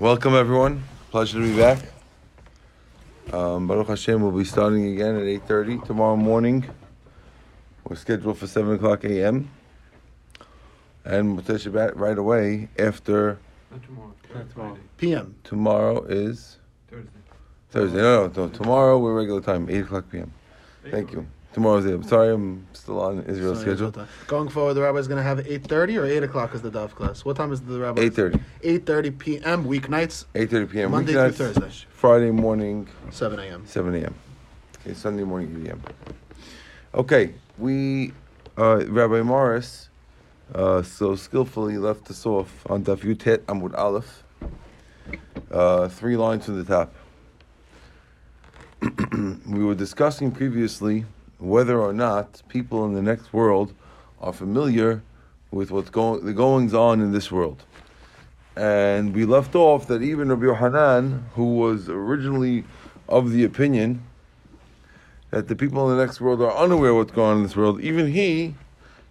Welcome, 0.00 0.34
everyone. 0.34 0.82
Pleasure 1.10 1.40
to 1.40 1.46
be 1.46 1.54
back. 1.54 1.78
Um, 3.34 3.66
Baruch 3.66 3.88
Hashem 3.88 4.22
will 4.22 4.32
be 4.32 4.44
starting 4.44 4.94
again 4.94 5.14
at 5.14 5.24
8.30 5.46 5.84
tomorrow 5.84 6.16
morning. 6.16 6.64
We're 7.84 7.96
scheduled 7.96 8.38
for 8.38 8.46
7 8.46 8.76
o'clock 8.76 9.04
a.m. 9.04 9.50
And 11.04 11.38
Motzei 11.38 11.56
Shabbat 11.56 11.96
right 11.96 12.16
away 12.16 12.70
after 12.78 13.38
Not 13.70 13.82
tomorrow. 13.82 14.14
Not 14.34 14.50
tomorrow. 14.50 14.70
Friday. 14.72 14.88
PM. 14.96 15.34
tomorrow 15.44 16.02
is 16.04 16.56
Thursday. 16.88 17.10
Thursday. 17.68 17.98
No, 17.98 18.28
no, 18.28 18.32
no. 18.46 18.48
Tomorrow 18.48 18.98
we're 18.98 19.14
regular 19.14 19.42
time, 19.42 19.68
8 19.68 19.80
o'clock 19.80 20.06
p.m. 20.10 20.32
Thank 20.90 21.12
you. 21.12 21.26
Tomorrow's 21.52 21.84
it. 21.84 22.04
Sorry, 22.04 22.32
I'm 22.32 22.66
still 22.72 23.00
on 23.00 23.24
Israel 23.24 23.56
Sorry 23.56 23.76
schedule. 23.76 24.06
Going 24.28 24.48
forward, 24.48 24.74
the 24.74 24.82
rabbi 24.82 24.98
is 24.98 25.08
going 25.08 25.18
to 25.18 25.22
have 25.24 25.38
8.30 25.38 26.00
or 26.00 26.06
8 26.06 26.22
o'clock 26.22 26.54
is 26.54 26.62
the 26.62 26.70
Dove 26.70 26.94
class. 26.94 27.24
What 27.24 27.36
time 27.36 27.52
is 27.52 27.60
the 27.60 27.80
rabbi? 27.80 28.02
8.30. 28.02 28.40
8.30 28.62 29.18
p.m. 29.18 29.64
weeknights, 29.64 30.26
8.30 30.34 30.70
p.m. 30.70 30.90
Monday 30.92 31.14
Weeknights, 31.14 31.34
through 31.34 31.52
Thursday. 31.54 31.86
Friday 31.90 32.30
morning, 32.30 32.88
7 33.10 33.38
a.m. 33.40 33.66
7 33.66 33.94
a.m. 33.96 34.14
Okay, 34.80 34.94
Sunday 34.94 35.24
morning, 35.24 35.62
8 35.64 35.70
a.m. 35.70 35.82
Okay, 36.94 37.34
we, 37.58 38.12
uh, 38.56 38.84
Rabbi 38.86 39.22
Morris, 39.22 39.88
uh, 40.54 40.82
so 40.82 41.16
skillfully 41.16 41.78
left 41.78 42.10
us 42.10 42.24
off 42.26 42.64
on 42.70 42.84
Daf 42.84 42.98
Yutet 42.98 43.38
Amud 43.46 43.76
Aleph, 43.76 44.22
uh, 45.50 45.88
three 45.88 46.16
lines 46.16 46.44
from 46.44 46.62
the 46.62 46.64
top. 46.64 46.94
we 49.48 49.64
were 49.64 49.74
discussing 49.74 50.30
previously 50.30 51.04
whether 51.40 51.80
or 51.80 51.92
not 51.92 52.42
people 52.48 52.84
in 52.84 52.94
the 52.94 53.02
next 53.02 53.32
world 53.32 53.72
are 54.20 54.32
familiar 54.32 55.02
with 55.50 55.70
what's 55.70 55.90
going, 55.90 56.24
the 56.24 56.32
goings 56.32 56.74
on 56.74 57.00
in 57.00 57.12
this 57.12 57.32
world. 57.32 57.64
And 58.56 59.14
we 59.14 59.24
left 59.24 59.54
off 59.54 59.86
that 59.86 60.02
even 60.02 60.28
Rabbi 60.28 60.44
Yohanan, 60.44 61.24
who 61.34 61.56
was 61.56 61.88
originally 61.88 62.64
of 63.08 63.32
the 63.32 63.44
opinion 63.44 64.02
that 65.30 65.48
the 65.48 65.56
people 65.56 65.90
in 65.90 65.96
the 65.96 66.04
next 66.04 66.20
world 66.20 66.42
are 66.42 66.54
unaware 66.56 66.94
what's 66.94 67.12
going 67.12 67.30
on 67.30 67.36
in 67.38 67.42
this 67.44 67.56
world, 67.56 67.80
even 67.80 68.12
he 68.12 68.54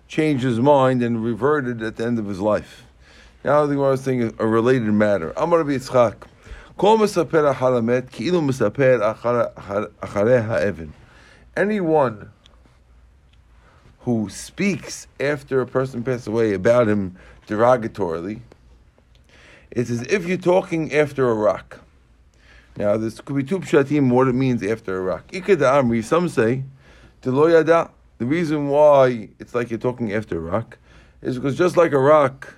changed 0.08 0.44
his 0.44 0.60
mind 0.60 1.02
and 1.02 1.24
reverted 1.24 1.82
at 1.82 1.96
the 1.96 2.06
end 2.06 2.20
of 2.20 2.26
his 2.26 2.40
life. 2.40 2.84
Now 3.44 3.66
the 3.66 3.76
Gemara 3.76 3.94
is 3.94 4.02
saying 4.02 4.36
a 4.38 4.46
related 4.46 4.92
matter. 4.94 5.34
Amar 5.38 5.64
Yitzchak, 5.64 6.16
Kol 6.78 6.98
mesaper 6.98 7.54
halamet 7.54 8.12
ki'ilu 8.12 8.42
mesaper 8.42 9.00
acharei 10.02 10.46
ha'evan. 10.46 10.92
Anyone 11.60 12.32
who 14.00 14.30
speaks 14.30 15.08
after 15.20 15.60
a 15.60 15.68
person 15.68 16.06
passed 16.06 16.26
away 16.26 16.54
about 16.54 16.88
him 16.88 17.18
derogatorily, 17.48 18.40
it's 19.70 19.90
as 19.90 20.04
if 20.04 20.26
you're 20.26 20.38
talking 20.38 20.96
after 20.96 21.30
a 21.30 21.34
rock. 21.34 21.82
Now, 22.78 22.96
this 22.96 23.20
could 23.20 23.36
be 23.36 23.44
two 23.44 23.60
pshatim, 23.60 24.10
what 24.10 24.30
it 24.30 24.36
means 24.36 24.64
after 24.64 25.00
a 25.00 25.02
rock. 25.02 25.28
Ikeda 25.34 25.84
Amri, 25.84 26.02
some 26.02 26.30
say. 26.30 26.64
The 27.24 28.00
reason 28.20 28.70
why 28.70 29.28
it's 29.38 29.54
like 29.54 29.70
you're 29.70 29.80
talking 29.80 30.14
after 30.14 30.38
a 30.38 30.40
rock 30.40 30.78
is 31.22 31.36
because 31.36 31.58
just 31.58 31.76
like 31.76 31.92
a 31.92 32.00
rock 32.00 32.56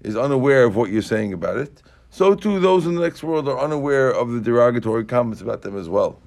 is 0.00 0.16
unaware 0.16 0.64
of 0.64 0.76
what 0.76 0.88
you're 0.88 1.02
saying 1.02 1.34
about 1.34 1.58
it, 1.58 1.82
so 2.08 2.34
too 2.34 2.58
those 2.58 2.86
in 2.86 2.94
the 2.94 3.02
next 3.02 3.22
world 3.22 3.50
are 3.50 3.60
unaware 3.60 4.10
of 4.10 4.30
the 4.30 4.40
derogatory 4.40 5.04
comments 5.04 5.42
about 5.42 5.60
them 5.60 5.76
as 5.76 5.90
well. 5.90 6.18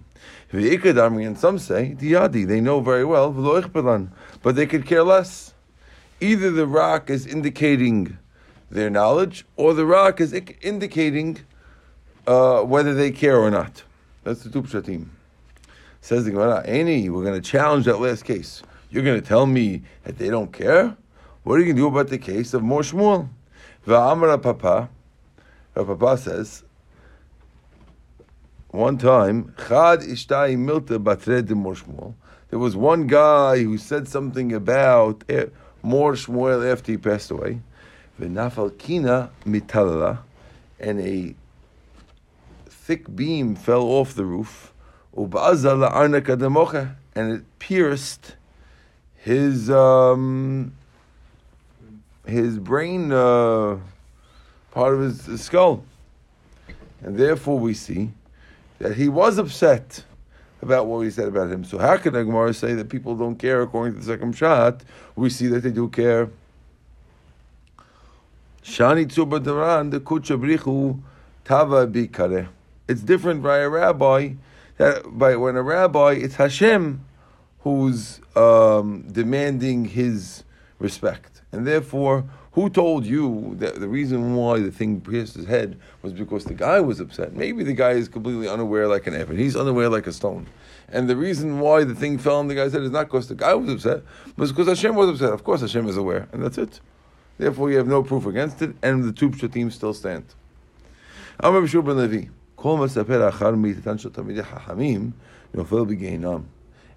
And 0.52 1.38
some 1.38 1.58
say, 1.58 1.96
Diyadi, 2.00 2.48
they 2.48 2.62
know 2.62 2.80
very 2.80 3.04
well, 3.04 3.32
but 3.32 4.56
they 4.56 4.66
could 4.68 4.86
care 4.86 5.04
less. 5.04 5.54
Either 6.22 6.52
the 6.52 6.68
rock 6.68 7.10
is 7.10 7.26
indicating 7.26 8.18
their 8.70 8.90
knowledge, 8.90 9.46
or 9.56 9.74
the 9.74 9.86
rock 9.86 10.22
is 10.22 10.34
indicating 10.62 11.40
uh, 12.28 12.62
whether 12.62 12.94
they 12.94 13.12
care 13.12 13.38
or 13.38 13.50
not. 13.50 13.84
That's 14.24 14.44
the 14.44 14.50
two 14.50 14.64
pshatim. 14.64 15.08
Says 16.02 16.26
the 16.26 16.32
Gemara, 16.32 16.64
Any, 16.66 17.10
we're 17.10 17.24
going 17.24 17.42
to 17.42 17.50
challenge 17.50 17.86
that 17.86 18.00
last 18.00 18.26
case. 18.26 18.62
You're 18.90 19.04
going 19.04 19.20
to 19.20 19.28
tell 19.28 19.46
me 19.46 19.84
that 20.04 20.18
they 20.18 20.30
don't 20.30 20.52
care? 20.52 20.96
What 21.44 21.56
are 21.56 21.60
you 21.60 21.66
going 21.66 21.76
to 21.78 21.82
do 21.82 21.88
about 21.88 22.10
the 22.10 22.18
case 22.18 22.54
of 22.54 22.62
Mor 22.62 22.82
Shmuel? 22.82 23.28
Va'amara 23.88 24.42
Papa, 24.42 24.90
Papa 25.74 26.18
says, 26.18 26.63
one 28.74 28.98
time, 28.98 29.54
Chad 29.56 30.00
ishtai 30.00 30.58
milta 30.58 30.98
batre 30.98 31.46
de 31.46 31.54
Mor 31.54 31.76
Shmuel. 31.76 32.16
There 32.50 32.58
was 32.58 32.76
one 32.76 33.06
guy 33.06 33.62
who 33.62 33.78
said 33.78 34.08
something 34.08 34.52
about 34.52 35.24
eh, 35.30 35.46
Mor 35.84 36.14
Shmuel 36.14 36.72
after 36.72 36.92
he 36.92 36.98
passed 36.98 37.30
away. 37.30 37.62
V'nafal 38.20 38.76
kina 38.80 39.30
mitalala, 39.46 40.20
and 40.80 41.00
a 41.00 41.36
thick 42.68 43.16
beam 43.16 43.56
fell 43.56 43.84
off 43.84 44.16
the 44.16 44.26
roof, 44.26 44.74
and 45.16 45.34
it 47.32 47.60
pierced 47.60 48.36
his 49.18 49.70
um, 49.70 50.74
his 52.26 52.58
brain 52.58 53.12
uh, 53.12 53.78
part 54.72 54.96
of 54.96 55.02
his, 55.02 55.26
his 55.28 55.44
skull, 55.44 55.86
and 57.04 57.18
therefore 57.18 57.60
we 57.60 57.76
see 57.76 58.10
that 58.80 58.96
he 58.96 59.10
was 59.10 59.38
upset 59.38 60.04
about 60.62 60.88
what 60.88 61.00
we 61.00 61.10
said 61.10 61.28
about 61.28 61.52
him. 61.52 61.64
So 61.64 61.78
how 61.78 61.98
can 61.98 62.14
the 62.14 62.24
Gemara 62.24 62.54
say 62.54 62.74
that 62.74 62.90
people 62.90 63.16
don't 63.16 63.36
care 63.36 63.62
according 63.62 63.94
to 63.94 64.00
the 64.00 64.06
second 64.06 64.34
shot? 64.34 64.84
We 65.16 65.30
see 65.30 65.48
that 65.48 65.62
they 65.62 65.72
do 65.72 65.90
care. 65.90 66.30
Shani 68.64 69.10
the 69.92 70.00
kuchabrichu 70.00 71.02
tava 71.44 71.86
bikare. 71.88 72.48
It's 72.88 73.02
different 73.02 73.44
by 73.44 73.60
a 73.60 73.70
rabbi. 73.70 74.34
That 74.78 75.04
by 75.18 75.36
when 75.36 75.56
a 75.56 75.62
rabbi, 75.62 76.14
it's 76.14 76.36
Hashem 76.36 77.06
who's 77.60 78.20
um, 78.36 79.06
demanding 79.12 79.86
his 79.86 80.44
respect, 80.80 81.33
and 81.54 81.66
therefore, 81.66 82.26
who 82.54 82.70
told 82.70 83.06
you 83.06 83.56
that 83.60 83.80
the 83.80 83.88
reason 83.88 84.36
why 84.36 84.60
the 84.60 84.72
thing 84.72 85.02
pierced 85.02 85.36
his 85.36 85.46
head 85.46 85.80
was 86.02 86.14
because 86.14 86.46
the 86.46 86.54
guy 86.54 86.80
was 86.80 87.00
upset? 87.00 87.34
Maybe 87.34 87.64
the 87.64 87.74
guy 87.74 87.92
is 87.92 88.08
completely 88.10 88.50
unaware, 88.50 88.88
like 88.88 89.08
an 89.08 89.14
ephod. 89.14 89.38
He's 89.38 89.56
unaware, 89.56 89.90
like 89.90 90.08
a 90.08 90.12
stone. 90.12 90.48
And 90.90 91.10
the 91.10 91.16
reason 91.16 91.60
why 91.60 91.84
the 91.84 91.96
thing 91.96 92.18
fell 92.18 92.38
on 92.38 92.48
the 92.48 92.56
guy's 92.56 92.74
head 92.74 92.82
is 92.82 92.92
not 92.92 93.06
because 93.06 93.28
the 93.28 93.36
guy 93.36 93.54
was 93.54 93.70
upset, 93.72 94.04
but 94.36 94.50
because 94.50 94.68
Hashem 94.68 94.96
was 94.96 95.10
upset. 95.10 95.32
Of 95.32 95.44
course, 95.44 95.62
Hashem 95.62 95.88
is 95.88 95.98
aware, 95.98 96.28
and 96.32 96.44
that's 96.44 96.58
it. 96.58 96.80
Therefore, 97.38 97.72
you 97.72 97.78
have 97.78 97.88
no 97.88 98.04
proof 98.04 98.26
against 98.26 98.62
it, 98.62 98.76
and 98.84 99.04
the 99.04 99.12
two 99.12 99.30
pshatim 99.30 99.72
still 99.72 99.94
stand. 99.94 100.26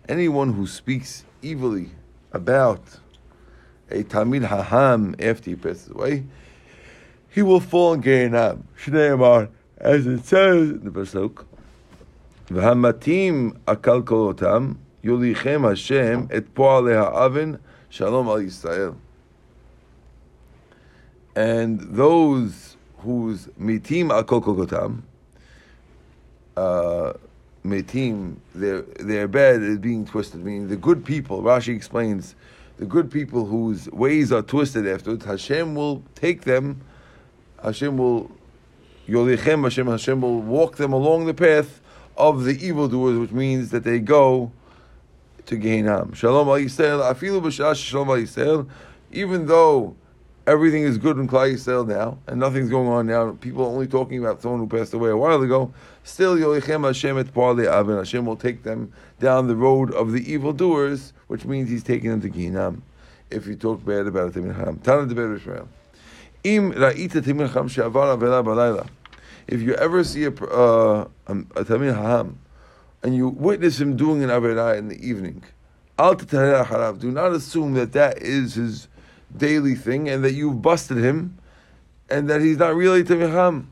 Anyone 0.08 0.52
who 0.52 0.66
speaks 0.66 1.24
evilly 1.42 1.90
about 2.32 2.82
a 3.91 4.02
tamid 4.02 4.47
haham 4.47 5.14
after 5.22 5.50
he 5.50 5.56
passes 5.56 5.91
away, 5.91 6.24
he 7.30 7.42
will 7.42 7.60
fall 7.60 7.94
in 7.94 8.02
Gehinam. 8.02 8.62
Shnei 8.78 9.14
Amar, 9.14 9.48
as 9.78 10.06
it 10.06 10.24
says 10.24 10.70
in 10.70 10.84
the 10.84 10.91
pasuk, 10.91 11.44
V'hamatim 12.48 13.58
akal 13.66 14.02
kolotam 14.02 14.76
yulichem 15.04 15.69
Hashem 15.69 16.28
et 16.30 16.44
ha'aven 16.56 17.58
shalom 17.88 18.28
al 18.28 18.38
Yisrael 18.38 18.97
and 21.36 21.78
those 21.80 22.76
whose 23.00 23.47
mitim 23.60 24.08
akol 24.08 24.42
kokotam, 24.42 25.03
uh, 26.56 27.12
mitim, 27.64 28.36
their 28.54 28.80
their 28.80 29.28
bed 29.28 29.62
is 29.62 29.78
being 29.78 30.06
twisted. 30.06 30.42
Meaning 30.42 30.68
the 30.68 30.76
good 30.76 31.04
people. 31.04 31.42
Rashi 31.42 31.76
explains, 31.76 32.34
the 32.78 32.87
good 32.87 33.10
people 33.10 33.47
whose 33.47 33.91
ways 33.91 34.32
are 34.32 34.42
twisted 34.42 34.87
afterwards. 34.87 35.25
Hashem 35.25 35.75
will 35.75 36.03
take 36.14 36.42
them. 36.42 36.82
Hashem 37.62 37.97
will 37.97 38.31
yolichem. 39.09 39.62
Hashem 39.62 39.86
Hashem 39.86 40.21
will 40.21 40.41
walk 40.41 40.77
them 40.77 40.92
along 40.92 41.27
the 41.27 41.34
path 41.34 41.80
of 42.16 42.45
the 42.45 42.53
evildoers, 42.65 43.18
which 43.18 43.33
means 43.33 43.71
that 43.71 43.84
they 43.84 43.98
go 43.98 44.53
to 45.47 45.56
Gehinam. 45.56 46.15
Shalom 46.15 46.48
al 46.48 46.54
Yisrael. 46.54 47.15
Afilu 47.15 47.50
shalom 47.74 48.10
al 48.10 48.16
Yisrael. 48.16 48.68
Even 49.12 49.47
though 49.47 49.97
everything 50.47 50.83
is 50.83 50.98
good 50.98 51.19
in 51.19 51.28
Klal 51.28 51.53
Yisrael 51.53 51.87
now, 51.87 52.19
and 52.27 52.39
nothing's 52.39 52.71
going 52.71 52.89
on 52.89 53.07
now. 53.07 53.33
People 53.33 53.65
are 53.65 53.69
only 53.69 53.87
talking 53.87 54.19
about 54.19 54.41
someone 54.41 54.60
who 54.60 54.66
passed 54.66 54.95
away 54.95 55.10
a 55.10 55.16
while 55.16 55.43
ago. 55.43 55.72
Still, 56.04 56.37
Yolichem 56.37 56.84
Hashem 56.84 57.19
et 57.19 57.37
Avin. 57.37 57.97
Hashem 57.97 58.25
will 58.25 58.37
take 58.37 58.63
them 58.63 58.93
down 59.19 59.48
the 59.48 59.57
road 59.57 59.93
of 59.93 60.13
the 60.13 60.33
evildoers, 60.33 61.13
which 61.27 61.45
means 61.45 61.69
He's 61.69 61.83
taking 61.83 62.10
them 62.10 62.21
to 62.21 62.31
Gehinam. 62.31 62.83
If 63.31 63.47
you 63.47 63.57
talk 63.57 63.84
bad 63.84 64.07
about 64.07 64.28
a 64.28 64.33
Tamil 64.33 64.53
Ham, 64.53 64.78
Tana 64.78 65.07
de 65.13 65.34
Israel. 65.34 65.69
Im 66.45 66.72
ra'ita 66.72 67.25
Tamil 67.25 67.48
Ham 67.48 67.69
balayla. 67.69 68.89
If 69.48 69.60
you 69.63 69.75
ever 69.75 70.04
see 70.04 70.25
a 70.25 70.31
uh, 70.31 71.09
a, 71.27 71.37
a 71.57 71.65
Tamil 71.65 71.95
Ham, 71.95 72.39
and 73.03 73.15
you 73.15 73.28
witness 73.28 73.81
him 73.81 73.97
doing 73.97 74.22
an 74.22 74.31
Averah 74.31 74.78
in 74.78 74.89
the 74.89 75.07
evening, 75.07 75.43
Al. 75.98 76.15
Do 76.15 77.10
not 77.10 77.33
assume 77.33 77.75
that 77.75 77.93
that 77.93 78.19
is 78.19 78.54
his 78.54 78.89
daily 79.34 79.74
thing 79.74 80.08
and 80.08 80.24
that 80.24 80.32
you've 80.32 80.60
busted 80.60 80.98
him 80.98 81.38
and 82.08 82.28
that 82.30 82.40
he's 82.40 82.58
not 82.58 82.74
really 82.74 83.04
Tamil 83.04 83.30
Ham. 83.30 83.70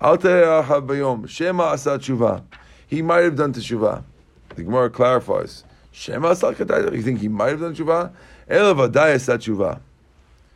Al 0.00 0.18
bayom. 0.18 1.28
Shema 1.28 1.64
asa 1.64 1.98
tshuva. 1.98 2.42
He 2.86 3.02
might 3.02 3.24
have 3.24 3.36
done 3.36 3.52
teshuvah. 3.52 4.02
The 4.54 4.62
Gemara 4.62 4.90
clarifies. 4.90 5.64
Shema. 5.92 6.30
You 6.30 7.02
think 7.02 7.20
he 7.20 7.28
might 7.28 7.50
have 7.50 7.60
done 7.60 7.74
teshuvah? 7.74 8.12
Elav 8.48 8.90
adai 8.90 9.14
asa 9.14 9.38
tshuva. 9.38 9.80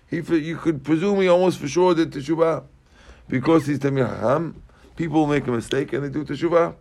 He, 0.08 0.16
you 0.38 0.56
could 0.56 0.82
presume 0.84 1.20
he 1.20 1.28
almost 1.28 1.58
for 1.58 1.68
sure 1.68 1.94
did 1.94 2.12
teshuvah. 2.12 2.64
Because 3.28 3.66
he's 3.66 3.78
Tamir 3.78 4.54
people 4.96 5.26
make 5.26 5.46
a 5.46 5.50
mistake 5.52 5.92
and 5.92 6.04
they 6.04 6.08
do 6.08 6.24
teshuvah. 6.24 6.74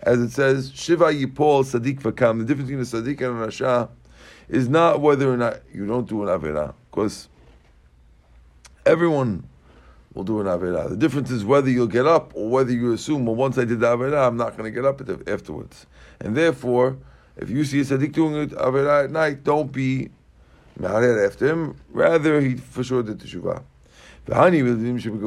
As 0.00 0.20
it 0.20 0.30
says, 0.30 0.72
Shiva 0.74 1.06
Yipol 1.06 1.64
Sadiq 1.64 2.00
Vakam. 2.00 2.38
The 2.38 2.44
difference 2.44 2.70
between 2.70 2.80
a 2.80 3.16
Sadiq 3.16 3.20
and 3.28 3.42
a 3.42 3.46
Rasha 3.46 3.88
is 4.48 4.68
not 4.68 5.00
whether 5.00 5.32
or 5.32 5.36
not 5.36 5.60
you 5.72 5.86
don't 5.86 6.08
do 6.08 6.22
an 6.22 6.28
Avirah. 6.28 6.74
Because 6.90 7.28
everyone 8.86 9.44
will 10.14 10.24
do 10.24 10.40
an 10.40 10.46
Avirah. 10.46 10.88
The 10.88 10.96
difference 10.96 11.30
is 11.30 11.44
whether 11.44 11.70
you'll 11.70 11.86
get 11.86 12.06
up 12.06 12.32
or 12.34 12.48
whether 12.48 12.72
you 12.72 12.92
assume, 12.92 13.26
well, 13.26 13.36
once 13.36 13.58
I 13.58 13.64
did 13.64 13.80
the 13.80 13.86
Avirah, 13.86 14.26
I'm 14.26 14.36
not 14.36 14.56
going 14.56 14.64
to 14.64 14.74
get 14.74 14.84
up 14.84 15.00
afterwards. 15.28 15.86
And 16.20 16.36
therefore, 16.36 16.96
if 17.36 17.50
you 17.50 17.64
see 17.64 17.80
a 17.80 17.84
Sadiq 17.84 18.12
doing 18.12 18.34
an 18.34 18.50
Avirah 18.50 19.04
at 19.04 19.10
night, 19.10 19.44
don't 19.44 19.70
be 19.70 20.10
mad 20.78 21.04
after 21.04 21.46
him. 21.46 21.76
Rather, 21.90 22.40
he 22.40 22.56
for 22.56 22.82
sure 22.82 23.02
did. 23.02 23.20
The 23.20 23.62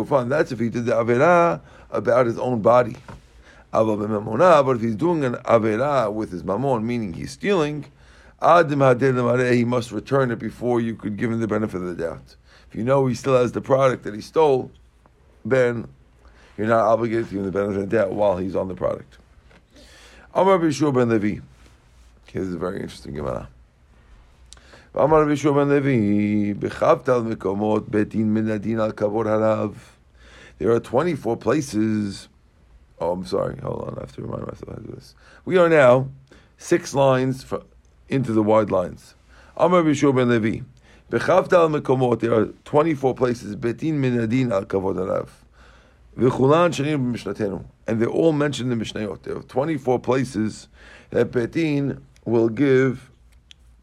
fun. 0.07 0.29
That's 0.29 0.51
if 0.51 0.59
he 0.59 0.69
did 0.69 0.85
the 0.85 0.94
Avirah 0.94 1.62
about 1.89 2.25
his 2.25 2.38
own 2.38 2.62
body. 2.62 2.97
But 3.71 4.75
if 4.75 4.81
he's 4.81 4.95
doing 4.95 5.23
an 5.23 5.35
Avirah 5.35 6.12
with 6.12 6.31
his 6.31 6.44
mamon, 6.44 6.83
meaning 6.83 7.13
he's 7.13 7.31
stealing, 7.31 7.85
he 8.42 9.66
must 9.66 9.92
return 9.92 10.32
it 10.32 10.40
before 10.40 10.82
you 10.82 10.96
could 10.96 11.18
give 11.18 11.32
him 11.32 11.40
the 11.40 11.48
benefit 11.48 11.82
of 11.82 11.96
the 11.96 12.04
doubt. 12.04 12.36
If 12.70 12.76
you 12.76 12.84
know 12.84 13.06
he 13.06 13.16
still 13.16 13.36
has 13.36 13.52
the 13.52 13.62
product 13.62 14.04
that 14.04 14.16
he 14.16 14.22
stole, 14.22 14.72
then 15.46 15.88
you're 16.58 16.68
not 16.68 16.82
obligated 16.82 17.30
to 17.30 17.32
give 17.32 17.40
him 17.40 17.46
the 17.46 17.52
benefit 17.52 17.84
of 17.84 17.90
the 17.90 17.98
doubt 17.98 18.14
while 18.14 18.38
he's 18.38 18.56
on 18.56 18.68
the 18.68 18.76
product. 18.76 19.18
Amar 20.34 20.58
Bishur 20.58 20.94
ben 20.94 21.10
Levi. 21.10 21.42
Okay, 22.28 22.40
this 22.40 22.48
is 22.48 22.56
a 22.56 22.58
very 22.58 22.80
interesting 22.80 23.14
Gemara. 23.14 23.50
There 24.94 25.04
are 30.72 30.80
24 30.80 31.38
places. 31.38 32.28
Oh, 33.00 33.12
I'm 33.12 33.26
sorry. 33.26 33.58
Hold 33.62 33.88
on. 33.88 33.96
I 33.98 34.02
have 34.02 34.16
to 34.16 34.22
remind 34.22 34.48
myself 34.48 34.68
how 34.68 34.76
to 34.76 34.82
do 34.82 34.92
this. 34.94 35.16
We 35.46 35.58
are 35.58 35.70
now 35.70 36.10
six 36.58 36.94
lines 36.94 37.46
into 38.12 38.34
the 38.34 38.44
wide 38.44 38.69
lines. 38.69 39.16
Amar 39.58 39.81
Bishur 39.84 40.16
ben 40.16 40.30
Levi. 40.30 40.63
Bechavtal 41.10 41.81
Mekomot, 41.81 42.19
there 42.19 42.34
are 42.34 42.46
24 42.66 43.16
places, 43.16 43.56
Betin 43.56 43.96
Minadin 44.00 44.52
al 44.52 44.66
Kavod 44.66 44.96
Arav. 44.96 45.30
V'chulan 46.18 46.72
Shanim 46.72 47.13
Mishnatenu. 47.13 47.66
And 47.88 48.02
they're 48.02 48.10
all 48.10 48.34
mentioned 48.34 48.72
in 48.72 48.78
the 48.78 48.86
Mishnayot. 48.86 49.24
There 49.24 49.38
are 49.38 49.44
24 49.44 50.00
places 50.00 50.68
that 51.10 51.31
Betin 51.31 52.02
will 52.25 52.50
give, 52.50 53.10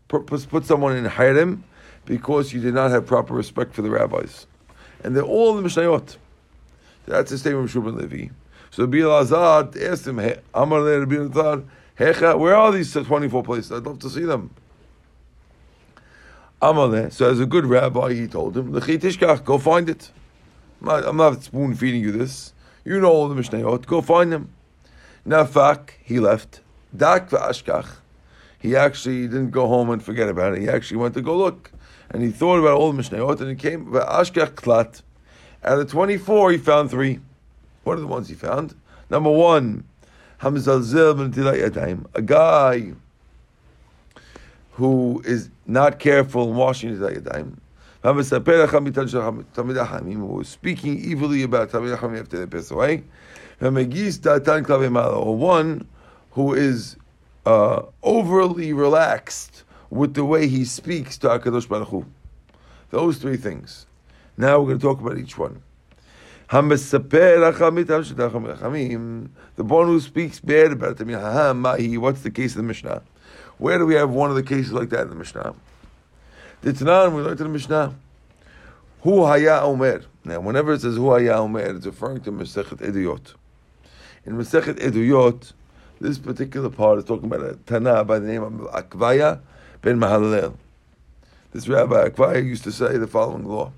put 0.08 0.64
someone 0.64 0.96
in 0.96 1.04
Harem 1.04 1.64
because 2.06 2.52
you 2.52 2.60
did 2.60 2.74
not 2.74 2.90
have 2.90 3.06
proper 3.06 3.34
respect 3.34 3.74
for 3.74 3.82
the 3.82 3.90
rabbis. 3.90 4.46
And 5.04 5.14
they're 5.14 5.22
all 5.22 5.56
in 5.56 5.62
the 5.62 5.68
Mishnayot. 5.68 6.16
That's 7.06 7.30
the 7.30 7.38
statement 7.38 7.74
of 7.74 7.82
Shubin 7.82 7.96
Levi. 7.96 8.28
So 8.70 8.86
Bil 8.86 9.08
Azad 9.08 9.80
asked 9.82 10.06
him, 10.06 10.18
Amar 10.54 10.80
Hecha, 11.98 12.38
where 12.38 12.54
are 12.54 12.70
these 12.70 12.92
24 12.92 13.42
places? 13.42 13.72
I'd 13.72 13.84
love 13.84 13.98
to 14.00 14.10
see 14.10 14.24
them. 14.24 14.50
Amaleh. 16.62 17.12
So 17.12 17.28
as 17.28 17.40
a 17.40 17.46
good 17.46 17.66
rabbi, 17.66 18.14
he 18.14 18.28
told 18.28 18.56
him, 18.56 18.72
go 18.72 19.58
find 19.58 19.90
it. 19.90 20.10
I'm 20.86 21.16
not, 21.16 21.42
spoon 21.42 21.74
feeding 21.74 22.00
you 22.00 22.12
this. 22.12 22.52
You 22.84 23.00
know 23.00 23.10
all 23.10 23.28
the 23.28 23.34
Mishnayot. 23.34 23.86
Go 23.86 24.00
find 24.00 24.30
them. 24.32 24.52
Nafak, 25.26 25.90
he 26.02 26.20
left. 26.20 26.60
Dak 26.96 27.30
v'ashkach. 27.30 27.96
He 28.60 28.76
actually 28.76 29.26
didn't 29.26 29.50
go 29.50 29.66
home 29.66 29.90
and 29.90 30.02
forget 30.02 30.28
about 30.28 30.54
it. 30.54 30.60
He 30.60 30.68
actually 30.68 30.98
went 30.98 31.14
to 31.14 31.20
go 31.20 31.36
look. 31.36 31.72
And 32.10 32.22
he 32.22 32.30
thought 32.30 32.58
about 32.58 32.78
all 32.78 32.92
the 32.92 33.02
Mishnayot 33.02 33.40
and 33.40 33.50
he 33.50 33.56
came, 33.56 33.86
v'ashkach 33.86 34.54
klat. 34.54 35.02
Out 35.64 35.80
of 35.80 35.90
24, 35.90 36.52
he 36.52 36.58
found 36.58 36.90
three. 36.90 37.18
What 37.82 37.98
are 37.98 38.00
the 38.00 38.06
ones 38.06 38.28
he 38.28 38.34
found? 38.34 38.76
Number 39.10 39.30
one, 39.30 39.84
A 40.40 42.22
guy 42.24 42.92
who 44.72 45.22
is 45.24 45.50
not 45.66 45.98
careful 45.98 46.50
in 46.50 46.54
washing 46.54 46.90
his 46.90 47.00
yadayim. 47.00 47.56
Who 48.04 50.26
was 50.26 50.48
speaking 50.48 51.10
evilly 51.10 51.42
about 51.42 51.70
Talmid 51.70 52.20
after 52.20 52.38
they 52.38 52.46
pass 52.46 52.70
away. 52.70 53.02
Or 53.60 55.36
one 55.36 55.88
who 56.30 56.54
is 56.54 56.96
uh, 57.44 57.82
overly 58.04 58.72
relaxed 58.72 59.64
with 59.90 60.14
the 60.14 60.24
way 60.24 60.46
he 60.46 60.64
speaks 60.64 61.18
to 61.18 61.28
HaKadosh 61.28 61.68
Baruch 61.68 61.88
Hu. 61.88 62.06
Those 62.90 63.18
three 63.18 63.36
things. 63.36 63.86
Now 64.36 64.60
we're 64.60 64.66
going 64.66 64.78
to 64.78 64.86
talk 64.86 65.00
about 65.00 65.18
each 65.18 65.36
one. 65.36 65.62
The 66.50 66.62
one 69.58 69.86
who 69.86 70.00
speaks 70.00 70.40
bad 70.40 70.72
about 70.72 71.00
it, 71.00 71.98
what's 71.98 72.20
the 72.22 72.30
case 72.30 72.52
of 72.52 72.56
the 72.56 72.62
Mishnah? 72.62 73.02
Where 73.58 73.76
do 73.76 73.84
we 73.84 73.94
have 73.96 74.08
one 74.08 74.30
of 74.30 74.36
the 74.36 74.42
cases 74.42 74.72
like 74.72 74.88
that 74.88 75.02
in 75.02 75.10
the 75.10 75.14
Mishnah? 75.14 75.54
The 76.62 76.72
Tanan, 76.72 77.14
we 77.14 77.20
learned 77.20 77.40
in 77.40 77.48
the 77.48 77.52
Mishnah. 77.52 77.94
Hu 79.02 79.26
haya 79.26 79.60
omer. 79.60 80.04
Now, 80.24 80.40
whenever 80.40 80.72
it 80.72 80.80
says 80.80 80.96
hu 80.96 81.10
haya 81.10 81.34
omer, 81.34 81.60
it's 81.60 81.84
referring 81.84 82.22
to 82.22 82.32
Masechet 82.32 82.78
Eduyot. 82.78 83.34
In 84.24 84.38
Masechet 84.38 84.78
Eduyot, 84.80 85.52
this 86.00 86.16
particular 86.18 86.70
part 86.70 86.98
is 86.98 87.04
talking 87.04 87.26
about 87.26 87.42
a 87.42 87.56
Tana 87.66 88.04
by 88.04 88.18
the 88.18 88.26
name 88.26 88.42
of 88.42 88.52
Akvaya 88.72 89.40
ben 89.82 89.98
Mahalalel. 89.98 90.56
This 91.52 91.68
Rabbi 91.68 92.08
Akvaya 92.08 92.42
used 92.42 92.64
to 92.64 92.72
say 92.72 92.96
the 92.96 93.06
following 93.06 93.44
law. 93.44 93.70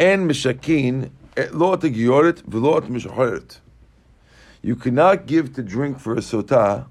En 0.00 0.26
mishakin 0.26 1.10
eh, 1.36 1.48
you 4.62 4.76
cannot 4.76 5.26
give 5.26 5.52
to 5.52 5.62
drink 5.62 6.00
for 6.00 6.14
a 6.14 6.20
sotah, 6.20 6.86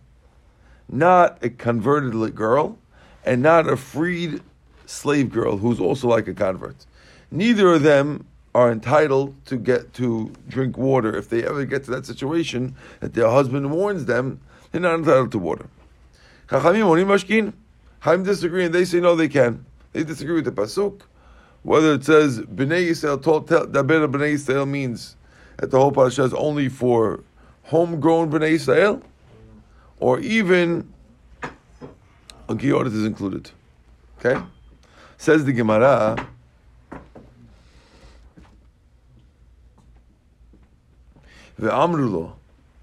not 0.88 1.44
a 1.44 1.50
converted 1.50 2.36
girl, 2.36 2.78
and 3.26 3.42
not 3.42 3.68
a 3.68 3.76
freed 3.76 4.42
slave 4.86 5.32
girl 5.32 5.58
who's 5.58 5.80
also 5.80 6.08
like 6.08 6.28
a 6.28 6.36
convert. 6.36 6.86
Neither 7.32 7.74
of 7.74 7.82
them 7.82 8.28
are 8.54 8.72
entitled 8.72 9.34
to 9.48 9.58
get 9.58 9.92
to 9.96 10.32
drink 10.48 10.78
water 10.78 11.16
if 11.16 11.30
they 11.30 11.44
ever 11.44 11.66
get 11.66 11.86
to 11.86 11.92
that 11.92 12.06
situation 12.06 12.76
that 13.00 13.16
their 13.16 13.30
husband 13.32 13.72
warns 13.72 14.06
them. 14.06 14.40
They're 14.72 14.82
not 14.82 15.00
entitled 15.00 15.32
to 15.32 15.40
water. 15.40 15.68
Chachamim 16.48 18.24
disagree 18.24 18.66
and 18.66 18.76
they 18.76 18.86
say 18.86 19.00
no, 19.00 19.16
they 19.16 19.30
can. 19.30 19.66
They 19.94 20.04
disagree 20.04 20.36
with 20.36 20.46
the 20.46 20.52
pasuk 20.52 21.02
whether 21.64 21.94
it 21.94 22.06
says 22.06 22.40
Bnei 22.40 22.90
Yisrael, 22.90 23.20
Daber 23.20 24.12
Bnei 24.12 24.34
Yisrael 24.34 24.68
means 24.68 25.16
that 25.58 25.72
the 25.72 25.80
whole 25.80 25.92
parasha 25.92 26.24
is 26.24 26.34
only 26.34 26.70
for 26.70 27.24
homegrown 27.64 28.32
Bnei 28.32 28.56
Yisrael, 28.56 29.02
or 30.00 30.20
even 30.20 30.94
a 32.48 32.56
Giorit 32.56 32.88
is 32.88 33.06
included. 33.06 33.52
Okay? 34.20 34.42
Says 35.18 35.46
the 35.46 35.54
Gemara. 35.54 36.28
The 41.58 41.70
Amrulo. 41.70 42.34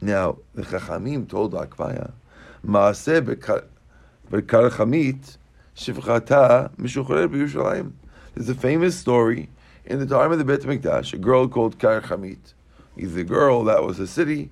Now, 0.02 0.36
the 0.54 0.62
Chachamim 0.62 1.28
told 1.28 1.54
Akvaya, 1.54 2.12
Maaseh 2.64 3.22
bekarchamit 4.30 5.38
shivchata 5.74 6.70
mishuchrer 6.76 7.26
b'Yushalayim. 7.26 7.92
There's 8.36 8.50
a 8.50 8.54
famous 8.54 8.94
story 8.94 9.48
in 9.86 9.98
the 9.98 10.04
time 10.04 10.30
of 10.30 10.36
the 10.36 10.44
Bet 10.44 10.60
Mikdash, 10.60 11.14
a 11.14 11.16
girl 11.16 11.48
called 11.48 11.78
Kar. 11.78 12.02
He's 12.94 13.16
a 13.16 13.24
girl 13.24 13.64
that 13.64 13.82
was 13.82 13.98
a 13.98 14.06
city, 14.06 14.50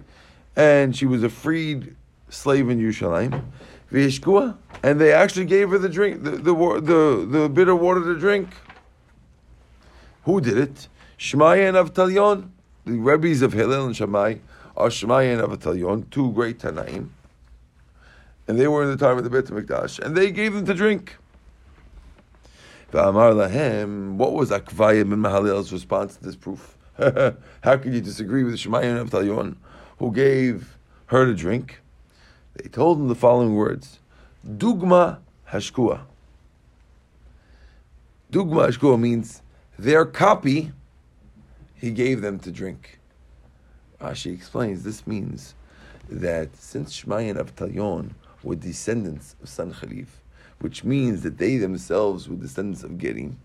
and 0.57 0.97
she 0.97 1.05
was 1.05 1.23
a 1.23 1.29
freed 1.29 1.95
slave 2.31 2.71
in 2.71 2.81
Yerushalayim. 2.81 3.43
And 4.83 5.01
they 5.01 5.13
actually 5.13 5.45
gave 5.45 5.69
her 5.69 5.77
the 5.77 5.91
drink, 5.91 6.25
the, 6.25 6.31
the, 6.31 6.55
the, 6.55 7.27
the 7.29 7.49
bitter 7.51 7.77
water 7.77 8.03
to 8.05 8.19
drink. 8.19 8.49
Who 10.25 10.41
did 10.41 10.57
it? 10.57 10.89
Shmaya 11.19 11.69
and 11.69 11.77
Avtalion. 11.77 12.49
The 12.87 12.97
rabbis 12.97 13.43
of 13.43 13.53
Hillel 13.53 13.85
and 13.85 13.95
Shammai 13.95 14.37
are 14.79 14.89
Shmaya 14.89 15.39
and 15.39 15.43
Avtalion, 15.43 16.09
two 16.11 16.33
great 16.33 16.59
Tanaim. 16.59 17.11
And 18.49 18.59
they 18.59 18.67
were 18.67 18.83
in 18.83 18.89
the 18.89 18.97
time 18.97 19.19
of 19.19 19.25
the 19.25 19.31
Bet 19.31 19.45
Mikdash, 19.45 19.99
and 19.99 20.17
they 20.17 20.31
gave 20.31 20.55
them 20.55 20.65
to 20.65 20.73
drink. 20.73 21.17
Amar 22.95 23.33
lahem, 23.33 24.15
what 24.15 24.33
was 24.33 24.51
Akvayim 24.51 25.13
and 25.13 25.23
Mahalil's 25.23 25.73
response 25.73 26.17
to 26.17 26.25
this 26.25 26.37
proof? 26.37 26.77
How 26.97 27.77
could 27.77 27.93
you 27.93 28.01
disagree 28.01 28.45
with 28.45 28.55
Shemayim 28.55 29.01
and 29.01 29.11
Avtalion, 29.11 29.57
who 29.99 30.13
gave 30.13 30.79
her 31.07 31.27
to 31.27 31.35
drink? 31.35 31.81
They 32.55 32.69
told 32.69 32.99
him 32.99 33.09
the 33.09 33.15
following 33.15 33.55
words: 33.55 33.99
Dugma 34.47 35.19
hashkua. 35.51 36.03
Dugma 38.31 38.69
Ashkur 38.69 38.99
means 38.99 39.43
their 39.79 40.05
copy, 40.05 40.73
he 41.75 41.91
gave 41.91 42.21
them 42.21 42.39
to 42.41 42.51
drink. 42.51 42.99
Rashi 44.01 44.33
explains 44.35 44.83
this 44.83 45.07
means 45.07 45.55
that 46.09 46.57
since 46.57 47.01
Shmai 47.01 47.31
and 47.31 47.39
Avtalyon 47.39 48.11
were 48.43 48.57
descendants 48.57 49.37
of 49.43 49.49
Sancheriv, 49.49 50.07
which 50.61 50.85
means 50.85 51.23
that 51.23 51.39
they 51.39 51.57
themselves 51.57 52.29
were 52.29 52.37
descendants 52.37 52.83
of 52.83 52.93
Gerim, 52.93 53.37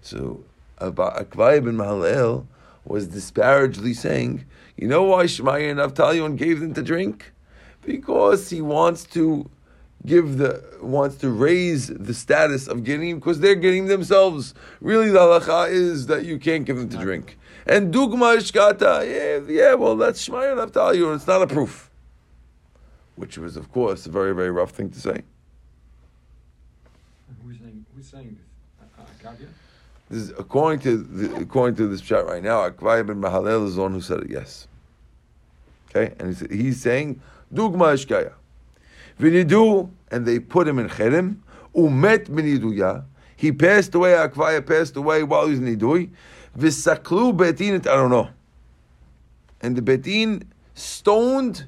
so 0.00 0.44
Akvai 0.80 1.64
ben 1.64 1.76
Mahalel 1.76 2.46
was 2.84 3.08
disparagingly 3.08 3.94
saying, 3.94 4.44
you 4.76 4.88
know 4.88 5.02
why 5.02 5.24
Shmai 5.24 5.70
and 5.70 5.78
Avtalyon 5.78 6.36
gave 6.36 6.60
them 6.60 6.72
to 6.74 6.82
drink? 6.82 7.32
Because 7.82 8.50
he 8.50 8.60
wants 8.60 9.04
to 9.04 9.48
give 10.06 10.38
the 10.38 10.64
wants 10.80 11.16
to 11.16 11.28
raise 11.28 11.88
the 11.88 12.14
status 12.14 12.66
of 12.66 12.84
getting 12.84 13.16
because 13.16 13.40
they're 13.40 13.54
getting 13.54 13.86
themselves. 13.86 14.54
Really, 14.80 15.10
the 15.10 15.18
halacha 15.18 15.70
is 15.70 16.06
that 16.06 16.24
you 16.24 16.38
can't 16.38 16.64
give 16.64 16.78
them 16.78 16.88
to 16.88 16.96
drink. 16.96 17.38
And 17.66 17.92
dugma 17.92 18.38
ishkata, 18.38 19.06
yeah, 19.06 19.52
yeah, 19.52 19.74
well, 19.74 19.96
that's 19.96 20.26
Shmaya 20.26 20.56
Naftali, 20.56 21.14
it's 21.14 21.26
not 21.26 21.42
a 21.42 21.46
proof. 21.46 21.90
Which 23.16 23.36
was, 23.36 23.56
of 23.56 23.70
course, 23.70 24.06
a 24.06 24.10
very, 24.10 24.34
very 24.34 24.50
rough 24.50 24.70
thing 24.70 24.88
to 24.90 25.00
say. 25.00 25.22
Saying, 28.02 28.38
this? 29.22 29.48
This 30.08 30.22
is 30.22 30.30
according 30.30 30.80
to 30.80 30.96
the, 30.96 31.36
according 31.36 31.76
to 31.76 31.86
this 31.86 32.00
chat 32.00 32.24
right 32.24 32.42
now. 32.42 32.68
Akvai 32.68 33.06
ben 33.06 33.20
Mahalel 33.20 33.66
is 33.66 33.76
the 33.76 33.82
one 33.82 33.92
who 33.92 34.00
said 34.00 34.20
it. 34.22 34.30
Yes. 34.30 34.66
Okay, 35.90 36.14
and 36.18 36.28
he's, 36.28 36.40
he's 36.50 36.80
saying 36.80 37.20
dugma 37.52 37.92
ishkaya. 37.94 38.32
V'nidu, 39.20 39.90
and 40.10 40.24
they 40.24 40.38
put 40.38 40.66
him 40.66 40.78
in 40.78 40.88
cherem. 40.88 41.36
Umet 41.74 42.26
b'niduya. 42.28 43.04
He 43.36 43.52
passed 43.52 43.94
away. 43.94 44.12
Akvaya 44.12 44.66
passed 44.66 44.96
away 44.96 45.22
while 45.22 45.46
he 45.46 45.52
was 45.52 45.60
nidui. 45.60 46.10
I 46.56 47.96
don't 47.96 48.10
know. 48.10 48.30
And 49.60 49.76
the 49.76 49.82
betin 49.82 50.44
stoned 50.74 51.66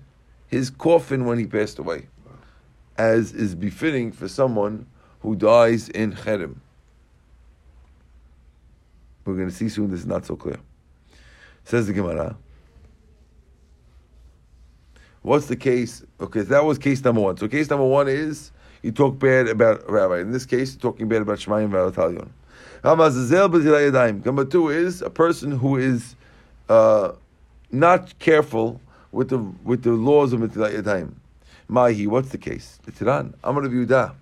his 0.49 0.71
coffin 0.71 1.25
when 1.27 1.39
he 1.39 1.47
passed 1.47 1.79
away, 1.79 2.09
as 2.97 3.33
is 3.33 3.55
befitting 3.55 4.13
for 4.13 4.29
someone 4.29 4.87
who 5.23 5.37
dies 5.37 5.89
in 5.89 6.13
cherem. 6.13 6.57
We're 9.25 9.35
going 9.35 9.49
to 9.49 9.55
see 9.55 9.69
soon. 9.69 9.91
This 9.91 10.01
is 10.01 10.07
not 10.07 10.27
so 10.27 10.37
clear. 10.37 10.59
Says 11.65 11.87
the 11.87 11.93
Gemara. 11.93 12.37
What's 15.23 15.47
the 15.47 15.57
case? 15.57 16.03
Okay, 16.21 16.41
that 16.41 16.65
was 16.65 16.79
case 16.79 17.03
number 17.05 17.21
one. 17.21 17.37
So 17.37 17.47
case 17.47 17.71
number 17.71 17.87
one 17.87 18.09
is 18.09 18.51
you 18.83 18.91
talk 18.91 19.21
bad 19.21 19.47
about 19.47 19.89
rabbi. 19.89 20.19
In 20.19 20.33
this 20.33 20.45
case, 20.45 20.73
you're 20.73 20.81
talking 20.81 21.09
bad 21.09 21.23
about 21.23 21.39
Shemayim 21.39 21.71
Valatalion. 21.71 22.29
Number 24.25 24.45
two 24.45 24.69
is 24.71 25.03
a 25.03 25.11
person 25.11 25.53
who 25.53 25.77
is 25.77 26.17
uh, 26.69 27.13
not 27.71 28.19
careful 28.19 28.81
with 29.13 29.29
the 29.29 29.39
with 29.39 29.85
the 29.85 29.93
laws 29.93 30.33
of 30.33 30.41
Mitilat 30.41 30.83
Yadayim. 30.83 31.13
Mahi, 31.69 32.09
what's 32.09 32.31
the 32.31 32.39
case? 32.39 32.81
The 32.85 32.91
Tiran. 32.91 33.35
Rabbi 33.45 33.69
Yehuda. 33.69 34.15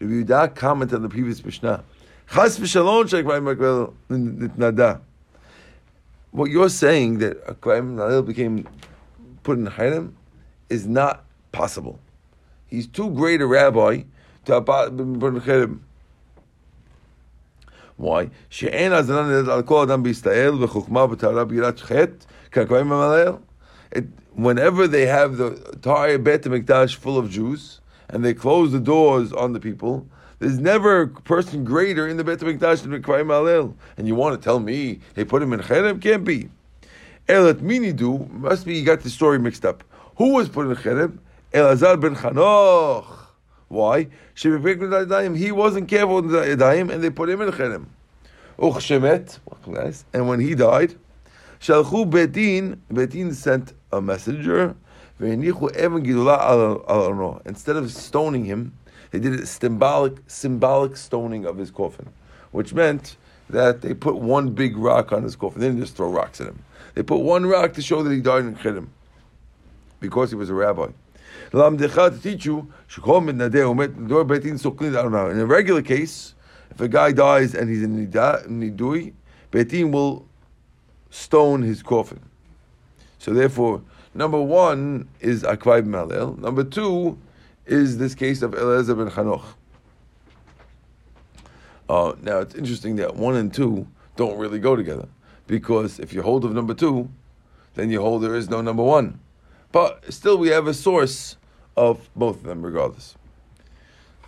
Rabbi 0.00 0.12
Yehuda 0.12 0.54
commented 0.54 0.96
on 0.96 1.02
the 1.02 1.08
previous 1.08 1.44
Mishnah. 1.44 1.84
Chas 2.32 2.58
v'shalom 2.58 3.04
shekvayim 3.04 3.92
nitnada. 4.10 5.00
What 6.30 6.50
you're 6.50 6.68
saying 6.68 7.18
that 7.18 7.46
Akvayim 7.46 8.26
became 8.26 8.66
put 9.44 9.58
in 9.58 9.66
Hiram 9.66 10.16
is 10.68 10.86
not 10.86 11.24
possible. 11.52 12.00
He's 12.66 12.88
too 12.88 13.10
great 13.10 13.40
a 13.40 13.46
rabbi 13.46 14.02
to 14.46 14.60
put 14.60 14.92
in 14.98 15.40
Hiram. 15.40 15.84
Why? 17.96 18.30
שאין 18.50 18.92
הזרן 18.92 19.48
על 19.50 19.62
כל 19.62 19.82
אדם 19.82 20.02
בישראל 20.02 20.64
וחוכמה 20.64 21.04
וטהרה 21.04 21.44
בירת 21.44 21.80
חטא 21.80 22.26
כהכהנים 22.52 22.92
המלאל. 22.92 23.32
Whenever 24.36 24.88
they 24.88 25.06
have 25.06 25.36
the 25.36 25.54
entire 25.72 26.18
Bet 26.18 26.42
HaMikdash 26.42 26.96
full 26.96 27.16
of 27.16 27.30
Jews 27.30 27.80
and 28.09 28.23
they 28.25 28.33
close 28.33 28.71
the 28.71 28.79
doors 28.79 29.31
on 29.31 29.53
the 29.53 29.59
people, 29.59 30.07
there's 30.39 30.59
never 30.59 31.01
a 31.01 31.07
person 31.07 31.63
greater 31.63 32.07
in 32.07 32.17
the 32.17 32.23
Bet 32.23 32.39
HaMikdash 32.39 32.83
than 32.83 33.01
Kvaim 33.03 33.27
Alel. 33.27 33.73
And 33.97 34.07
you 34.07 34.15
want 34.15 34.39
to 34.39 34.43
tell 34.43 34.59
me 34.59 34.99
they 35.13 35.25
put 35.25 35.41
him 35.41 35.53
in 35.53 35.59
Cherem? 35.59 36.01
Can't 36.01 36.23
be. 36.23 36.49
Elat 37.27 37.55
Minidu, 37.55 38.29
must 38.31 38.65
be 38.65 38.77
you 38.77 38.85
got 38.85 39.01
the 39.01 39.09
story 39.09 39.37
mixed 39.37 39.65
up. 39.65 39.83
Who 40.17 40.33
was 40.33 40.49
put 40.49 40.67
in 40.67 40.75
Cherem? 40.75 41.19
Elazar 41.53 41.99
ben 41.99 42.15
Chanoch. 42.15 43.05
Why? 43.67 44.07
He 44.33 45.51
wasn't 45.51 45.87
careful 45.89 46.21
with 46.21 46.31
the 46.31 46.39
Yadayim 46.39 46.91
and 46.91 47.03
they 47.03 47.09
put 47.09 47.29
him 47.29 47.41
in 47.41 47.51
Cherem. 47.51 47.85
Uch 48.61 50.03
and 50.13 50.27
when 50.27 50.39
he 50.39 50.55
died, 50.55 50.95
Shalchu 51.59 52.09
Betin, 52.09 52.77
Betin 52.91 53.33
sent 53.33 53.73
a 53.91 54.01
messenger, 54.01 54.75
Instead 55.19 55.75
of 57.75 57.91
stoning 57.91 58.45
him, 58.45 58.71
they 59.11 59.19
did 59.19 59.33
a 59.33 59.45
symbolic, 59.45 60.13
symbolic 60.27 60.95
stoning 60.95 61.45
of 61.45 61.57
his 61.57 61.71
coffin, 61.71 62.07
which 62.51 62.73
meant 62.73 63.17
that 63.49 63.81
they 63.81 63.93
put 63.93 64.15
one 64.15 64.51
big 64.51 64.77
rock 64.77 65.11
on 65.11 65.23
his 65.23 65.35
coffin. 65.35 65.59
They 65.61 65.67
didn't 65.67 65.81
just 65.81 65.97
throw 65.97 66.09
rocks 66.09 66.39
at 66.39 66.47
him. 66.47 66.63
They 66.93 67.03
put 67.03 67.19
one 67.19 67.45
rock 67.45 67.73
to 67.73 67.81
show 67.81 68.01
that 68.03 68.11
he 68.11 68.21
died 68.21 68.45
in 68.45 68.55
Chidim 68.55 68.87
because 69.99 70.29
he 70.29 70.35
was 70.35 70.49
a 70.49 70.53
rabbi. 70.53 70.87
To 71.51 72.19
teach 72.21 72.45
you, 72.45 72.71
in 72.97 73.41
a 73.41 73.49
regular 75.45 75.81
case, 75.81 76.35
if 76.71 76.79
a 76.79 76.87
guy 76.87 77.11
dies 77.11 77.55
and 77.55 77.69
he's 77.69 77.83
in 77.83 78.07
Nidui, 78.07 79.13
Betin 79.51 79.91
will 79.91 80.25
stone 81.09 81.63
his 81.63 81.81
coffin. 81.81 82.19
So 83.17 83.33
therefore, 83.33 83.81
number 84.13 84.41
one 84.41 85.07
is 85.19 85.43
Akvai 85.43 85.83
Malel. 85.85 86.37
Number 86.37 86.63
two 86.63 87.17
is 87.65 87.97
this 87.97 88.15
case 88.15 88.41
of 88.41 88.53
Eliezer 88.53 88.95
ben 88.95 89.09
Chanoch. 89.09 89.43
Uh, 91.87 92.13
now 92.21 92.39
it's 92.39 92.55
interesting 92.55 92.95
that 92.97 93.15
one 93.15 93.35
and 93.35 93.53
two 93.53 93.87
don't 94.15 94.37
really 94.37 94.59
go 94.59 94.75
together 94.75 95.07
because 95.47 95.99
if 95.99 96.13
you 96.13 96.21
hold 96.21 96.45
of 96.45 96.53
number 96.53 96.73
two, 96.73 97.09
then 97.73 97.89
you 97.89 98.01
hold 98.01 98.21
there 98.21 98.35
is 98.35 98.49
no 98.49 98.61
number 98.61 98.83
one. 98.83 99.19
But 99.71 100.11
still, 100.13 100.37
we 100.37 100.49
have 100.49 100.67
a 100.67 100.73
source 100.73 101.37
of 101.77 102.09
both 102.15 102.37
of 102.37 102.43
them, 102.43 102.63
regardless. 102.63 103.15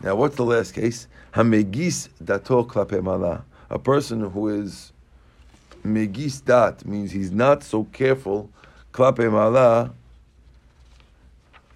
Now, 0.04 0.16
what's 0.16 0.36
the 0.36 0.46
last 0.46 0.74
case? 0.74 1.08
Hamegis 1.34 2.10
dato 2.24 2.64
klape. 2.64 3.44
A 3.70 3.80
person 3.80 4.30
who 4.32 4.50
is 4.50 4.92
megis 5.86 6.44
dat 6.44 6.86
means 6.86 7.12
he's 7.12 7.32
not 7.32 7.64
so 7.64 7.86
careful. 7.86 8.50
Klape 8.92 9.32
mala. 9.32 9.94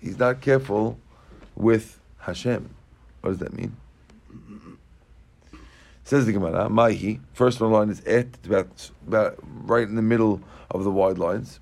He's 0.02 0.20
not 0.20 0.42
careful 0.42 1.00
with 1.56 2.00
Hashem. 2.20 2.70
What 3.22 3.32
does 3.32 3.40
that 3.40 3.54
mean? 3.54 3.76
Says 6.04 6.28
the 6.28 6.34
Gemara, 6.34 6.70
Maihi. 6.70 7.20
First 7.34 7.60
one 7.60 7.72
line 7.72 7.90
is 7.90 8.04
et, 8.06 8.28
about, 8.46 8.92
about 9.08 9.40
right 9.42 9.88
in 9.88 9.96
the 9.96 10.04
middle 10.04 10.40
of 10.70 10.84
the 10.84 10.92
wide 10.92 11.18
lines. 11.18 11.60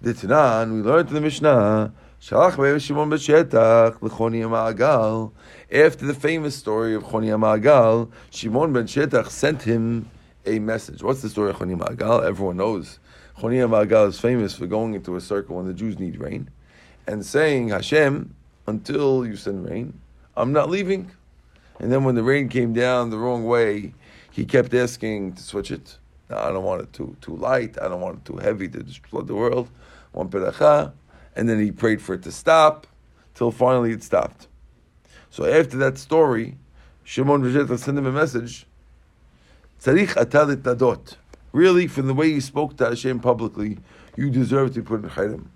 The 0.00 0.12
Tanan, 0.12 0.74
we 0.74 0.80
learned 0.80 1.10
in 1.10 1.14
the 1.14 1.20
Mishnah, 1.20 1.92
Shalach 2.20 2.80
Shimon 2.80 3.10
Beshetach 3.10 4.00
Lechoni 4.00 4.42
Ma'agal. 4.42 5.30
After 5.72 6.04
the 6.04 6.14
famous 6.14 6.56
story 6.56 6.96
of 6.96 7.04
Choni 7.04 7.28
Ma'agal, 7.28 8.10
Shimon 8.30 8.72
ben 8.72 8.86
Shetach 8.86 9.28
sent 9.28 9.62
him 9.62 10.10
a 10.44 10.58
message. 10.58 11.02
What's 11.02 11.22
the 11.22 11.28
story 11.28 11.50
of 11.50 11.56
Choni 11.56 11.78
Ma'agal? 11.78 12.24
Everyone 12.24 12.56
knows. 12.56 12.98
Choni 13.38 13.56
Ma'agal 13.68 14.08
is 14.08 14.20
famous 14.20 14.54
for 14.54 14.66
going 14.66 14.94
into 14.94 15.16
a 15.16 15.20
circle 15.20 15.56
when 15.56 15.66
the 15.66 15.74
Jews 15.74 15.98
need 15.98 16.18
rain 16.18 16.50
and 17.06 17.24
saying, 17.24 17.70
Hashem, 17.70 18.34
until 18.66 19.26
you 19.26 19.36
send 19.36 19.68
rain, 19.68 19.98
I'm 20.36 20.52
not 20.52 20.70
leaving. 20.70 21.10
And 21.78 21.90
then 21.90 22.04
when 22.04 22.14
the 22.14 22.22
rain 22.22 22.48
came 22.48 22.72
down 22.72 23.10
the 23.10 23.18
wrong 23.18 23.44
way, 23.44 23.94
he 24.30 24.44
kept 24.44 24.72
asking 24.72 25.34
to 25.34 25.42
switch 25.42 25.70
it. 25.70 25.98
No, 26.30 26.38
I 26.38 26.52
don't 26.52 26.64
want 26.64 26.82
it 26.82 26.92
too 26.92 27.16
too 27.20 27.36
light. 27.36 27.76
I 27.80 27.88
don't 27.88 28.00
want 28.00 28.18
it 28.18 28.24
too 28.24 28.36
heavy 28.36 28.68
to 28.68 28.84
flood 29.08 29.26
the 29.26 29.34
world. 29.34 29.68
One 30.12 30.28
peracha. 30.28 30.92
And 31.34 31.48
then 31.48 31.58
he 31.60 31.72
prayed 31.72 32.00
for 32.00 32.14
it 32.14 32.22
to 32.22 32.32
stop, 32.32 32.86
till 33.34 33.50
finally 33.50 33.92
it 33.92 34.02
stopped. 34.02 34.48
So 35.30 35.44
after 35.44 35.78
that 35.78 35.98
story, 35.98 36.56
Shimon 37.04 37.42
Vizheta 37.42 37.78
sent 37.78 37.98
him 37.98 38.06
a 38.06 38.12
message. 38.12 38.66
Tzarich 39.80 40.14
atalit 40.14 40.62
nadot. 40.62 41.16
Really, 41.52 41.86
from 41.86 42.06
the 42.06 42.14
way 42.14 42.28
you 42.28 42.40
spoke 42.40 42.76
to 42.78 42.86
Hashem 42.86 43.20
publicly, 43.20 43.78
you 44.16 44.30
deserve 44.30 44.74
to 44.74 44.80
be 44.80 44.86
put 44.86 45.04
in 45.04 45.10
Chayrim. 45.10 45.46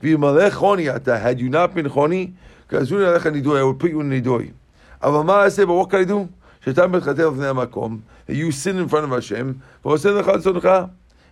Had 0.00 1.40
you 1.40 1.48
not 1.48 1.74
been 1.74 1.86
Choni, 1.86 2.34
I 2.70 3.62
would 3.62 3.78
put 3.78 3.90
you 3.90 4.00
in 4.00 4.10
Nidoi. 4.10 4.52
But 5.00 5.66
what 5.66 5.90
can 5.90 6.00
I 6.00 6.04
do? 6.04 6.28
That 6.64 8.02
you 8.28 8.50
sin 8.52 8.78
in 8.78 8.88
front 8.88 9.04
of 9.04 9.10
Hashem, 9.10 9.62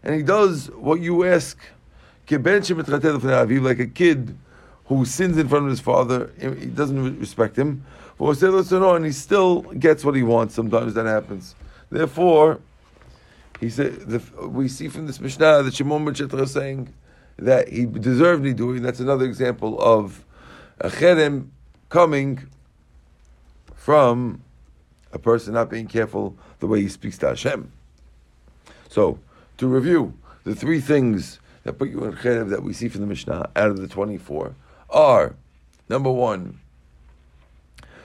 and 0.03 0.15
He 0.15 0.23
does 0.23 0.71
what 0.71 1.01
you 1.01 1.25
ask. 1.25 1.59
Like 2.29 2.41
a 3.81 3.87
kid 3.87 4.39
who 4.87 5.05
sins 5.05 5.37
in 5.37 5.49
front 5.49 5.65
of 5.65 5.71
his 5.71 5.81
father, 5.81 6.31
he 6.41 6.67
doesn't 6.67 7.21
respect 7.21 7.57
him, 7.57 7.85
and 8.19 9.05
he 9.05 9.13
still 9.13 9.63
gets 9.63 10.05
what 10.05 10.15
he 10.15 10.23
wants. 10.23 10.55
Sometimes 10.55 10.95
that 10.95 11.07
happens. 11.07 11.55
Therefore, 11.91 12.61
he 13.61 13.71
said 13.71 14.01
the, 14.01 14.23
we 14.47 14.69
see 14.69 14.89
from 14.89 15.07
this 15.07 15.21
Mishnah 15.21 15.63
that 15.63 15.75
Shimon 15.75 16.05
ben 16.05 16.15
Shetach 16.15 16.43
is 16.43 16.53
saying 16.53 16.93
that 17.39 17.69
he 17.69 17.87
deserved 17.87 18.45
nidui. 18.45 18.81
That's 18.81 19.01
another 19.01 19.25
example 19.25 19.81
of 19.81 20.25
a 20.79 20.89
cherem 20.89 21.49
coming 21.89 22.49
from 23.75 24.43
a 25.13 25.19
person 25.19 25.55
not 25.55 25.71
being 25.71 25.87
careful 25.87 26.37
the 26.59 26.67
way 26.67 26.83
he 26.83 26.89
speaks 26.89 27.17
to 27.19 27.29
Hashem. 27.29 27.73
So, 28.89 29.19
to 29.59 29.67
review, 29.67 30.19
the 30.45 30.55
three 30.55 30.81
things 30.81 31.41
that 31.65 31.75
put 31.75 31.89
you 31.89 32.05
in 32.05 32.13
cherem 32.13 32.51
that 32.51 32.63
we 32.63 32.73
see 32.73 32.89
from 32.89 33.01
the 33.01 33.07
Mishnah 33.07 33.51
out 33.57 33.71
of 33.71 33.79
the 33.79 33.89
24 33.89 34.55
are 34.91 35.35
number 35.89 36.11
one, 36.11 36.61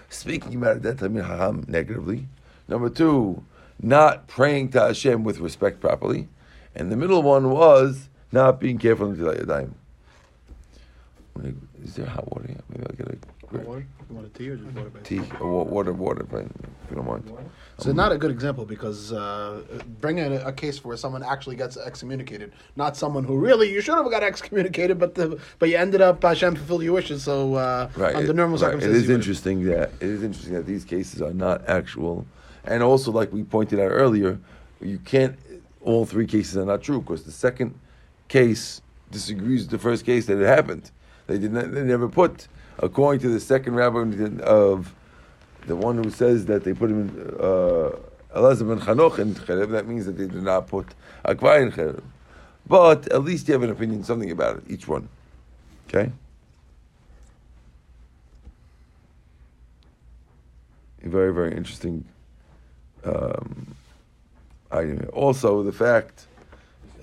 speaking 0.10 0.56
about 0.56 0.86
a 0.86 0.96
Chacham 0.96 1.66
negatively. 1.68 2.28
Number 2.68 2.90
two, 2.90 3.44
not 3.82 4.28
praying 4.28 4.70
to 4.72 4.80
Hashem 4.82 5.24
with 5.24 5.40
respect 5.40 5.80
properly. 5.80 6.28
And 6.76 6.92
the 6.92 6.96
middle 6.96 7.22
one 7.24 7.50
was 7.50 8.10
not 8.32 8.60
being 8.60 8.78
careful 8.78 9.10
in 9.12 9.18
Tilat 9.18 9.44
Yadayim. 9.46 9.72
Is 11.84 11.96
there 11.96 12.06
hot 12.06 12.30
water 12.32 12.48
here? 12.48 12.62
Maybe 12.70 12.84
I'll 12.90 12.96
get 12.96 13.08
a 13.08 13.18
Water? 13.52 13.86
You 14.10 14.16
want 14.16 14.28
a 14.28 14.30
tea 14.30 14.50
or 14.50 14.56
just 14.56 14.72
water? 14.74 14.90
tea 15.04 15.22
or 15.42 15.66
water, 15.66 15.92
water, 15.92 16.26
if 16.32 16.90
you 16.90 16.96
don't 16.96 17.06
mind. 17.06 17.30
So 17.80 17.92
not 17.92 18.14
a 18.14 18.18
good 18.18 18.32
example 18.32 18.64
because 18.66 19.12
uh, 19.12 19.62
bringing 20.00 20.24
a, 20.32 20.48
a 20.48 20.54
case 20.54 20.86
where 20.86 20.96
someone 20.96 21.22
actually 21.22 21.58
gets 21.58 21.76
excommunicated, 21.76 22.54
not 22.78 22.96
someone 22.96 23.26
who 23.26 23.38
really 23.38 23.70
you 23.70 23.82
should 23.82 23.96
have 23.96 24.10
got 24.10 24.24
excommunicated, 24.24 25.00
but 25.00 25.16
the 25.16 25.38
but 25.60 25.68
you 25.68 25.76
ended 25.76 26.00
up 26.00 26.24
Hashem 26.24 26.56
fulfilled 26.56 26.84
your 26.84 26.94
wishes. 26.94 27.24
So 27.24 27.56
uh, 27.56 27.90
Right. 27.98 28.16
under 28.16 28.32
normal. 28.34 28.56
It 28.56 28.60
circumstances, 28.60 29.02
is 29.02 29.04
you 29.04 29.14
would- 29.16 29.20
interesting 29.22 29.64
that 29.66 29.90
it 30.00 30.08
is 30.08 30.24
interesting 30.24 30.54
that 30.54 30.66
these 30.66 30.86
cases 30.86 31.22
are 31.22 31.34
not 31.34 31.68
actual, 31.68 32.26
and 32.66 32.84
also 32.84 33.12
like 33.12 33.32
we 33.32 33.44
pointed 33.44 33.80
out 33.80 33.90
earlier, 33.90 34.40
you 34.82 35.00
can't. 35.00 35.38
All 35.84 36.06
three 36.06 36.28
cases 36.28 36.58
are 36.58 36.66
not 36.66 36.84
true 36.84 37.02
because 37.02 37.24
the 37.24 37.32
second 37.32 37.74
case 38.28 38.82
disagrees 39.10 39.64
with 39.64 39.72
the 39.72 39.80
first 39.80 40.06
case 40.06 40.28
that 40.28 40.40
it 40.40 40.46
happened. 40.46 40.92
They 41.28 41.40
did 41.40 41.54
not. 41.54 41.72
They 41.72 41.84
never 41.84 42.08
put, 42.08 42.48
according 42.80 43.22
to 43.22 43.30
the 43.30 43.40
second 43.40 43.76
rabbi 43.76 44.00
of 44.44 44.94
the 45.66 45.76
one 45.76 46.04
who 46.04 46.10
says 46.10 46.46
that 46.46 46.64
they 46.64 46.74
put 46.74 46.90
him 46.90 47.10
in 47.10 47.30
uh, 47.40 47.96
Elazar 48.36 48.68
ben 48.68 48.80
Chanoch 48.80 49.20
in 49.20 49.34
Cherem. 49.36 49.72
That 49.72 49.88
means 49.88 50.06
that 50.06 50.18
they 50.18 50.28
did 50.28 50.44
not 50.44 50.68
put 50.68 50.88
Akvai 51.26 51.64
in 51.64 51.72
Cherem. 51.72 52.04
But 52.68 53.12
at 53.12 53.24
least 53.24 53.48
you 53.48 53.54
have 53.54 53.64
an 53.64 53.72
opinion, 53.72 54.04
something 54.04 54.32
about 54.32 54.58
it, 54.58 54.64
each 54.68 54.88
one. 54.88 55.10
Okay. 55.88 56.12
very, 61.04 61.34
very 61.34 61.56
interesting 61.56 62.06
um. 63.06 63.76
Also, 65.14 65.64
the 65.64 65.72
fact 65.72 66.28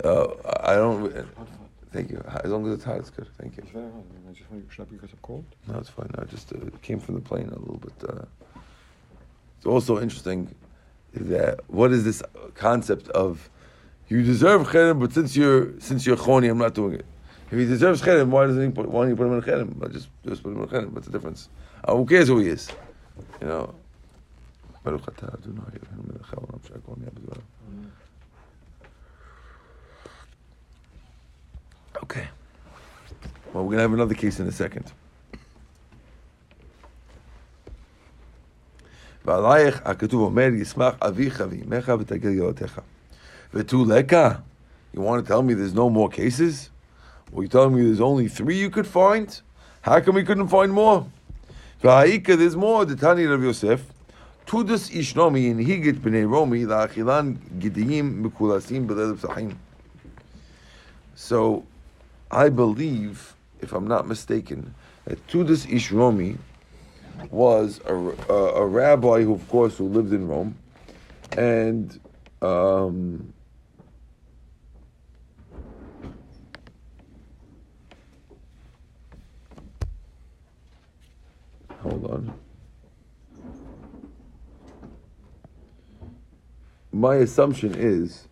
uh, 0.05 0.29
I 0.61 0.75
don't. 0.75 1.27
Thank 1.93 2.11
you. 2.11 2.23
As 2.45 2.51
long 2.51 2.67
as 2.67 2.75
it's 2.75 2.85
hot, 2.85 2.99
it's 2.99 3.11
good. 3.11 3.27
Thank 3.39 3.57
you. 3.57 3.63
It's 3.63 3.73
very. 3.73 3.87
I 3.87 4.33
just 4.33 4.51
want 4.51 4.65
you 4.65 4.85
to 4.85 4.93
because 4.93 5.13
of 5.13 5.23
cold. 5.23 5.45
No, 5.67 5.79
it's 5.79 5.89
fine. 5.89 6.11
I 6.19 6.25
just 6.25 6.53
uh, 6.53 6.59
came 6.83 7.01
from 7.01 7.15
the 7.15 7.21
plane 7.21 7.49
a 7.49 7.59
little 7.59 7.79
bit. 7.79 7.93
Uh, 8.09 8.25
it's 9.57 9.67
also 9.67 10.01
interesting 10.01 10.55
that 11.15 11.61
what 11.69 11.91
is 11.91 12.05
this 12.05 12.23
concept 12.55 13.09
of 13.09 13.49
you 14.09 14.23
deserve 14.23 14.69
cherem, 14.69 15.01
but 15.01 15.13
since 15.13 15.35
you're 15.37 15.79
since 15.81 16.07
you're 16.07 16.17
choni, 16.17 16.51
I'm 16.51 16.59
not 16.59 16.75
doing 16.75 16.95
it. 16.95 17.07
If 17.51 17.59
he 17.59 17.65
deserves 17.65 18.03
cherem, 18.03 18.29
why 18.29 18.47
doesn't 18.47 18.63
he 18.63 18.71
put, 18.71 18.89
why 18.89 19.03
don't 19.03 19.11
you 19.11 19.17
put 19.17 19.27
him 19.27 19.33
in 19.35 19.43
cherem? 19.43 19.85
I 19.85 19.93
just 19.93 20.09
just 20.27 20.43
put 20.43 20.53
him 20.53 20.63
in 20.63 20.69
cherem. 20.69 20.91
What's 20.91 21.07
the 21.07 21.13
difference? 21.13 21.49
Who 21.89 22.05
cares 22.07 22.29
who 22.29 22.39
he 22.39 22.49
is? 22.49 22.69
You 23.41 23.49
know. 23.49 23.75
Baruch 24.88 25.06
atah 25.06 25.34
Adonai 25.34 25.78
Eloheinu 25.78 26.08
melech 26.08 26.30
haolam 26.32 26.60
she'akol 26.68 26.96
nהיה 26.96 27.12
b'dvarav. 27.12 27.44
Okay. 32.04 32.28
Well, 33.54 33.64
we're 33.64 33.72
going 33.72 33.78
to 33.78 33.82
have 33.84 33.94
another 33.94 34.16
case 34.16 34.40
in 34.40 34.48
a 34.48 34.52
second. 34.52 34.92
ועלייך 39.26 39.82
הכתוב 39.86 40.22
אומר, 40.22 40.50
ישמח 40.54 40.94
אביך 41.02 41.44
ואימך 41.50 41.92
ותגל 42.00 42.30
ילדיך. 42.30 42.80
ותו 43.54 43.86
לקה, 43.86 44.32
you 44.94 45.00
want 45.00 45.24
to 45.24 45.28
tell 45.28 45.42
me 45.42 45.54
there's 45.54 45.74
no 45.74 45.90
more 45.90 46.10
cases? 46.10 46.70
Well, 47.32 47.44
you're 47.44 47.50
telling 47.50 47.76
me 47.76 47.84
there's 47.86 48.02
only 48.02 48.28
three 48.28 48.60
you 48.60 48.70
could 48.70 48.88
find? 48.88 49.42
How 49.82 50.02
come 50.02 50.16
we 50.16 50.24
couldn't 50.24 50.50
find 50.50 50.74
more? 50.74 51.06
והאיכה, 51.84 52.36
there's 52.36 52.58
more, 52.58 52.86
דתני 52.86 53.28
רב 53.28 53.44
יוסף, 53.44 53.82
Tudus 54.49 54.91
Ishromi 54.91 55.51
in 55.51 55.59
Higit 55.59 56.01
B'nei 56.01 56.27
Romi 56.27 56.65
la 56.65 56.87
La'achilan 56.87 57.37
Gidiyim 57.61 58.23
Mikulasim 58.23 58.87
B'lelib 58.87 59.19
Sahim. 59.19 59.55
So, 61.15 61.67
I 62.31 62.49
believe, 62.49 63.35
if 63.61 63.75
I'm 63.75 63.87
not 63.87 64.09
mistaken, 64.09 64.75
that 65.05 65.25
Tudus 65.27 65.67
Ishromi 65.67 66.39
was 67.31 67.83
a, 67.85 67.95
a, 67.95 68.63
a, 68.63 68.67
rabbi 68.67 69.23
who, 69.23 69.35
of 69.35 69.47
course, 69.51 69.77
who 69.77 69.87
lived 69.87 70.15
in 70.15 70.27
Rome, 70.27 70.57
and 71.37 72.01
um, 72.41 73.35
hold 81.83 82.07
on. 82.07 82.48
My 86.93 87.17
assumption 87.17 87.75
is, 87.77 88.27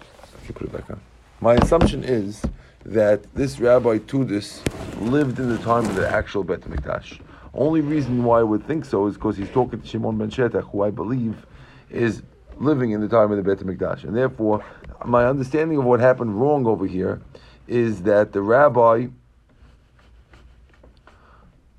I 0.00 0.52
put 0.52 0.62
it 0.62 0.72
back 0.72 0.90
on. 0.90 1.00
My 1.40 1.54
assumption 1.54 2.04
is 2.04 2.42
that 2.84 3.34
this 3.34 3.58
Rabbi 3.58 3.98
Tudis 3.98 4.62
lived 5.00 5.38
in 5.38 5.48
the 5.48 5.58
time 5.58 5.84
of 5.84 5.96
the 5.96 6.08
actual 6.08 6.44
Bet 6.44 6.60
Mikdash. 6.62 7.20
Only 7.52 7.80
reason 7.80 8.22
why 8.22 8.40
I 8.40 8.42
would 8.42 8.64
think 8.66 8.84
so 8.84 9.06
is 9.06 9.14
because 9.14 9.36
he's 9.36 9.50
talking 9.50 9.80
to 9.80 9.86
Shimon 9.86 10.18
ben 10.18 10.30
Shetach, 10.30 10.70
who 10.70 10.82
I 10.82 10.90
believe 10.90 11.46
is 11.90 12.22
living 12.58 12.92
in 12.92 13.00
the 13.00 13.08
time 13.08 13.32
of 13.32 13.36
the 13.36 13.42
Bet 13.42 13.64
Mikdash, 13.66 14.04
and 14.04 14.16
therefore 14.16 14.64
my 15.04 15.26
understanding 15.26 15.78
of 15.78 15.84
what 15.84 16.00
happened 16.00 16.40
wrong 16.40 16.66
over 16.66 16.86
here 16.86 17.20
is 17.66 18.02
that 18.02 18.32
the 18.32 18.40
rabbi 18.40 19.06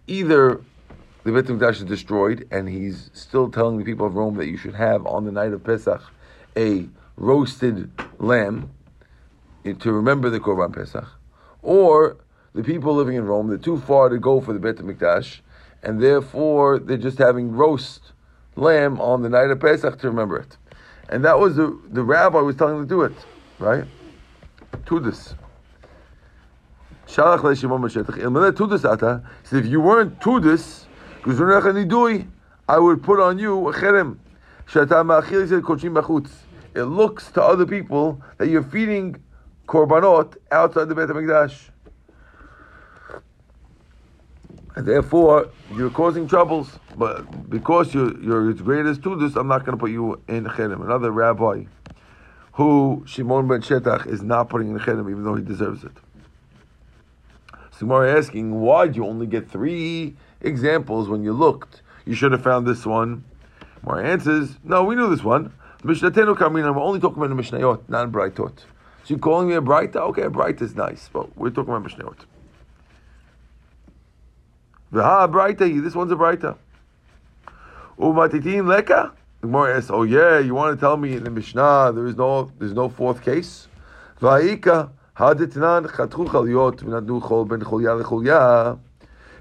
either 0.08 0.62
the 1.24 1.32
Bet 1.32 1.46
Mikdash 1.46 1.78
is 1.78 1.84
destroyed, 1.84 2.48
and 2.52 2.70
he's 2.70 3.10
still 3.14 3.50
telling 3.50 3.78
the 3.78 3.84
people 3.84 4.06
of 4.06 4.16
Rome 4.16 4.36
that 4.38 4.48
you 4.48 4.58
should 4.58 4.76
have 4.76 5.06
on 5.06 5.26
the 5.26 5.32
night 5.32 5.52
of 5.52 5.64
Pesach 5.64 6.02
a 6.58 6.90
roasted 7.16 7.92
lamb 8.20 8.72
eh, 9.64 9.74
to 9.80 9.92
remember 9.92 10.30
the 10.30 10.40
Korban 10.40 10.74
Pesach, 10.74 11.08
or 11.62 12.18
the 12.54 12.64
people 12.64 12.96
living 12.96 13.16
in 13.16 13.26
Rome, 13.26 13.48
they're 13.48 13.58
too 13.58 13.80
far 13.80 14.10
to 14.10 14.18
go 14.18 14.42
for 14.42 14.52
the 14.54 14.60
Bet 14.60 14.78
Mikdash, 14.78 15.40
and 15.84 16.02
therefore 16.02 16.80
they're 16.80 16.98
just 16.98 17.20
having 17.20 17.52
roast 17.52 18.12
lamb 18.56 19.00
on 19.00 19.22
the 19.22 19.30
night 19.30 19.52
of 19.52 19.60
Pesach 19.60 20.00
to 20.00 20.10
remember 20.10 20.38
it. 20.38 20.58
And 21.10 21.24
that 21.24 21.40
was 21.40 21.56
the, 21.56 21.80
the 21.90 22.04
rabbi 22.04 22.40
was 22.40 22.56
telling 22.56 22.78
them 22.80 22.88
to 22.88 22.90
do 22.90 23.02
it, 23.04 23.14
right? 23.60 23.86
To 24.88 25.00
this. 25.00 25.36
Shalach 27.08 27.44
le 27.44 27.56
Shimon 27.56 27.82
ben 27.82 27.90
Shetach, 27.90 28.18
ilmele 28.18 28.52
tudis 28.52 28.84
ata. 28.84 29.24
He 29.44 29.48
said, 29.48 29.66
if 29.66 29.72
you 29.72 29.80
weren't 29.80 30.20
tudis, 30.20 30.86
I 32.70 32.80
would 32.80 33.04
put 33.04 33.20
on 33.20 33.40
you 33.40 33.68
a 33.68 33.74
cherem. 33.74 34.18
Shata 34.68 35.06
ma'achil, 35.06 35.44
he 35.44 35.48
said, 35.48 35.64
kochim 35.64 35.94
bachutz. 35.94 36.30
It 36.78 36.84
looks 36.84 37.32
to 37.32 37.42
other 37.42 37.66
people 37.66 38.22
that 38.38 38.50
you're 38.50 38.62
feeding 38.62 39.16
korbanot 39.68 40.38
outside 40.52 40.90
the 40.90 40.94
Beit 40.94 41.10
HaMikdash. 41.10 41.70
And 44.76 44.86
therefore, 44.86 45.50
you're 45.74 45.90
causing 45.90 46.28
troubles. 46.28 46.78
But 46.96 47.50
because 47.50 47.96
you're, 47.96 48.16
you're 48.22 48.52
as 48.52 48.62
great 48.62 48.86
as 48.86 49.00
Tudus, 49.00 49.36
I'm 49.36 49.48
not 49.48 49.66
going 49.66 49.76
to 49.76 49.80
put 49.80 49.90
you 49.90 50.22
in 50.28 50.46
Cherem. 50.46 50.86
Another 50.86 51.10
rabbi 51.10 51.64
who 52.52 53.04
Shimon 53.08 53.48
ben 53.48 53.62
Shetach 53.62 54.06
is 54.06 54.22
not 54.22 54.48
putting 54.48 54.70
in 54.70 54.78
Cherem, 54.78 55.10
even 55.10 55.24
though 55.24 55.34
he 55.34 55.44
deserves 55.44 55.84
it. 55.84 55.94
So 57.72 58.04
asking, 58.04 58.62
why 58.62 58.86
did 58.86 58.98
you 58.98 59.06
only 59.06 59.26
get 59.26 59.50
three 59.50 60.16
examples 60.42 61.10
when 61.10 61.24
you 61.24 61.34
looked? 61.34 61.82
You 62.06 62.14
should 62.14 62.34
have 62.34 62.44
found 62.44 62.68
this 62.68 62.86
one. 62.86 63.24
Gemara 63.84 64.08
answers, 64.08 64.58
no, 64.64 64.84
we 64.84 64.94
knew 64.94 65.10
this 65.10 65.24
one. 65.24 65.54
Mishnatenu 65.84 66.36
Kamina, 66.36 66.74
we're 66.74 66.82
only 66.82 67.00
talking 67.00 67.22
about 67.22 67.36
the 67.36 67.42
Mishnayot, 67.42 67.88
not 67.88 68.12
Braitot. 68.12 68.58
So 68.58 69.14
you're 69.14 69.20
calling 69.20 69.48
me 69.48 69.54
a 69.54 69.62
Braita? 69.62 69.98
Okay, 69.98 70.24
a 70.24 70.30
Braita 70.30 70.64
is 70.64 70.76
nice, 70.76 71.08
but 71.14 71.38
we're 71.38 71.52
talking 71.52 71.72
about 71.72 71.88
Mishnayot. 71.88 72.18
V'ha 74.92 75.32
Braita, 75.32 75.84
this 75.84 75.94
one's 75.94 76.12
a 76.12 76.16
Braita. 76.16 76.58
Umatitin 78.00 78.68
Leka? 78.68 79.14
The 79.42 79.48
Gemara 79.48 79.78
asks, 79.78 79.92
oh 79.92 80.02
yeah, 80.02 80.40
you 80.40 80.56
want 80.56 80.76
to 80.76 80.80
tell 80.80 80.98
me 80.98 81.14
in 81.14 81.24
the 81.24 81.30
Mishnah 81.30 81.92
there 81.94 82.08
is 82.08 82.16
no 82.16 82.52
there's 82.58 82.74
no 82.74 82.90
fourth 82.90 83.22
case? 83.22 83.68
Va'ika 84.20 84.90
hadetnan 85.16 85.86
chatchu 85.92 86.28
chaliot 86.28 86.78
v'nadnu 86.78 87.22
chol 87.22 87.48
ben 87.48 87.62
cholya 87.62 88.02
lecholya. 88.02 88.80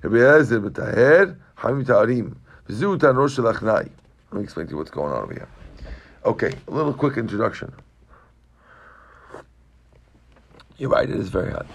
Rabbi 0.03 0.17
Eliezer 0.17 0.61
b'taher 0.61 1.39
hamim 1.57 1.87
ta'arim 1.87 2.37
V'zu 2.69 2.99
tanur 2.99 3.35
shel 3.35 3.47
achnai. 3.47 3.89
Let 4.31 4.39
me 4.39 4.43
explain 4.43 4.67
to 4.67 4.73
you 4.73 4.77
what's 4.77 4.91
going 4.91 5.15
on 5.15 5.23
over 5.23 5.33
here. 5.33 5.49
Okay, 6.27 6.53
a 6.67 6.71
little 6.73 6.93
quick 6.93 7.19
introduction. 7.19 7.73
You're 10.77 10.91
right, 10.91 11.09
it 11.09 11.15
is 11.15 11.29
very 11.29 11.53
hot. 11.53 11.67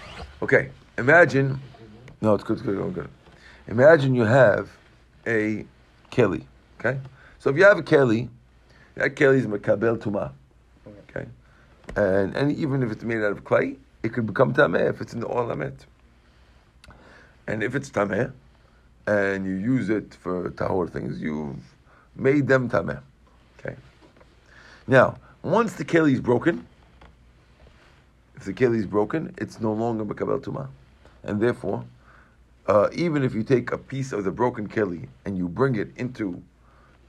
Okay, 0.41 0.71
imagine, 0.97 1.57
no, 2.19 2.33
it's 2.33 2.43
good, 2.43 2.57
it's 2.57 2.61
good, 2.61 2.77
it's 2.77 2.93
good. 2.93 3.09
Imagine 3.69 4.13
you 4.13 4.23
have 4.25 4.69
a 5.25 5.65
keli, 6.11 6.43
okay? 6.77 6.99
So 7.39 7.49
if 7.49 7.55
you 7.55 7.63
have 7.63 7.77
a 7.77 7.81
keli, 7.81 8.27
that 8.95 9.15
keli 9.15 9.37
is 9.37 9.47
makabel 9.47 9.97
tuma, 9.97 10.33
okay? 11.09 11.27
And, 11.95 12.35
and 12.35 12.51
even 12.51 12.83
if 12.83 12.91
it's 12.91 13.05
made 13.05 13.19
out 13.19 13.31
of 13.31 13.45
clay, 13.45 13.77
it 14.03 14.09
could 14.11 14.25
become 14.25 14.53
tameh 14.53 14.89
if 14.89 14.99
it's 14.99 15.13
in 15.13 15.21
the 15.21 15.27
oil 15.27 15.47
lamit. 15.47 15.85
And 17.47 17.63
if 17.63 17.73
it's 17.73 17.89
tameh, 17.89 18.33
and 19.07 19.45
you 19.45 19.53
use 19.53 19.89
it 19.89 20.13
for 20.13 20.49
tahor 20.49 20.91
things, 20.91 21.21
you've 21.21 21.73
made 22.17 22.49
them 22.49 22.69
tameh? 22.69 23.01
Now, 24.87 25.17
once 25.43 25.73
the 25.73 25.85
keli 25.85 26.13
is 26.13 26.19
broken, 26.19 26.67
if 28.35 28.45
the 28.45 28.53
keli 28.53 28.77
is 28.77 28.85
broken, 28.85 29.33
it's 29.37 29.59
no 29.59 29.73
longer 29.73 30.03
makabel 30.03 30.41
tuma, 30.41 30.69
and 31.23 31.39
therefore, 31.39 31.85
uh, 32.67 32.89
even 32.93 33.23
if 33.23 33.35
you 33.35 33.43
take 33.43 33.71
a 33.71 33.77
piece 33.77 34.11
of 34.11 34.23
the 34.23 34.31
broken 34.31 34.67
keli 34.67 35.07
and 35.25 35.37
you 35.37 35.47
bring 35.47 35.75
it 35.75 35.89
into 35.97 36.41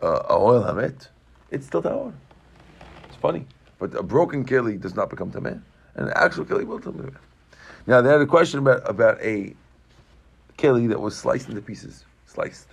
uh, 0.03 0.23
a 0.29 0.35
oil 0.35 0.63
hamet, 0.63 1.09
it's 1.51 1.67
still 1.67 1.83
tahor. 1.83 2.13
It's 3.07 3.17
funny, 3.17 3.47
but 3.79 3.95
a 3.95 4.03
broken 4.03 4.45
keli 4.45 4.79
does 4.79 4.95
not 4.95 5.09
become 5.09 5.31
tameh, 5.31 5.61
and 5.95 6.07
an 6.07 6.13
actual 6.15 6.45
keli 6.45 6.67
will 6.67 6.79
become 6.79 6.95
tameh. 6.95 7.17
Now 7.87 8.01
they 8.03 8.11
had 8.11 8.21
a 8.21 8.27
question 8.27 8.59
about 8.59 8.89
about 8.89 9.19
a 9.23 9.55
keli 10.59 10.89
that 10.89 11.01
was 11.01 11.17
sliced 11.17 11.49
into 11.49 11.63
pieces, 11.63 12.05
sliced, 12.27 12.69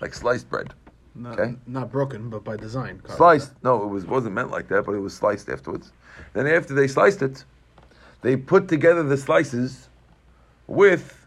like 0.00 0.14
sliced 0.14 0.48
bread. 0.48 0.72
Not, 1.14 1.38
Okay. 1.38 1.54
not 1.66 1.92
broken, 1.92 2.28
but 2.28 2.42
by 2.42 2.56
design. 2.56 3.00
Sliced. 3.08 3.52
No, 3.62 3.82
it 3.84 3.86
was 3.86 4.04
wasn't 4.04 4.34
meant 4.34 4.50
like 4.50 4.68
that, 4.68 4.84
but 4.84 4.92
it 4.92 4.98
was 4.98 5.14
sliced 5.14 5.48
afterwards. 5.48 5.92
Then 6.32 6.46
after 6.46 6.74
they 6.74 6.88
sliced 6.88 7.22
it, 7.22 7.44
they 8.22 8.36
put 8.36 8.66
together 8.68 9.02
the 9.04 9.16
slices 9.16 9.88
with 10.66 11.26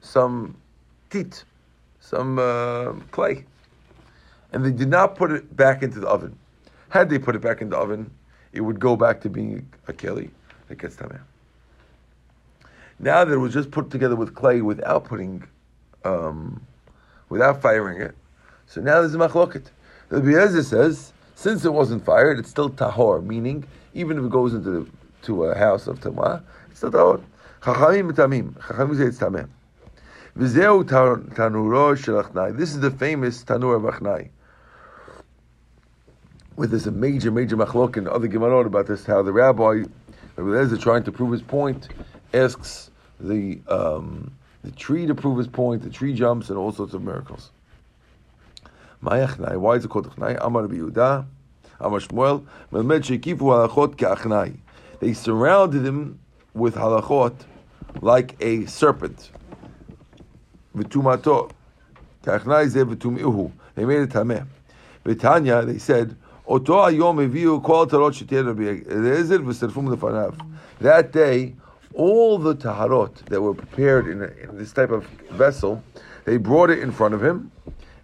some 0.00 0.56
teat, 1.10 1.44
some 2.00 2.38
uh, 2.38 2.92
clay, 3.10 3.44
and 4.52 4.64
they 4.64 4.70
did 4.70 4.88
not 4.88 5.14
put 5.16 5.30
it 5.30 5.54
back 5.54 5.82
into 5.82 6.00
the 6.00 6.08
oven. 6.08 6.38
Had 6.88 7.10
they 7.10 7.18
put 7.18 7.36
it 7.36 7.42
back 7.42 7.60
in 7.60 7.68
the 7.68 7.76
oven, 7.76 8.10
it 8.52 8.62
would 8.62 8.80
go 8.80 8.96
back 8.96 9.20
to 9.22 9.28
being 9.28 9.68
a 9.88 9.92
keli 9.92 10.30
that 10.68 10.78
gets 10.78 10.96
tameh. 10.96 11.20
Now 12.98 13.24
that 13.24 13.32
it 13.32 13.38
was 13.38 13.52
just 13.52 13.70
put 13.70 13.90
together 13.90 14.16
with 14.16 14.34
clay 14.34 14.62
without 14.62 15.04
putting, 15.04 15.44
um, 16.04 16.66
without 17.28 17.60
firing 17.60 18.00
it, 18.00 18.14
so 18.68 18.82
now 18.82 19.00
there's 19.00 19.14
a 19.14 19.18
machloket. 19.18 19.64
The 20.10 20.20
Be'ezer 20.20 20.62
says, 20.62 21.14
since 21.34 21.64
it 21.64 21.72
wasn't 21.72 22.04
fired, 22.04 22.38
it's 22.38 22.50
still 22.50 22.68
tahor, 22.68 23.24
meaning 23.24 23.64
even 23.94 24.18
if 24.18 24.24
it 24.24 24.30
goes 24.30 24.52
into 24.52 24.70
the, 24.70 24.90
to 25.22 25.44
a 25.44 25.56
house 25.56 25.86
of 25.86 26.00
tamah, 26.00 26.42
it's 26.70 26.80
still 26.80 26.90
tahor. 26.90 27.22
Chachamim 27.62 28.12
tamim. 28.12 28.52
Chachamim 28.52 28.98
say 28.98 29.04
it's 29.04 29.18
tameh. 29.18 29.48
V'zeu 30.36 30.84
tanuro 30.84 31.96
shel 31.96 32.22
achnai. 32.22 32.56
This 32.56 32.74
is 32.74 32.80
the 32.80 32.90
famous 32.90 33.42
tanur 33.42 33.76
of 33.76 33.94
achnai. 33.94 34.28
Where 36.56 36.68
there's 36.68 36.86
a 36.86 36.92
major, 36.92 37.30
major 37.30 37.56
machlok 37.56 37.96
in 37.96 38.06
other 38.06 38.28
Gemarot 38.28 38.66
about 38.66 38.86
this, 38.86 39.06
how 39.06 39.22
the 39.22 39.32
rabbi, 39.32 39.84
Rabbi 40.36 40.50
Eliezer, 40.50 40.76
trying 40.76 41.04
to 41.04 41.12
prove 41.12 41.32
his 41.32 41.42
point, 41.42 41.88
asks 42.34 42.90
the 43.18 43.60
um, 43.68 44.30
the 44.62 44.72
tree 44.72 45.06
to 45.06 45.14
prove 45.14 45.38
his 45.38 45.48
point. 45.48 45.82
The 45.82 45.90
tree 45.90 46.12
jumps 46.12 46.50
and 46.50 46.58
all 46.58 46.72
sorts 46.72 46.92
of 46.92 47.02
miracles. 47.02 47.50
Ma'achnai. 49.02 49.56
Why 49.56 49.74
is 49.74 49.84
it 49.84 49.88
called 49.88 50.10
achnai? 50.10 50.38
Amar 50.40 50.64
Yehuda, 50.64 51.26
Amar 51.80 52.00
Shmuel, 52.00 52.44
Melmed 52.72 53.02
shekifu 53.02 53.38
halachot 53.38 53.96
ke'achnai. 53.96 54.56
They 55.00 55.12
surrounded 55.12 55.84
him 55.84 56.18
with 56.54 56.74
halachot 56.74 57.34
like 58.00 58.36
a 58.40 58.66
serpent. 58.66 59.30
V'tumato. 60.76 61.50
Ke'achnai 62.24 62.68
ze 62.68 62.80
v'tumihu. 62.80 63.52
They 63.74 63.84
made 63.84 64.00
it 64.00 64.10
tameh. 64.10 64.46
V'tanya, 65.04 65.64
they 65.64 65.78
said, 65.78 66.16
Oto 66.46 66.74
ayom 66.74 67.28
eviu 67.28 67.62
kol 67.62 67.86
tarot 67.86 68.10
shetir 68.10 68.46
Rabbi 68.46 68.90
Eliezer 68.90 69.38
v'serfum 69.38 69.94
lefanav. 69.94 70.34
That 70.80 71.12
day, 71.12 71.54
all 71.94 72.38
the 72.38 72.54
taharot 72.54 73.24
that 73.26 73.40
were 73.40 73.54
prepared 73.54 74.08
in, 74.08 74.22
in 74.22 74.56
this 74.56 74.72
type 74.72 74.90
of 74.90 75.04
vessel, 75.30 75.82
they 76.24 76.36
brought 76.36 76.70
it 76.70 76.78
in 76.80 76.92
front 76.92 77.14
of 77.14 77.22
him, 77.22 77.50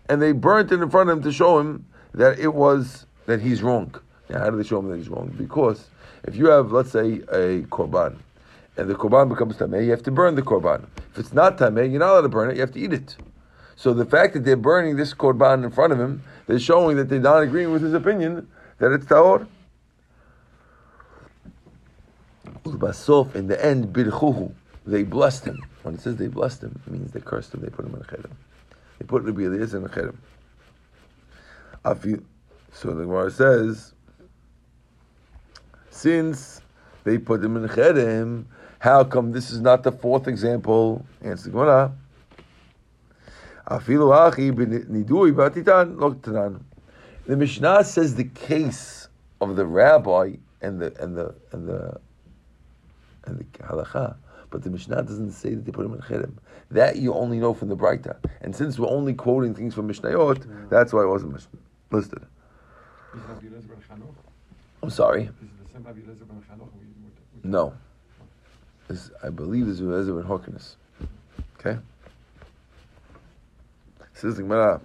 and 0.09 0.21
they 0.21 0.33
burnt 0.33 0.73
it 0.73 0.81
in 0.81 0.91
front 0.91 1.11
of 1.11 1.19
him 1.19 1.25
to 1.25 1.33
show 1.33 1.59
him 1.59 1.87
that 2.13 2.39
it 2.39 2.55
was 2.55 3.07
that 3.27 3.41
he's 3.41 3.63
wrong. 3.63 3.95
Now, 4.29 4.41
how 4.41 4.51
do 4.51 4.57
they 4.57 4.63
show 4.63 4.79
him 4.79 4.89
that 4.91 4.97
he's 4.97 5.09
wrong? 5.09 5.35
Because 5.37 5.89
if 6.25 6.37
you 6.37 6.47
have, 6.47 6.73
let's 6.73 6.91
say, 6.91 7.23
a 7.33 7.63
korban, 7.71 8.17
and 8.77 8.89
the 8.89 8.95
korban 8.95 9.29
becomes 9.29 9.57
tameh, 9.57 9.85
you 9.85 9.91
have 9.91 10.03
to 10.03 10.11
burn 10.11 10.35
the 10.35 10.43
korban. 10.43 10.87
If 11.13 11.19
it's 11.19 11.33
not 11.33 11.59
tameh, 11.59 11.91
you're 11.91 12.01
not 12.01 12.11
allowed 12.13 12.23
to 12.23 12.29
burn 12.29 12.51
it. 12.51 12.57
You 12.57 12.63
have 12.63 12.73
to 12.73 12.81
eat 12.81 12.93
it. 12.93 13.17
So 13.77 13.93
the 13.93 14.05
fact 14.05 14.35
that 14.35 14.45
they're 14.45 14.57
burning 14.57 14.97
this 14.97 15.15
korban 15.15 15.65
in 15.65 15.71
front 15.71 15.93
of 15.93 16.01
him, 16.01 16.23
they're 16.47 16.59
showing 16.59 16.97
that 16.97 17.09
they're 17.09 17.21
not 17.21 17.43
agreeing 17.43 17.71
with 17.73 17.83
his 17.83 17.95
opinion 17.95 18.49
that 18.79 18.93
it's. 18.93 19.07
Ulbasof, 22.65 23.35
in 23.35 23.47
the 23.47 23.63
end, 23.65 23.95
they 24.87 25.03
blessed 25.03 25.45
him. 25.45 25.63
When 25.83 25.95
it 25.95 26.01
says 26.01 26.17
they 26.17 26.29
blessed 26.29 26.63
him, 26.63 26.81
it 26.87 26.93
means 26.93 27.13
they 27.13 27.21
cursed 27.21 27.53
him. 27.53 27.61
They 27.61 27.69
put 27.69 27.85
him 27.85 27.95
in 27.95 28.01
a 28.01 28.05
cherem. 28.05 28.31
They 28.99 29.07
put 29.07 29.25
Rabbi 29.25 29.43
in 29.43 29.85
a 29.85 29.89
cherem. 29.89 30.17
So 32.73 32.89
the 32.89 33.03
Gemara 33.03 33.31
says, 33.31 33.93
since 35.91 36.61
they 37.05 37.19
put 37.19 37.43
him 37.43 37.57
in 37.57 37.65
a 37.65 37.69
cherem, 37.69 38.45
how 38.79 39.05
come 39.05 39.33
this 39.33 39.51
is 39.51 39.61
not 39.61 39.83
the 39.83 39.93
fourth 39.93 40.29
example? 40.29 41.05
Answer 41.23 41.45
the 41.45 41.51
Gemara. 41.51 41.93
Tanan. 46.21 46.61
The 47.27 47.37
Mishnah 47.37 47.85
says 47.85 48.15
the 48.15 48.25
case 48.25 49.09
of 49.41 49.57
the 49.57 49.65
rabbi 49.65 50.37
and 50.61 50.81
the 50.81 50.95
and 51.03 51.17
the 51.17 51.35
and 51.53 51.67
the 51.67 51.99
and 53.25 53.39
the 53.39 53.45
halacha, 53.65 54.17
but 54.51 54.63
the 54.63 54.69
Mishnah 54.69 55.03
doesn't 55.03 55.31
say 55.33 55.55
that 55.55 55.65
they 55.65 55.73
put 55.73 55.87
him 55.87 55.95
in 55.95 56.01
cherem. 56.01 56.35
That 56.75 56.97
you 56.97 57.15
only 57.15 57.39
know 57.39 57.55
from 57.55 57.69
the 57.69 57.77
Breita. 57.77 58.17
And 58.41 58.55
since 58.55 58.81
we're 58.81 58.89
only 58.89 59.15
quoting 59.15 59.55
things 59.55 59.75
from 59.75 59.89
Mishnayot, 59.89 60.69
that's 60.69 60.93
why 60.93 61.05
it 61.05 61.07
wasn't 61.07 61.35
listed. 61.93 62.23
Is 63.15 63.21
it 63.21 63.23
Rabbi 63.29 63.47
Eliezer 63.47 63.69
ben 63.69 63.77
Chanoch? 63.89 64.15
I'm 64.83 64.91
sorry. 64.91 65.31
Ben 65.73 65.85
No. 67.45 67.75
This, 68.89 69.13
I 69.23 69.31
believe 69.31 69.67
this 69.67 69.79
is 69.79 69.89
Ezra 69.89 70.17
and 70.17 70.27
Horkinus. 70.27 70.75
Okay? 71.61 71.79
Says 74.15 74.35
the 74.37 74.43
Gemara. 74.43 74.81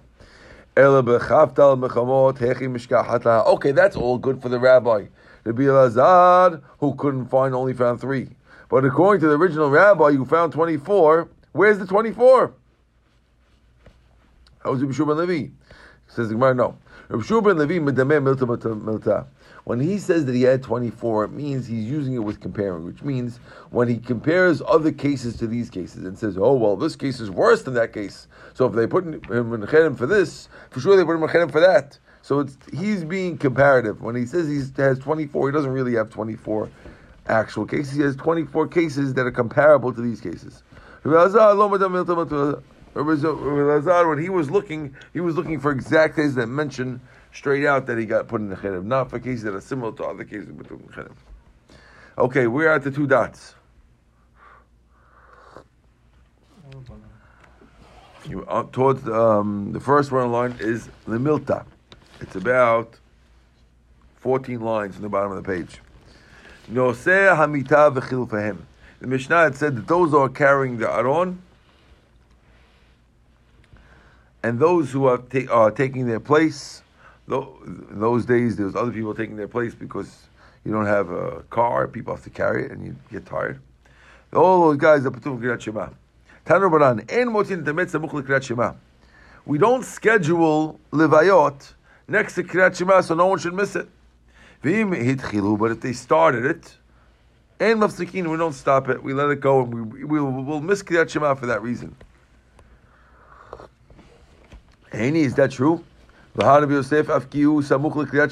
"Ela 0.76 1.02
b'chavtal 1.02 1.76
mechamot 1.76 2.38
hechi 2.38 2.68
mishkachata." 2.70 3.44
Okay, 3.46 3.72
that's 3.72 3.96
all 3.96 4.16
good 4.16 4.40
for 4.40 4.48
the 4.48 4.60
rabbi. 4.60 5.06
Rabbi 5.42 5.62
Elazar, 5.62 6.62
who 6.78 6.94
couldn't 6.94 7.26
find, 7.26 7.52
only 7.52 7.74
found 7.74 8.00
three. 8.00 8.28
But 8.68 8.84
according 8.84 9.22
to 9.22 9.26
the 9.26 9.34
original 9.34 9.70
rabbi, 9.70 10.12
who 10.12 10.24
found 10.24 10.52
24, 10.52 11.28
where's 11.52 11.78
the 11.78 11.86
24? 11.86 12.52
How 14.62 14.72
was 14.72 14.82
Rabbi 14.82 14.92
Shua 14.92 15.06
ben 15.06 15.26
Levi? 15.26 15.52
Says 16.08 16.28
the 16.28 16.34
Gemara, 16.34 16.54
no. 16.54 16.76
Rabbi 17.08 17.40
ben 17.40 17.58
Levi, 17.58 17.78
milta 17.78 18.80
milta-. 18.80 19.26
When 19.64 19.78
he 19.78 19.98
says 19.98 20.24
that 20.24 20.34
he 20.34 20.42
had 20.42 20.62
24, 20.62 21.24
it 21.24 21.32
means 21.32 21.66
he's 21.66 21.84
using 21.84 22.14
it 22.14 22.18
with 22.18 22.40
comparing, 22.40 22.84
which 22.84 23.02
means 23.02 23.38
when 23.70 23.88
he 23.88 23.98
compares 23.98 24.62
other 24.66 24.90
cases 24.90 25.36
to 25.36 25.46
these 25.46 25.68
cases 25.68 26.04
and 26.04 26.18
says, 26.18 26.38
oh, 26.38 26.54
well, 26.54 26.76
this 26.76 26.96
case 26.96 27.20
is 27.20 27.30
worse 27.30 27.62
than 27.62 27.74
that 27.74 27.92
case. 27.92 28.26
So 28.54 28.66
if 28.66 28.72
they 28.72 28.86
put 28.86 29.04
him 29.04 29.14
in 29.14 29.20
Cherem 29.62 29.96
for 29.96 30.06
this, 30.06 30.48
for 30.70 30.80
sure 30.80 30.96
they 30.96 31.04
put 31.04 31.16
him 31.16 31.22
in 31.22 31.28
Cherem 31.28 31.52
for 31.52 31.60
that. 31.60 31.98
So 32.22 32.40
it's, 32.40 32.56
he's 32.72 33.04
being 33.04 33.38
comparative. 33.38 34.02
When 34.02 34.16
he 34.16 34.26
says 34.26 34.48
he 34.48 34.82
has 34.82 34.98
24, 34.98 35.48
he 35.50 35.52
doesn't 35.52 35.70
really 35.70 35.94
have 35.94 36.10
24 36.10 36.68
actual 37.26 37.66
cases. 37.66 37.94
He 37.94 38.02
has 38.02 38.16
24 38.16 38.68
cases 38.68 39.14
that 39.14 39.26
are 39.26 39.30
comparable 39.30 39.92
to 39.92 40.00
these 40.00 40.20
cases. 40.20 40.62
Elazar, 41.04 41.56
when 44.08 44.18
he 44.18 44.28
was 44.28 44.50
looking, 44.50 44.94
he 45.12 45.20
was 45.20 45.36
looking 45.36 45.58
for 45.60 45.70
exact 45.70 46.16
cases 46.16 46.34
that 46.34 46.48
mention 46.48 47.00
straight 47.32 47.64
out 47.64 47.86
that 47.86 47.96
he 47.98 48.04
got 48.04 48.28
put 48.28 48.40
in 48.40 48.50
the 48.50 48.56
cherem, 48.56 48.84
not 48.84 49.08
for 49.08 49.18
cases 49.18 49.44
that 49.44 49.54
are 49.54 49.60
similar 49.60 49.92
to 49.92 50.04
other 50.04 50.24
cases 50.24 50.48
but 50.50 50.70
in 50.70 50.78
the. 50.78 51.10
Okay, 52.18 52.46
we're 52.46 52.68
at 52.68 52.82
the 52.82 52.90
two 52.90 53.06
dots. 53.06 53.54
You 58.28 58.44
uh, 58.46 58.64
towards 58.70 59.08
um, 59.08 59.72
the 59.72 59.80
first 59.80 60.12
one 60.12 60.30
line 60.30 60.54
is 60.60 60.90
lemilta. 61.06 61.64
It's 62.20 62.36
about 62.36 62.98
fourteen 64.16 64.60
lines 64.60 64.96
in 64.96 65.02
the 65.02 65.08
bottom 65.08 65.32
of 65.32 65.42
the 65.42 65.48
page. 65.48 65.80
Noseh 66.70 67.34
hamita 67.34 67.90
v'chilfahem. 67.96 68.58
The 69.00 69.06
Mishnah 69.06 69.36
had 69.36 69.56
said 69.56 69.76
that 69.76 69.88
those 69.88 70.10
who 70.10 70.18
are 70.18 70.28
carrying 70.28 70.76
the 70.76 70.90
aron 70.90 71.40
and 74.42 74.58
those 74.58 74.92
who 74.92 75.06
are, 75.06 75.18
ta- 75.18 75.50
are 75.50 75.70
taking 75.70 76.06
their 76.06 76.20
place. 76.20 76.82
Tho- 77.26 77.56
In 77.64 78.00
those 78.00 78.26
days, 78.26 78.56
there 78.56 78.66
was 78.66 78.76
other 78.76 78.92
people 78.92 79.14
taking 79.14 79.36
their 79.36 79.48
place 79.48 79.74
because 79.74 80.26
you 80.64 80.72
don't 80.72 80.86
have 80.86 81.10
a 81.10 81.42
car, 81.48 81.88
people 81.88 82.14
have 82.14 82.24
to 82.24 82.30
carry 82.30 82.66
it, 82.66 82.70
and 82.72 82.84
you 82.84 82.96
get 83.10 83.24
tired. 83.24 83.60
All 84.34 84.68
those 84.68 84.76
guys 84.76 85.06
are 85.06 85.10
patur 85.10 85.38
Kriyat 85.40 85.60
Shema. 85.60 85.88
Tanu 86.44 86.70
Baran, 86.70 87.00
en 87.08 87.28
motin 87.28 87.64
temet 87.64 87.90
samuch 87.90 88.42
Shema. 88.42 88.74
We 89.46 89.56
don't 89.56 89.82
schedule 89.84 90.78
levayot 90.92 91.72
next 92.06 92.34
to 92.34 92.44
Kriyat 92.44 92.76
Shema 92.76 93.00
so 93.00 93.14
no 93.14 93.26
one 93.28 93.38
should 93.38 93.54
miss 93.54 93.76
it. 93.76 93.88
But 94.62 94.72
if 94.72 95.80
they 95.80 95.94
started 95.94 96.44
it, 96.44 96.76
en 97.60 97.78
mafsikin, 97.78 98.28
we 98.30 98.36
don't 98.36 98.54
stop 98.54 98.88
it. 98.88 99.02
We 99.02 99.12
let 99.12 99.30
it 99.30 99.40
go, 99.40 99.62
and 99.62 99.92
we 99.92 100.04
we 100.04 100.20
will 100.20 100.42
we'll 100.42 100.60
miss 100.60 100.82
Kriyat 100.82 101.10
Shema 101.10 101.34
for 101.34 101.46
that 101.46 101.62
reason. 101.62 101.94
Any, 104.92 105.20
is 105.20 105.34
that 105.34 105.52
true? 105.52 105.84
Yosef 106.36 107.06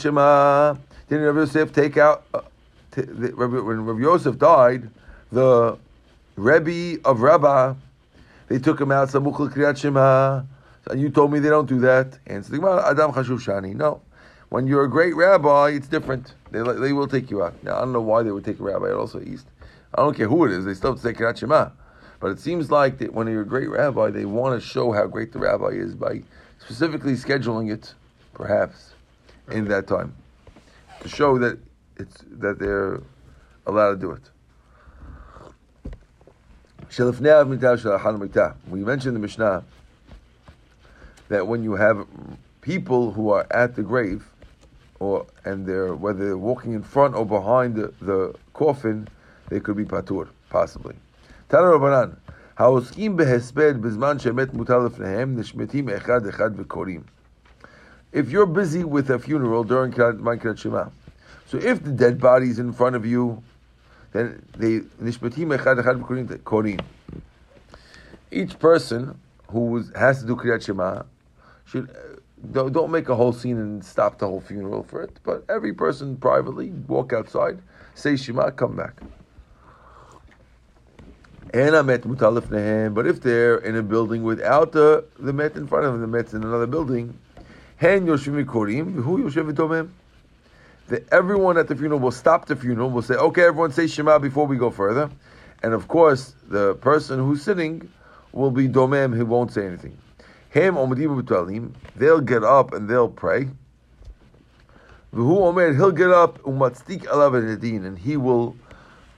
Shema. 0.01 0.77
Didn't 1.09 1.25
Rabbi 1.25 1.39
Yosef 1.39 1.73
take 1.73 1.97
out? 1.97 2.25
Uh, 2.35 2.41
t- 2.91 3.03
the, 3.03 3.29
when 3.37 3.85
Rabbi 3.85 4.01
Yosef 4.01 4.39
died, 4.39 4.91
the 5.31 5.79
Rebbe 6.37 7.01
of 7.05 7.21
Rabbah, 7.21 7.75
they 8.49 8.59
took 8.59 8.81
him 8.81 8.91
out 8.91 9.09
samuch 9.09 9.39
l'Kriyat 9.39 9.77
Shema. 9.77 10.43
And 10.91 11.01
you 11.01 11.11
told 11.11 11.33
me 11.33 11.39
they 11.39 11.51
don't 11.51 11.69
do 11.69 11.81
that. 11.81 12.19
And 12.27 12.45
so 12.45 12.55
Adam 12.81 13.13
Chashuv 13.13 13.41
Shani. 13.45 13.75
No. 13.75 14.01
When 14.49 14.67
you're 14.67 14.85
a 14.85 14.91
great 14.91 15.15
rabbi, 15.15 15.71
it's 15.71 15.89
different. 15.89 16.35
They, 16.51 16.63
they 16.63 16.93
will 16.93 17.09
take 17.09 17.31
you 17.31 17.43
out. 17.43 17.63
Now, 17.63 17.77
I 17.77 17.81
don't 17.81 17.93
know 17.93 18.01
why 18.01 18.23
they 18.23 18.31
would 18.31 18.45
take 18.45 18.59
a 18.61 18.63
rabbi 18.63 18.91
also 18.93 19.21
east. 19.21 19.47
I 19.95 20.03
don't 20.03 20.17
care 20.17 20.29
who 20.29 20.45
it 20.45 20.53
is. 20.53 20.65
They 20.65 20.75
still 20.75 20.93
have 20.93 21.01
to 21.01 21.07
say 21.07 21.13
Kriyat 21.15 21.39
Shema. 21.39 21.71
But 22.21 22.31
it 22.33 22.41
seems 22.41 22.71
like 22.71 22.99
that 22.99 23.15
when 23.15 23.27
you're 23.29 23.43
a 23.43 23.47
great 23.47 23.69
rabbi, 23.69 24.11
they 24.11 24.25
want 24.25 24.61
to 24.61 24.67
show 24.67 24.93
how 24.93 25.07
great 25.07 25.33
the 25.33 25.39
rabbi 25.39 25.69
is 25.69 25.95
by 25.95 26.23
specifically 26.59 27.13
scheduling 27.13 27.73
it, 27.73 27.95
perhaps, 28.35 28.95
in 29.51 29.67
that 29.69 29.87
time, 29.87 30.15
to 31.01 31.09
show 31.09 31.39
that 31.39 31.59
it's 31.97 32.25
that 32.31 32.59
they're 32.59 33.01
allowed 33.67 33.91
to 33.93 33.97
do 33.97 34.11
it. 34.13 34.23
We 38.71 38.85
mentioned 38.85 39.17
the 39.17 39.21
Mishnah 39.21 39.65
that 41.29 41.47
when 41.47 41.63
you 41.63 41.75
have 41.75 42.07
people 42.63 43.13
who 43.13 43.31
are 43.31 43.47
at 43.51 43.77
the 43.77 43.83
grave, 43.83 44.27
or 45.00 45.26
and 45.46 45.66
they're 45.66 45.96
whether 45.96 46.26
they're 46.26 46.38
walking 46.38 46.74
in 46.74 46.84
front 46.84 47.16
or 47.16 47.26
behind 47.26 47.76
the, 47.76 47.94
the 48.02 48.34
coffin, 48.54 49.08
they 49.50 49.60
could 49.60 49.78
be 49.78 49.86
patur, 49.86 50.28
possibly. 50.50 50.96
Tana 51.50 51.68
Rabbanan, 51.68 52.16
העוסקים 52.58 53.18
בהספד 53.18 53.82
בזמן 53.82 54.20
שמת 54.20 54.54
מוטל 54.54 54.78
לפניהם, 54.78 55.40
נשמטים 55.40 55.90
אחד 55.90 56.28
אחד 56.28 56.52
וקוראים. 56.56 57.02
If 58.14 58.30
you're 58.30 58.46
busy 58.46 58.84
with 58.84 59.10
a 59.10 59.18
funeral 59.18 59.64
during 59.64 59.92
Zman 59.92 60.40
Kriyat 60.40 60.60
Shema, 60.60 60.90
so 61.48 61.58
if 61.58 61.84
the 61.84 61.92
dead 61.92 62.20
body 62.20 62.50
is 62.50 62.60
in 62.60 62.72
front 62.72 62.96
of 62.96 63.08
you, 63.08 63.42
then 64.12 64.46
they 64.56 64.82
nishmatim 65.02 65.58
echad 65.58 65.82
echad 65.82 66.00
v'korim 66.00 66.28
korim. 66.44 66.80
Each 68.30 68.58
person 68.60 69.20
who 69.50 69.66
was, 69.66 69.92
has 69.96 70.22
to 70.22 70.28
do 70.28 70.36
Kriyat 70.36 70.64
Shema 70.64 71.04
should 71.66 71.90
uh, 71.90 72.07
don't, 72.53 72.73
don't 72.73 72.91
make 72.91 73.09
a 73.09 73.15
whole 73.15 73.33
scene 73.33 73.59
and 73.59 73.85
stop 73.85 74.19
the 74.19 74.27
whole 74.27 74.41
funeral 74.41 74.83
for 74.83 75.03
it. 75.03 75.19
But 75.23 75.45
every 75.49 75.73
person 75.73 76.17
privately 76.17 76.71
walk 76.71 77.13
outside, 77.13 77.61
say 77.95 78.17
Shema, 78.17 78.51
come 78.51 78.77
back. 78.77 79.01
And 81.53 81.75
I 81.75 81.83
met 81.83 82.03
mutalif. 82.03 82.95
But 82.95 83.07
if 83.07 83.23
they're 83.23 83.57
in 83.59 83.77
a 83.77 83.83
building 83.83 84.23
without 84.23 84.73
the 84.73 85.05
the 85.19 85.33
met 85.33 85.57
in 85.57 85.67
front 85.67 85.87
of 85.87 85.93
them, 85.93 86.01
the 86.03 86.07
met's 86.07 86.35
in 86.35 86.43
another 86.45 86.67
building, 86.67 87.19
hen 87.77 88.07
yoshim 88.07 88.45
korim, 88.45 88.95
who 89.03 89.25
yoshev. 89.25 89.89
That 90.89 91.11
everyone 91.13 91.59
at 91.59 91.69
the 91.69 91.77
funeral 91.77 92.01
will 92.01 92.11
stop 92.11 92.47
the 92.47 92.57
funeral. 92.57 92.91
Will 92.91 93.03
say, 93.03 93.15
"Okay, 93.15 93.45
everyone, 93.45 93.73
say 93.73 93.87
Shema 93.87 94.19
before 94.19 94.47
we 94.47 94.57
go 94.57 94.71
further." 94.71 95.11
And 95.63 95.73
of 95.73 95.89
course, 95.89 96.35
the 96.49 96.75
person 96.77 97.19
who's 97.19 97.43
sitting 97.43 97.89
will 98.33 98.51
be 98.51 98.69
domem. 98.69 99.17
He 99.17 99.23
won't 99.23 99.53
say 99.53 99.67
anything. 99.67 99.97
Hem 100.51 100.75
omedim 100.75 101.23
b'tvalim. 101.23 101.75
They'll 101.97 102.21
get 102.21 102.45
up 102.45 102.73
and 102.73 102.89
they'll 102.89 103.09
pray. 103.09 103.49
V'hu 105.15 105.43
omer. 105.43 105.75
He'll 105.75 105.93
get 105.93 106.11
up 106.11 106.39
umatzdik 106.43 107.03
alav 107.05 107.35
edin, 107.37 107.85
and 107.85 107.99
he 107.99 108.17
will 108.17 108.57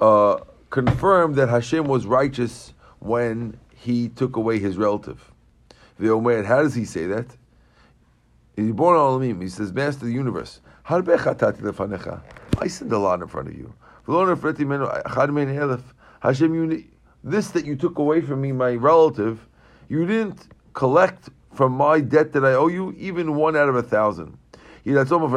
uh, 0.01 0.39
confirm 0.71 1.35
that 1.35 1.49
Hashem 1.49 1.85
was 1.85 2.07
righteous 2.07 2.73
when 3.01 3.59
he 3.75 4.09
took 4.09 4.37
away 4.37 4.59
his 4.59 4.77
relative. 4.77 5.33
The 5.99 6.11
omer. 6.11 6.43
How 6.43 6.63
does 6.63 6.75
he 6.75 6.85
say 6.85 7.07
that? 7.07 7.27
He's 8.57 8.73
born 8.73 8.97
Alamim. 8.97 9.43
He 9.43 9.49
says, 9.49 9.73
Master 9.73 10.05
of 10.05 10.09
the 10.09 10.13
universe. 10.13 10.61
Harbe 10.87 11.17
lefanecha. 11.17 12.23
I 12.59 12.67
sinned 12.67 12.93
a 12.93 12.99
lot 12.99 13.23
in 13.23 13.29
front 13.29 13.49
of 13.49 13.55
you. 13.55 13.73
Hashem, 16.21 16.55
you, 16.55 16.85
this 17.23 17.51
that 17.51 17.65
you 17.65 17.77
took 17.77 17.99
away 17.99 18.21
from 18.21 18.41
me, 18.41 18.53
my 18.53 18.73
relative, 18.73 19.47
you 19.89 20.05
didn't 20.07 20.49
collect 20.75 21.29
from 21.55 21.73
my 21.73 22.01
debt 22.01 22.33
that 22.33 22.45
I 22.45 22.55
owe 22.55 22.69
you, 22.69 22.93
even 22.99 23.35
one 23.35 23.57
out 23.57 23.69
of 23.69 23.77
a 23.77 23.83
thousand. 23.83 24.39
Hashem, 24.87 25.31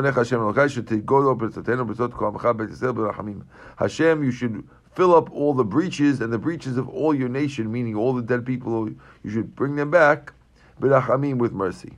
you 4.23 4.31
should 4.31 4.67
fill 4.95 5.15
up 5.15 5.31
all 5.31 5.53
the 5.53 5.65
breaches 5.65 6.21
and 6.21 6.31
the 6.31 6.37
breaches 6.37 6.77
of 6.77 6.87
all 6.89 7.13
your 7.13 7.29
nation, 7.29 7.71
meaning 7.71 7.95
all 7.95 8.13
the 8.13 8.21
dead 8.21 8.45
people, 8.45 8.89
you 8.89 9.29
should 9.29 9.55
bring 9.55 9.75
them 9.75 9.91
back, 9.91 10.31
with 10.79 11.51
mercy. 11.51 11.97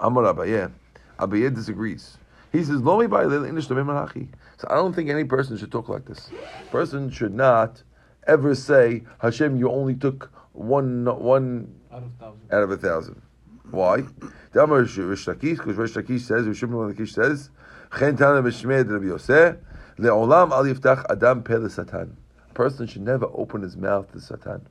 Amar 0.00 0.24
Abaye. 0.24 0.70
Abaye 1.18 1.54
disagrees. 1.54 2.18
He 2.52 2.62
says. 2.64 2.80
So 2.82 4.68
I 4.70 4.74
don't 4.74 4.92
think 4.94 5.10
any 5.10 5.24
person 5.24 5.58
should 5.58 5.72
talk 5.72 5.88
like 5.88 6.04
this. 6.06 6.30
Person 6.70 7.10
should 7.10 7.34
not 7.34 7.82
ever 8.26 8.54
say, 8.54 9.02
"Hashem, 9.20 9.56
you 9.56 9.70
only 9.70 9.94
took 9.94 10.30
one 10.58 11.04
one 11.06 11.74
Out 11.92 12.02
of 12.02 12.10
thousand. 12.18 12.52
out 12.52 12.62
of 12.62 12.70
a 12.70 12.76
thousand. 12.76 13.22
Why? 13.70 14.02
The 14.52 14.62
Amar 14.64 14.80
Rish 14.80 14.96
Lakish, 14.96 15.58
because 15.58 15.76
Rish 15.76 15.94
Lakish 15.94 16.20
says, 16.20 16.46
Rish 16.46 16.58
Shimon 16.58 16.92
Lakish 16.92 17.12
says, 17.12 17.50
"Chen 17.98 18.16
tana 18.16 18.42
b'shmed 18.42 18.90
Rabbi 18.90 19.06
Yosef, 19.06 19.56
le'olam 19.98 20.50
al 20.50 20.64
yiftach 20.64 21.04
adam 21.10 21.42
pe 21.42 21.68
satan." 21.68 22.16
A 22.50 22.54
person 22.54 22.86
should 22.86 23.02
never 23.02 23.26
open 23.34 23.62
his 23.62 23.76
mouth 23.76 24.10
to 24.12 24.20
Satan. 24.20 24.66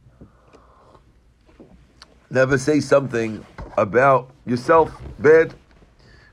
Never 2.30 2.58
say 2.58 2.82
something 2.82 3.45
about 3.78 4.32
yourself 4.45 4.91
bad. 5.19 5.54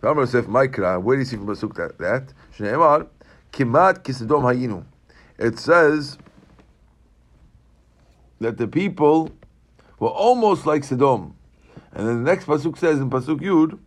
Amar 0.03 0.25
Yosef 0.25 0.47
Maikra, 0.47 1.01
where 1.01 1.17
do 1.17 1.21
you 1.21 1.25
see 1.27 1.37
from 1.37 1.47
Pasuk 1.47 1.75
that? 1.77 1.99
that? 1.99 2.33
Shneimar, 2.57 3.07
kimat 3.53 4.03
kisedom 4.03 4.43
hayinu. 4.43 4.85
It 5.39 5.59
says 5.59 6.19
that 8.41 8.57
the 8.59 8.67
people 8.67 9.31
were 10.05 10.11
almost 10.11 10.67
like 10.67 10.85
Sodom. 10.85 11.35
And 11.95 12.07
then 12.07 12.23
the 12.23 12.31
next 12.31 12.45
pasuk 12.45 12.77
says 12.77 12.99
in 12.99 13.09
pasuk 13.09 13.41
Yud, 13.41 13.79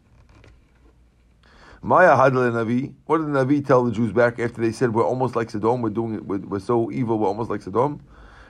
Maya 1.84 2.16
Hadal 2.16 2.52
Navi. 2.52 2.94
What 3.06 3.20
did 3.20 3.28
the 3.28 3.46
Navi 3.46 3.66
tell 3.66 3.84
the 3.84 3.92
Jews 3.92 4.12
back 4.12 4.40
after 4.40 4.60
they 4.60 4.72
said 4.72 4.94
we're 4.94 5.06
almost 5.06 5.36
like 5.36 5.52
Sodom? 5.52 5.84
We're 5.84 5.92
doing 5.92 6.16
it. 6.16 6.26
We're, 6.26 6.40
we're 6.40 6.60
so 6.60 6.92
evil. 6.92 7.20
We're 7.20 7.28
almost 7.28 7.52
like 7.52 7.62
Sodom. 7.62 8.02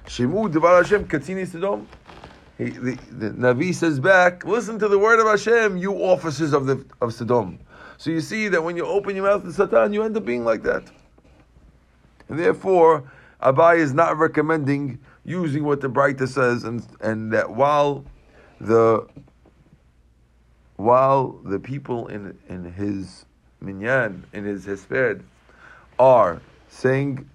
Shemu 0.05 0.49
Devar 0.49 0.81
Hashem 0.81 1.09
Katzini 1.09 1.45
Sodom. 1.45 1.85
He, 2.57 2.69
the, 2.69 2.97
the 3.11 3.29
Navi 3.31 3.75
says 3.75 3.99
back, 3.99 4.45
listen 4.45 4.79
to 4.79 4.87
the 4.87 4.97
word 4.97 5.19
of 5.19 5.27
Hashem, 5.27 5.77
you 5.77 5.93
officers 5.93 6.53
of 6.53 6.65
the 6.65 6.85
of. 7.01 7.13
So 7.97 8.09
you 8.09 8.21
see 8.21 8.47
that 8.47 8.63
when 8.63 8.77
you 8.77 8.85
open 8.85 9.15
your 9.15 9.25
mouth 9.25 9.43
to 9.43 9.51
Satan, 9.51 9.91
you 9.91 10.03
end 10.03 10.15
up 10.15 10.25
being 10.25 10.45
like 10.45 10.63
that. 10.63 10.83
And 12.29 12.39
therefore, 12.39 13.11
Abai 13.41 13.77
is 13.77 13.93
not 13.93 14.17
recommending 14.17 14.99
using 15.27 15.63
what 15.63 15.81
the 15.81 15.89
Braita 15.89 16.27
says, 16.27 16.63
and 16.63 16.83
and 17.01 17.31
that 17.33 17.51
while 17.51 18.03
the 18.59 19.05
while 20.77 21.39
the 21.43 21.59
people 21.59 22.07
in 22.07 22.35
in 22.49 22.63
his 22.71 23.25
minyan 23.61 24.23
in 24.33 24.45
his 24.45 24.65
hesped 24.65 25.21
are 25.99 26.41
saying 26.69 27.29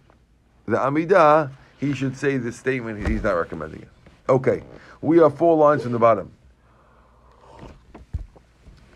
the 0.67 0.77
Amidah, 0.77 1.51
he 1.79 1.93
should 1.93 2.17
say 2.17 2.39
this 2.39 2.57
statement. 2.57 3.07
He's 3.07 3.23
not 3.23 3.33
recommending 3.33 3.83
it. 3.83 3.89
Okay, 4.29 4.63
we 5.01 5.21
are 5.21 5.31
four 5.31 5.57
lines 5.57 5.83
from 5.83 5.93
the 5.93 5.99
bottom. 5.99 6.33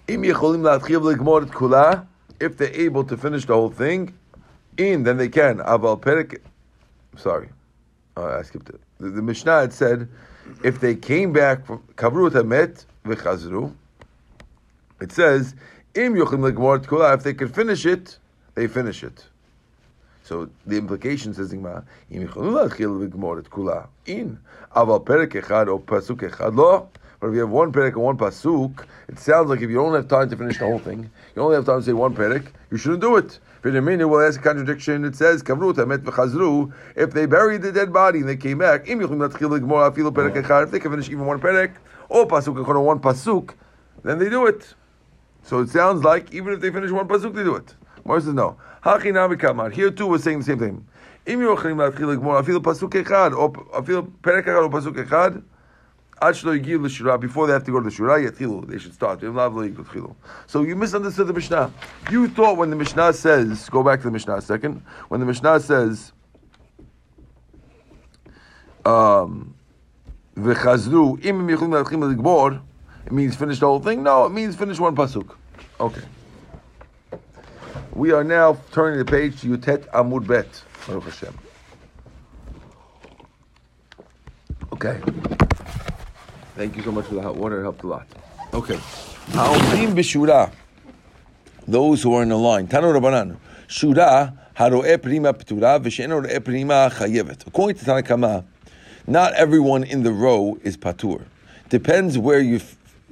If 0.08 0.20
they're 2.58 2.74
able 2.74 3.04
to 3.04 3.16
finish 3.16 3.44
the 3.44 3.54
whole 3.54 3.70
thing, 3.70 4.14
in 4.76 5.02
then 5.02 5.16
they 5.16 5.28
can. 5.28 5.60
Sorry, 7.16 7.48
oh, 8.16 8.38
I 8.38 8.42
skipped 8.42 8.68
it. 8.68 8.80
The, 8.98 9.10
the 9.10 9.22
Mishnah 9.22 9.60
had 9.60 9.72
said, 9.72 10.08
if 10.64 10.80
they 10.80 10.94
came 10.94 11.32
back 11.32 11.66
from 11.66 11.82
kavru 11.96 12.30
hamet 12.30 12.84
v'chazru, 13.04 13.72
it 15.00 15.12
says, 15.12 15.54
im 15.94 16.14
yochim 16.14 16.40
legmor 16.50 16.82
et 16.82 16.88
kula, 16.88 17.14
if 17.14 17.22
they 17.22 17.34
could 17.34 17.54
finish 17.54 17.84
it, 17.84 18.18
they 18.54 18.66
finish 18.66 19.02
it. 19.02 19.24
So 20.22 20.48
the 20.66 20.76
implication 20.76 21.34
says 21.34 21.52
im 21.52 21.62
yochim 21.62 21.84
lachil 22.28 23.08
legmor 23.08 23.42
kula, 23.42 23.88
in 24.06 24.38
aval 24.74 25.04
perek 25.04 25.32
echad 25.32 25.68
or 25.68 25.80
pasuk 25.80 26.28
echad 26.28 26.54
lo, 26.56 26.88
but 27.18 27.26
But 27.26 27.28
if 27.28 27.34
you 27.34 27.40
have 27.40 27.50
one 27.50 27.72
perek 27.72 27.94
and 27.94 28.02
one 28.02 28.18
pasuk, 28.18 28.84
it 29.08 29.18
sounds 29.18 29.48
like 29.48 29.60
if 29.60 29.70
you 29.70 29.76
don't 29.76 29.94
have 29.94 30.08
time 30.08 30.28
to 30.28 30.36
finish 30.36 30.58
the 30.58 30.66
whole 30.66 30.78
thing, 30.78 31.10
you 31.34 31.42
only 31.42 31.56
have 31.56 31.64
time 31.64 31.80
to 31.80 31.86
say 31.86 31.92
one 31.92 32.14
perek, 32.14 32.48
you 32.70 32.76
shouldn't 32.76 33.00
do 33.00 33.16
it. 33.16 33.38
We'll 33.66 34.20
ask 34.20 34.38
a 34.38 34.42
contradiction. 34.44 35.04
It 35.04 35.16
says, 35.16 35.42
Kavrut 35.42 35.84
met 35.88 36.04
v'chazru, 36.04 36.72
if 36.94 37.10
they 37.10 37.26
buried 37.26 37.62
the 37.62 37.72
dead 37.72 37.92
body 37.92 38.20
and 38.20 38.28
they 38.28 38.36
came 38.36 38.58
back, 38.58 38.88
Im 38.88 39.00
Yuchim 39.00 39.16
Natchil 39.16 39.58
Gemor 39.58 39.90
Afilu 39.92 40.12
Perek 40.12 40.40
Echad, 40.40 40.62
if 40.62 40.70
they 40.70 40.78
can 40.78 40.92
finish 40.92 41.08
even 41.08 41.26
one 41.26 41.40
Perek, 41.40 41.72
or 42.08 42.28
Pasuk 42.28 42.64
Echad, 42.64 42.80
one 42.84 43.00
Pasuk, 43.00 43.54
then 44.04 44.20
they 44.20 44.28
do 44.28 44.46
it. 44.46 44.74
So 45.42 45.58
it 45.58 45.70
sounds 45.70 46.04
like 46.04 46.32
even 46.32 46.52
if 46.52 46.60
they 46.60 46.70
finish 46.70 46.92
one 46.92 47.08
Pasuk, 47.08 47.34
they 47.34 47.42
do 47.42 47.56
it. 47.56 47.74
Mara 48.04 48.20
says, 48.20 48.34
no. 48.34 48.56
Hachinami 48.84 49.36
Kamar, 49.36 49.70
here 49.70 49.90
too 49.90 50.06
we're 50.06 50.18
saying 50.18 50.38
the 50.38 50.44
same 50.44 50.60
thing. 50.60 50.86
Im 51.26 51.40
Yuchim 51.40 51.74
Natchil 51.74 52.16
Gemor 52.18 52.40
Afilu 52.40 52.60
Pasuk 52.60 52.90
Echad, 52.90 53.36
or 53.36 53.50
Afilu 53.50 54.08
Perek 54.22 54.44
Echad, 54.44 54.62
or 54.62 54.70
Pasuk 54.70 54.94
Echad, 55.04 55.42
before 56.20 57.46
they 57.46 57.52
have 57.52 57.64
to 57.64 57.70
go 57.70 57.80
to 57.80 57.84
the 57.84 57.90
Shura, 57.90 58.26
Yatilu, 58.26 58.66
they 58.66 58.78
should 58.78 58.94
start. 58.94 59.20
So 60.46 60.62
you 60.62 60.74
misunderstood 60.74 61.26
the 61.26 61.34
Mishnah. 61.34 61.70
You 62.10 62.28
thought 62.28 62.56
when 62.56 62.70
the 62.70 62.76
Mishnah 62.76 63.12
says, 63.12 63.68
go 63.68 63.82
back 63.82 64.00
to 64.00 64.06
the 64.06 64.10
Mishnah 64.10 64.36
a 64.36 64.42
second, 64.42 64.82
when 65.08 65.20
the 65.20 65.26
Mishnah 65.26 65.60
says, 65.60 66.12
um, 68.86 69.54
it 70.38 70.44
means 73.12 73.36
finish 73.36 73.58
the 73.58 73.66
whole 73.66 73.80
thing? 73.80 74.02
No, 74.02 74.24
it 74.24 74.32
means 74.32 74.56
finish 74.56 74.78
one 74.78 74.96
pasuk. 74.96 75.34
Okay. 75.80 76.02
We 77.92 78.12
are 78.12 78.24
now 78.24 78.58
turning 78.72 78.98
the 78.98 79.04
page 79.04 79.40
to 79.42 79.48
Yutet 79.48 79.88
Amud 79.90 80.26
Bet. 80.26 80.62
Baruch 80.86 81.04
Hashem. 81.04 81.38
Okay. 84.72 85.00
Thank 86.56 86.76
you 86.76 86.82
so 86.82 86.90
much 86.90 87.04
for 87.04 87.14
the 87.14 87.22
hot 87.22 87.36
water. 87.36 87.60
It 87.60 87.64
helped 87.64 87.84
a 87.84 87.86
lot. 87.86 88.06
Okay. 88.54 88.78
Ha'omrim 89.32 89.94
b'shura. 89.94 90.50
Those 91.68 92.02
who 92.02 92.14
are 92.14 92.22
in 92.22 92.30
the 92.30 92.38
line. 92.38 92.66
Tanu 92.66 92.98
Rabbanan. 92.98 93.36
Shura 93.68 94.32
haro'e 94.56 95.02
prima 95.02 95.34
p'tura 95.34 95.78
v'she'en 95.78 96.08
ro'e 96.08 96.42
prima 96.42 96.90
chayevet. 96.94 97.46
According 97.46 97.76
to 97.76 97.84
Tanakama, 97.84 98.44
not 99.06 99.34
everyone 99.34 99.84
in 99.84 100.02
the 100.02 100.12
row 100.12 100.58
is 100.62 100.78
patur. 100.78 101.26
Depends 101.68 102.16
where 102.16 102.40
you, 102.40 102.60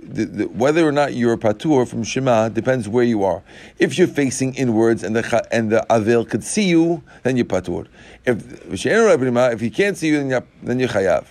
the, 0.05 0.25
the, 0.25 0.45
whether 0.49 0.87
or 0.87 0.93
not 0.93 1.15
you're 1.15 1.37
patur 1.37 1.87
from 1.89 2.05
Shema 2.05 2.49
depends 2.49 2.89
where 2.89 3.05
you 3.05 3.25
are. 3.25 3.43
If 3.79 3.99
you're 3.99 4.09
facing 4.09 4.55
inwards 4.55 5.03
and 5.03 5.17
the 5.17 5.49
and 5.51 5.71
the 5.71 5.85
avel 5.91 6.29
could 6.29 6.45
see 6.45 6.69
you, 6.69 7.03
then 7.23 7.37
you're 7.37 7.47
patur. 7.47 7.87
If 8.25 8.73
if 8.73 9.61
he 9.61 9.71
can't 9.71 9.97
see 9.97 10.09
you, 10.09 10.19
then 10.19 10.31
you're, 10.31 10.45
then 10.63 10.79
you're 10.79 10.89
chayav. 10.89 11.25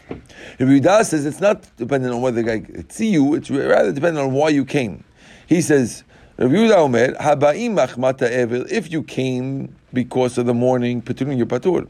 If 0.60 0.68
Yudah 0.68 1.06
says 1.06 1.26
it's 1.26 1.40
not 1.40 1.64
dependent 1.78 2.14
on 2.14 2.22
whether 2.22 2.42
the 2.42 2.44
guy 2.44 2.60
could 2.60 2.92
see 2.92 3.10
you, 3.10 3.36
it's 3.36 3.50
rather 3.50 3.92
dependent 3.92 4.26
on 4.26 4.34
why 4.34 4.50
you 4.50 4.66
came. 4.66 5.04
He 5.48 5.62
says. 5.62 6.04
Omer, 6.40 7.14
Habaim. 7.14 8.72
If 8.72 8.92
you 8.92 9.04
came 9.04 9.76
because 9.94 10.40
of 10.40 10.48
the 10.48 10.54
morning, 10.54 11.00
paturin 11.04 11.38
you're 11.38 11.46
patur 11.46 11.88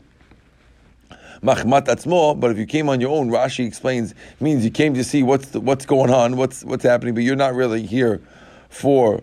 machmat 1.43 1.85
atzmo, 1.85 2.39
but 2.39 2.51
if 2.51 2.57
you 2.57 2.65
came 2.65 2.89
on 2.89 3.01
your 3.01 3.11
own, 3.11 3.29
Rashi 3.29 3.67
explains 3.67 4.15
means 4.39 4.63
you 4.63 4.71
came 4.71 4.93
to 4.93 5.03
see 5.03 5.23
what's 5.23 5.49
the, 5.49 5.59
what's 5.59 5.85
going 5.85 6.09
on, 6.09 6.37
what's 6.37 6.63
what's 6.63 6.83
happening, 6.83 7.13
but 7.13 7.23
you're 7.23 7.35
not 7.35 7.53
really 7.53 7.85
here 7.85 8.21
for 8.69 9.21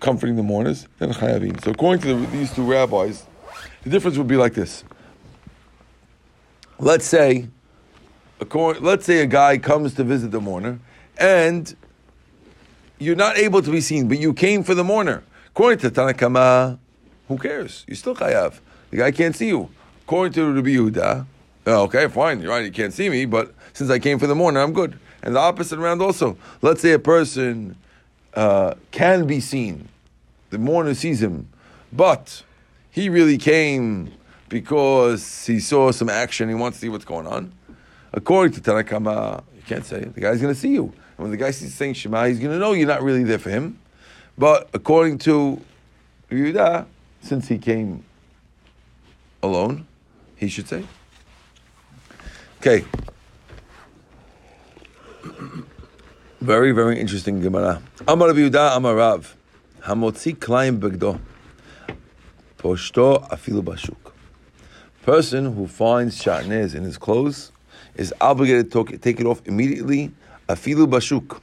comforting 0.00 0.36
the 0.36 0.42
mourners. 0.42 0.88
Then 0.98 1.12
chayavin. 1.12 1.62
So 1.64 1.70
according 1.70 2.02
to 2.02 2.14
the, 2.14 2.26
these 2.36 2.52
two 2.52 2.64
rabbis, 2.64 3.24
the 3.84 3.90
difference 3.90 4.18
would 4.18 4.26
be 4.26 4.36
like 4.36 4.54
this. 4.54 4.84
Let's 6.78 7.06
say, 7.06 7.48
according, 8.40 8.82
let's 8.82 9.06
say 9.06 9.22
a 9.22 9.26
guy 9.26 9.58
comes 9.58 9.94
to 9.94 10.04
visit 10.04 10.32
the 10.32 10.40
mourner, 10.40 10.80
and 11.16 11.74
you're 12.98 13.16
not 13.16 13.38
able 13.38 13.62
to 13.62 13.70
be 13.70 13.80
seen, 13.80 14.08
but 14.08 14.18
you 14.18 14.34
came 14.34 14.64
for 14.64 14.74
the 14.74 14.84
mourner. 14.84 15.22
According 15.48 15.78
to 15.80 15.90
Tanakama, 15.90 16.78
who 17.28 17.38
cares? 17.38 17.84
You 17.86 17.94
still 17.94 18.16
chayav. 18.16 18.58
The 18.90 18.96
guy 18.98 19.10
can't 19.12 19.36
see 19.36 19.48
you. 19.48 19.70
According 20.12 20.34
to 20.34 20.52
Rabbi 20.52 20.68
Yehuda, 20.68 21.24
oh, 21.68 21.82
okay, 21.84 22.06
fine, 22.06 22.42
you're 22.42 22.50
right, 22.50 22.66
you 22.66 22.70
can't 22.70 22.92
see 22.92 23.08
me, 23.08 23.24
but 23.24 23.54
since 23.72 23.88
I 23.88 23.98
came 23.98 24.18
for 24.18 24.26
the 24.26 24.34
morning, 24.34 24.62
I'm 24.62 24.74
good. 24.74 24.98
And 25.22 25.34
the 25.34 25.40
opposite 25.40 25.78
around 25.78 26.02
also. 26.02 26.36
Let's 26.60 26.82
say 26.82 26.92
a 26.92 26.98
person 26.98 27.76
uh, 28.34 28.74
can 28.90 29.26
be 29.26 29.40
seen, 29.40 29.88
the 30.50 30.58
mourner 30.58 30.92
sees 30.92 31.22
him, 31.22 31.48
but 31.94 32.42
he 32.90 33.08
really 33.08 33.38
came 33.38 34.12
because 34.50 35.46
he 35.46 35.58
saw 35.58 35.90
some 35.92 36.10
action, 36.10 36.50
he 36.50 36.54
wants 36.54 36.76
to 36.76 36.82
see 36.82 36.88
what's 36.90 37.06
going 37.06 37.26
on. 37.26 37.50
According 38.12 38.52
to 38.52 38.60
Tanakama, 38.60 39.42
you 39.56 39.62
can't 39.62 39.86
say. 39.86 40.00
The 40.00 40.20
guy's 40.20 40.42
going 40.42 40.52
to 40.52 40.60
see 40.60 40.72
you. 40.72 40.92
And 41.16 41.24
when 41.24 41.30
the 41.30 41.38
guy 41.38 41.52
sees 41.52 41.74
saying 41.74 41.94
Shema, 41.94 42.26
he's 42.26 42.38
going 42.38 42.52
to 42.52 42.58
know 42.58 42.72
you're 42.72 42.86
not 42.86 43.02
really 43.02 43.24
there 43.24 43.38
for 43.38 43.48
him. 43.48 43.78
But 44.36 44.68
according 44.74 45.20
to 45.20 45.58
Yehuda, 46.30 46.84
since 47.22 47.48
he 47.48 47.56
came 47.56 48.04
alone, 49.42 49.86
he 50.42 50.48
should 50.48 50.68
say. 50.68 50.84
Okay. 52.58 52.84
Very, 56.40 56.72
very 56.72 57.00
interesting 57.00 57.40
Gemara. 57.40 57.80
Amar 58.08 58.28
Yehuda, 58.30 58.76
Amar 58.76 58.96
Rav. 58.96 59.36
Hamotzi 59.82 60.36
klaim 60.36 60.80
begdo. 60.80 61.20
Poshto 62.58 63.28
afilu 63.30 63.62
bashuk. 63.62 64.12
Person 65.02 65.54
who 65.54 65.68
finds 65.68 66.20
shatnez 66.20 66.74
in 66.74 66.82
his 66.82 66.98
clothes 66.98 67.52
is 67.94 68.12
obligated 68.20 68.72
to 68.72 68.84
take 68.98 69.20
it 69.20 69.26
off 69.26 69.42
immediately. 69.46 70.10
Afilu 70.48 70.86
bashuk. 70.86 71.40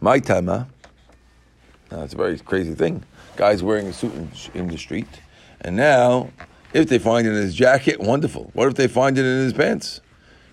My 0.00 0.18
tama. 0.18 0.68
It's 1.90 2.12
a 2.12 2.16
very 2.16 2.38
crazy 2.38 2.74
thing. 2.74 3.04
Guy's 3.36 3.62
wearing 3.62 3.86
a 3.86 3.92
suit 3.92 4.12
in 4.54 4.68
the 4.68 4.78
street, 4.78 5.08
and 5.62 5.76
now 5.76 6.30
if 6.72 6.88
they 6.88 6.98
find 6.98 7.26
it 7.26 7.30
in 7.30 7.36
his 7.36 7.54
jacket, 7.54 8.00
wonderful. 8.00 8.50
What 8.54 8.68
if 8.68 8.74
they 8.74 8.88
find 8.88 9.18
it 9.18 9.24
in 9.24 9.44
his 9.44 9.52
pants? 9.52 10.00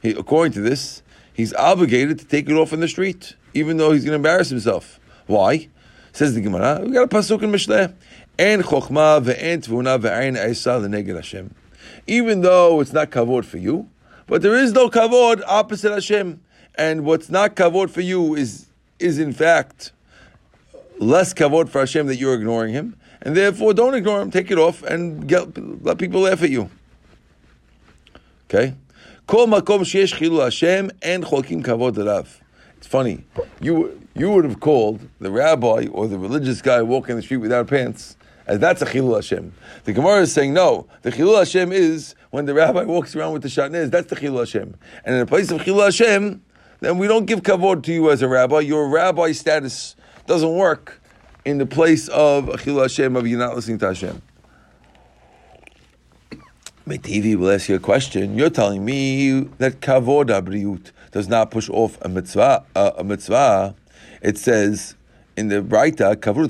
He, 0.02 0.12
according 0.12 0.54
to 0.54 0.62
this, 0.62 1.02
he's 1.34 1.54
obligated 1.54 2.20
to 2.20 2.26
take 2.26 2.50
it 2.50 2.54
off 2.54 2.74
in 2.74 2.80
the 2.80 2.88
street, 2.88 3.36
even 3.54 3.78
though 3.78 3.92
he's 3.92 4.04
going 4.04 4.12
to 4.12 4.16
embarrass 4.16 4.50
himself. 4.50 5.00
Why? 5.28 5.70
Says 6.12 6.36
the 6.36 6.42
Gemara, 6.42 6.82
we 6.84 6.92
got 6.92 7.04
a 7.04 7.08
pasuk 7.08 7.42
in 7.44 7.52
Mishleh. 7.52 7.94
Chokhma 8.38 9.22
ve'en 9.24 10.36
Hashem. 11.16 11.56
Even 12.08 12.42
though 12.42 12.82
it's 12.82 12.94
not 12.94 13.12
kavod 13.12 13.46
for 13.46 13.58
you, 13.58 13.90
but 14.28 14.42
there 14.42 14.56
is 14.56 14.74
no 14.74 14.90
kavod 14.90 15.42
opposite 15.48 15.92
Hashem. 15.92 16.42
And 16.76 17.04
what's 17.04 17.30
not 17.30 17.56
kavod 17.56 17.90
for 17.90 18.02
you 18.02 18.36
is, 18.36 18.68
is 19.00 19.20
in 19.20 19.34
fact 19.34 19.92
less 20.98 21.34
kavod 21.34 21.70
for 21.70 21.80
Hashem 21.80 22.08
that 22.08 22.18
you're 22.18 22.34
ignoring 22.34 22.74
him 22.74 22.96
and 23.22 23.36
therefore 23.36 23.74
don't 23.74 23.96
ignore 23.96 24.22
him. 24.22 24.32
Take 24.32 24.52
it 24.52 24.58
off 24.58 24.84
and 24.84 25.28
get, 25.28 25.58
let 25.84 25.98
people 25.98 26.22
laugh 26.22 26.42
at 26.44 26.50
you. 26.50 26.70
Okay. 28.46 28.74
Kol 29.28 29.48
makom 29.48 29.82
sheyesh 29.82 30.16
chilul 30.16 30.44
Hashem 30.44 30.92
and 31.02 31.24
cholkim 31.24 31.64
kavod 31.64 31.94
alav. 31.96 32.28
It's 32.78 32.88
funny. 32.88 33.26
You 33.62 34.02
you 34.16 34.32
would 34.32 34.44
have 34.44 34.60
called 34.60 35.08
the 35.20 35.32
rabbi 35.32 35.88
or 35.92 36.08
the 36.08 36.18
religious 36.18 36.62
guy 36.62 36.82
walking 36.82 37.16
the 37.16 37.22
street 37.22 37.38
without 37.38 37.68
pants 37.68 38.18
as 38.48 38.58
that's 38.58 38.82
a 38.82 38.86
chilul 38.86 39.16
Hashem. 39.16 39.54
The 39.84 39.94
Gemara 39.94 40.22
is 40.22 40.34
saying 40.34 40.54
no. 40.54 40.88
The 41.04 41.12
chilul 41.12 41.38
Hashem 41.38 41.72
is 41.72 42.16
when 42.32 42.46
the 42.46 42.56
rabbi 42.56 42.84
walks 42.84 43.16
around 43.16 43.34
with 43.34 43.44
the 43.44 43.48
shatnez. 43.48 43.92
That's 43.92 44.10
the 44.10 44.16
chilul 44.16 44.40
Hashem. 44.40 44.76
And 45.06 45.14
in 45.14 45.20
the 45.20 45.28
place 45.28 45.52
of 45.52 45.62
chilul 45.62 45.86
Hashem, 45.86 46.44
then 46.80 46.98
we 46.98 47.08
don't 47.08 47.26
give 47.26 47.44
kavod 47.44 47.84
to 47.84 47.94
you 47.94 48.10
as 48.10 48.24
a 48.24 48.28
rabbi. 48.28 48.62
Your 48.62 48.90
rabbi 48.90 49.34
status 49.34 49.96
doesn't 50.26 50.56
work 50.56 50.99
in 51.50 51.58
the 51.58 51.66
place 51.66 52.08
of 52.10 52.46
Achil 52.46 52.80
Hashem, 52.80 53.16
of 53.16 53.26
you 53.26 53.36
not 53.36 53.56
listening 53.56 53.80
to 53.80 53.88
Hashem. 53.88 54.22
Meitivi 56.86 57.36
will 57.36 57.50
ask 57.50 57.68
you 57.70 57.76
a 57.76 57.80
question. 57.80 58.38
You're 58.38 58.52
telling 58.52 58.86
me 58.86 59.42
that 59.58 59.80
kavod 59.80 60.28
abriut 60.28 60.92
does 61.12 61.28
not 61.28 61.50
push 61.50 61.68
off 61.70 61.98
a 62.02 62.10
mitzvah. 62.10 62.66
Uh, 62.76 62.92
a 62.98 63.04
mitzvah. 63.04 63.76
It 64.22 64.38
says 64.38 64.96
in 65.36 65.48
the 65.48 65.62
Braita, 65.64 66.16
kavod 66.18 66.50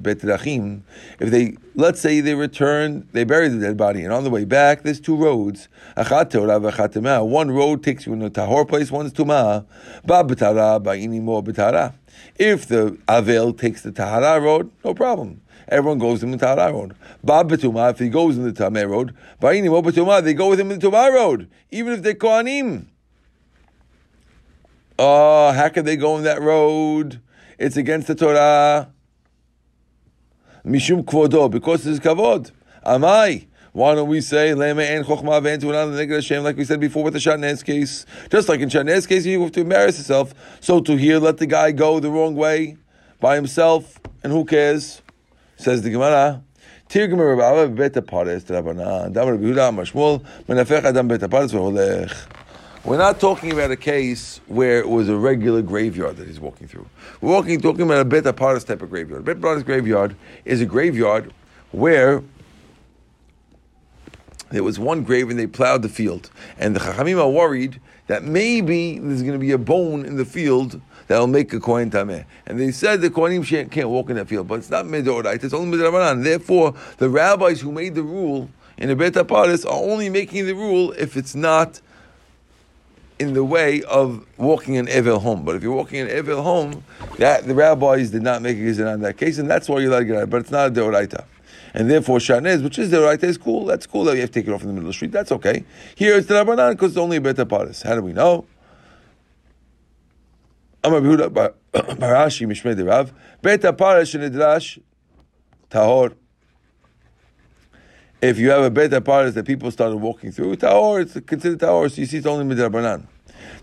betrachim. 0.00 0.82
If 1.18 1.30
they, 1.30 1.56
let's 1.74 2.00
say 2.00 2.20
they 2.20 2.34
return, 2.34 3.08
they 3.12 3.24
bury 3.24 3.48
the 3.48 3.60
dead 3.60 3.78
body, 3.78 4.04
and 4.04 4.12
on 4.12 4.24
the 4.24 4.30
way 4.30 4.44
back, 4.44 4.82
there's 4.82 5.00
two 5.00 5.16
roads. 5.16 5.68
One 5.96 7.50
road 7.50 7.82
takes 7.82 8.06
you 8.06 8.12
in 8.12 8.22
a 8.22 8.30
tahor 8.30 8.68
place, 8.68 8.90
one's 8.90 9.12
tumah. 9.12 9.64
Ba 10.04 10.24
betara, 10.24 10.82
ba 10.82 10.96
betara. 10.96 11.94
If 12.36 12.66
the 12.66 12.98
Avel 13.08 13.56
takes 13.58 13.82
the 13.82 13.92
Tahara 13.92 14.40
road, 14.40 14.70
no 14.84 14.94
problem. 14.94 15.40
Everyone 15.68 15.98
goes 15.98 16.22
in 16.22 16.30
the 16.30 16.38
Tahara 16.38 16.72
road. 16.72 16.96
Bab 17.22 17.50
Betuma, 17.50 17.90
if 17.90 17.98
he 17.98 18.08
goes 18.08 18.36
in 18.36 18.44
the 18.44 18.52
Tameh 18.52 18.88
road, 18.88 19.14
Ba'inim 19.40 19.70
Betuma, 19.84 20.22
they 20.22 20.34
go 20.34 20.48
with 20.48 20.58
him 20.58 20.70
in 20.70 20.78
the 20.78 20.88
Tumah 20.88 21.12
road, 21.12 21.48
even 21.70 21.92
if 21.92 22.02
they're 22.02 22.14
Kohanim. 22.14 22.86
Oh, 24.98 25.52
how 25.52 25.68
can 25.68 25.84
they 25.84 25.96
go 25.96 26.16
in 26.18 26.24
that 26.24 26.42
road? 26.42 27.20
It's 27.58 27.76
against 27.76 28.08
the 28.08 28.14
Torah. 28.14 28.90
Mishum 30.64 31.04
Kvodo, 31.04 31.50
because 31.50 31.86
it's 31.86 32.00
Kavod. 32.00 32.50
Amai. 32.84 33.46
Why 33.73 33.93
don't 33.95 34.07
we 34.07 34.21
say 34.21 34.51
lema 34.51 34.83
and 34.83 35.05
chokhmah 35.05 35.41
ve'en 35.41 35.59
tunan 35.59 35.93
neged 35.93 36.13
Hashem 36.13 36.43
like 36.43 36.57
we 36.57 36.63
said 36.63 36.79
before 36.79 37.03
with 37.03 37.13
the 37.13 37.19
shatnez 37.19 37.63
case? 37.63 38.05
Just 38.29 38.47
like 38.47 38.61
in 38.61 38.69
shatnez 38.69 39.07
case, 39.07 39.25
you 39.25 39.41
have 39.41 39.51
to 39.53 39.61
embarrass 39.61 39.97
yourself. 39.97 40.33
So 40.61 40.79
to 40.81 40.95
here, 40.95 41.19
let 41.19 41.37
the 41.37 41.45
guy 41.45 41.71
go 41.71 41.99
the 41.99 42.09
wrong 42.09 42.35
way 42.35 42.77
by 43.19 43.35
himself, 43.35 43.99
and 44.23 44.31
who 44.31 44.45
cares? 44.45 45.01
Says 45.57 45.81
the 45.81 45.89
Gemara. 45.89 46.41
תרגם 46.87 47.19
רב 47.19 47.39
אבא 47.39 47.65
בבית 47.65 47.97
הפרס, 47.97 48.51
רבנן, 48.51 49.13
דם 49.13 49.27
רבי 49.27 49.45
יהודה 49.45 49.67
אמר 49.67 49.83
שמואל, 49.83 50.17
מנפח 50.49 50.85
אדם 50.85 51.07
בית 51.07 51.23
הפרס 51.23 51.53
והולך. 51.53 52.27
We're 52.85 52.97
not 52.97 53.19
talking 53.19 53.51
about 53.51 53.71
a 53.71 53.75
case 53.75 54.39
where 54.45 54.77
it 54.77 54.87
was 54.87 55.09
a 55.09 55.15
regular 55.15 55.63
graveyard 55.63 56.17
that 56.17 56.27
he's 56.27 56.39
walking 56.39 56.67
through. 56.67 56.87
We're 57.19 57.31
walking, 57.31 57.59
talking 57.59 57.81
about 57.81 58.01
a 58.01 58.05
Bet 58.05 58.25
Aparis 58.25 58.63
type 58.63 58.83
of 58.83 58.91
graveyard. 58.91 59.21
A 59.21 59.23
Bet 59.23 59.37
Aparis 59.41 59.65
graveyard 59.65 60.15
is 60.45 60.61
a 60.61 60.67
graveyard 60.67 61.33
where 61.71 62.21
there 64.50 64.62
was 64.62 64.78
one 64.78 65.02
grave 65.02 65.30
and 65.30 65.38
they 65.38 65.46
plowed 65.46 65.82
the 65.82 65.88
field. 65.88 66.30
And 66.58 66.76
the 66.76 66.80
Chachamim 66.80 67.18
are 67.18 67.30
worried 67.30 67.80
that 68.08 68.24
maybe 68.24 68.98
there's 68.98 69.22
going 69.22 69.34
to 69.34 69.38
be 69.38 69.52
a 69.52 69.58
bone 69.58 70.04
in 70.04 70.16
the 70.16 70.24
field 70.24 70.80
that'll 71.06 71.26
make 71.26 71.52
a 71.52 71.60
Kohen 71.60 71.90
Tameh. 71.90 72.24
And 72.46 72.58
they 72.58 72.72
said 72.72 73.00
the 73.00 73.10
Kohenim 73.10 73.70
can't, 73.70 73.88
walk 73.88 74.10
in 74.10 74.16
that 74.16 74.28
field, 74.28 74.48
but 74.48 74.58
it's 74.58 74.70
not 74.70 74.84
Midoraita, 74.84 75.44
it's 75.44 75.54
only 75.54 75.76
Midrabanan. 75.76 76.24
Therefore, 76.24 76.74
the 76.98 77.08
rabbis 77.08 77.60
who 77.60 77.72
made 77.72 77.94
the 77.94 78.02
rule 78.02 78.50
in 78.78 78.88
the 78.88 78.96
Beit 78.96 79.14
HaParas 79.14 79.64
are 79.64 79.72
only 79.72 80.08
making 80.08 80.46
the 80.46 80.54
rule 80.54 80.92
if 80.92 81.16
it's 81.16 81.34
not 81.34 81.80
in 83.20 83.34
the 83.34 83.44
way 83.44 83.82
of 83.82 84.26
walking 84.38 84.78
an 84.78 84.86
Evel 84.86 85.20
home. 85.20 85.44
But 85.44 85.54
if 85.56 85.62
you're 85.62 85.74
walking 85.74 86.00
an 86.00 86.08
Evel 86.08 86.42
home, 86.42 86.82
that 87.18 87.46
the 87.46 87.54
rabbis 87.54 88.10
did 88.10 88.22
not 88.22 88.40
make 88.40 88.56
a 88.56 88.60
decision 88.60 88.86
on 88.86 89.00
that 89.00 89.18
case, 89.18 89.38
and 89.38 89.48
that's 89.48 89.68
why 89.68 89.80
you're 89.80 89.90
allowed 89.90 89.98
to 90.00 90.04
get 90.06 90.16
out. 90.16 90.30
But 90.30 90.40
it's 90.40 90.50
not 90.50 90.68
a 90.68 90.70
Deoraita. 90.70 91.24
And 91.74 91.90
therefore, 91.90 92.18
Shanez, 92.18 92.62
which 92.62 92.78
is 92.78 92.90
the 92.90 93.00
right, 93.00 93.22
is 93.22 93.38
cool. 93.38 93.64
That's 93.64 93.86
cool 93.86 94.04
that 94.04 94.14
you 94.14 94.20
have 94.22 94.30
to 94.30 94.40
take 94.40 94.48
it 94.48 94.52
off 94.52 94.62
in 94.62 94.68
the 94.68 94.72
middle 94.72 94.88
of 94.88 94.92
the 94.92 94.96
street. 94.96 95.12
That's 95.12 95.32
okay. 95.32 95.64
Here 95.94 96.16
it's 96.16 96.26
the 96.26 96.34
Rabbanan 96.34 96.72
because 96.72 96.92
it's 96.92 96.98
only 96.98 97.18
a 97.18 97.20
Beit 97.20 97.36
HaParas. 97.36 97.82
How 97.82 97.94
do 97.94 98.02
we 98.02 98.12
know? 98.12 98.44
Amar 100.82 101.00
Behuda 101.00 101.32
Bar- 101.32 101.54
bar 101.72 102.14
Ashi 102.14 102.46
Mishmei 102.46 102.74
de 102.74 102.84
Rav. 102.84 103.12
Beta 103.42 103.72
Paris 103.72 104.14
Shenidrash 104.14 104.80
Tahor. 105.70 106.14
If 108.22 108.38
you 108.38 108.50
have 108.50 108.62
a 108.62 108.70
beit 108.70 108.90
haparas 108.90 109.32
that 109.32 109.46
people 109.46 109.70
started 109.70 109.96
walking 109.96 110.30
through, 110.30 110.56
tahor, 110.56 111.00
it's 111.00 111.14
considered 111.26 111.58
tahor, 111.58 111.90
so 111.90 112.02
you 112.02 112.06
see 112.06 112.18
it's 112.18 112.26
only 112.26 112.44
midrabanan. 112.44 113.06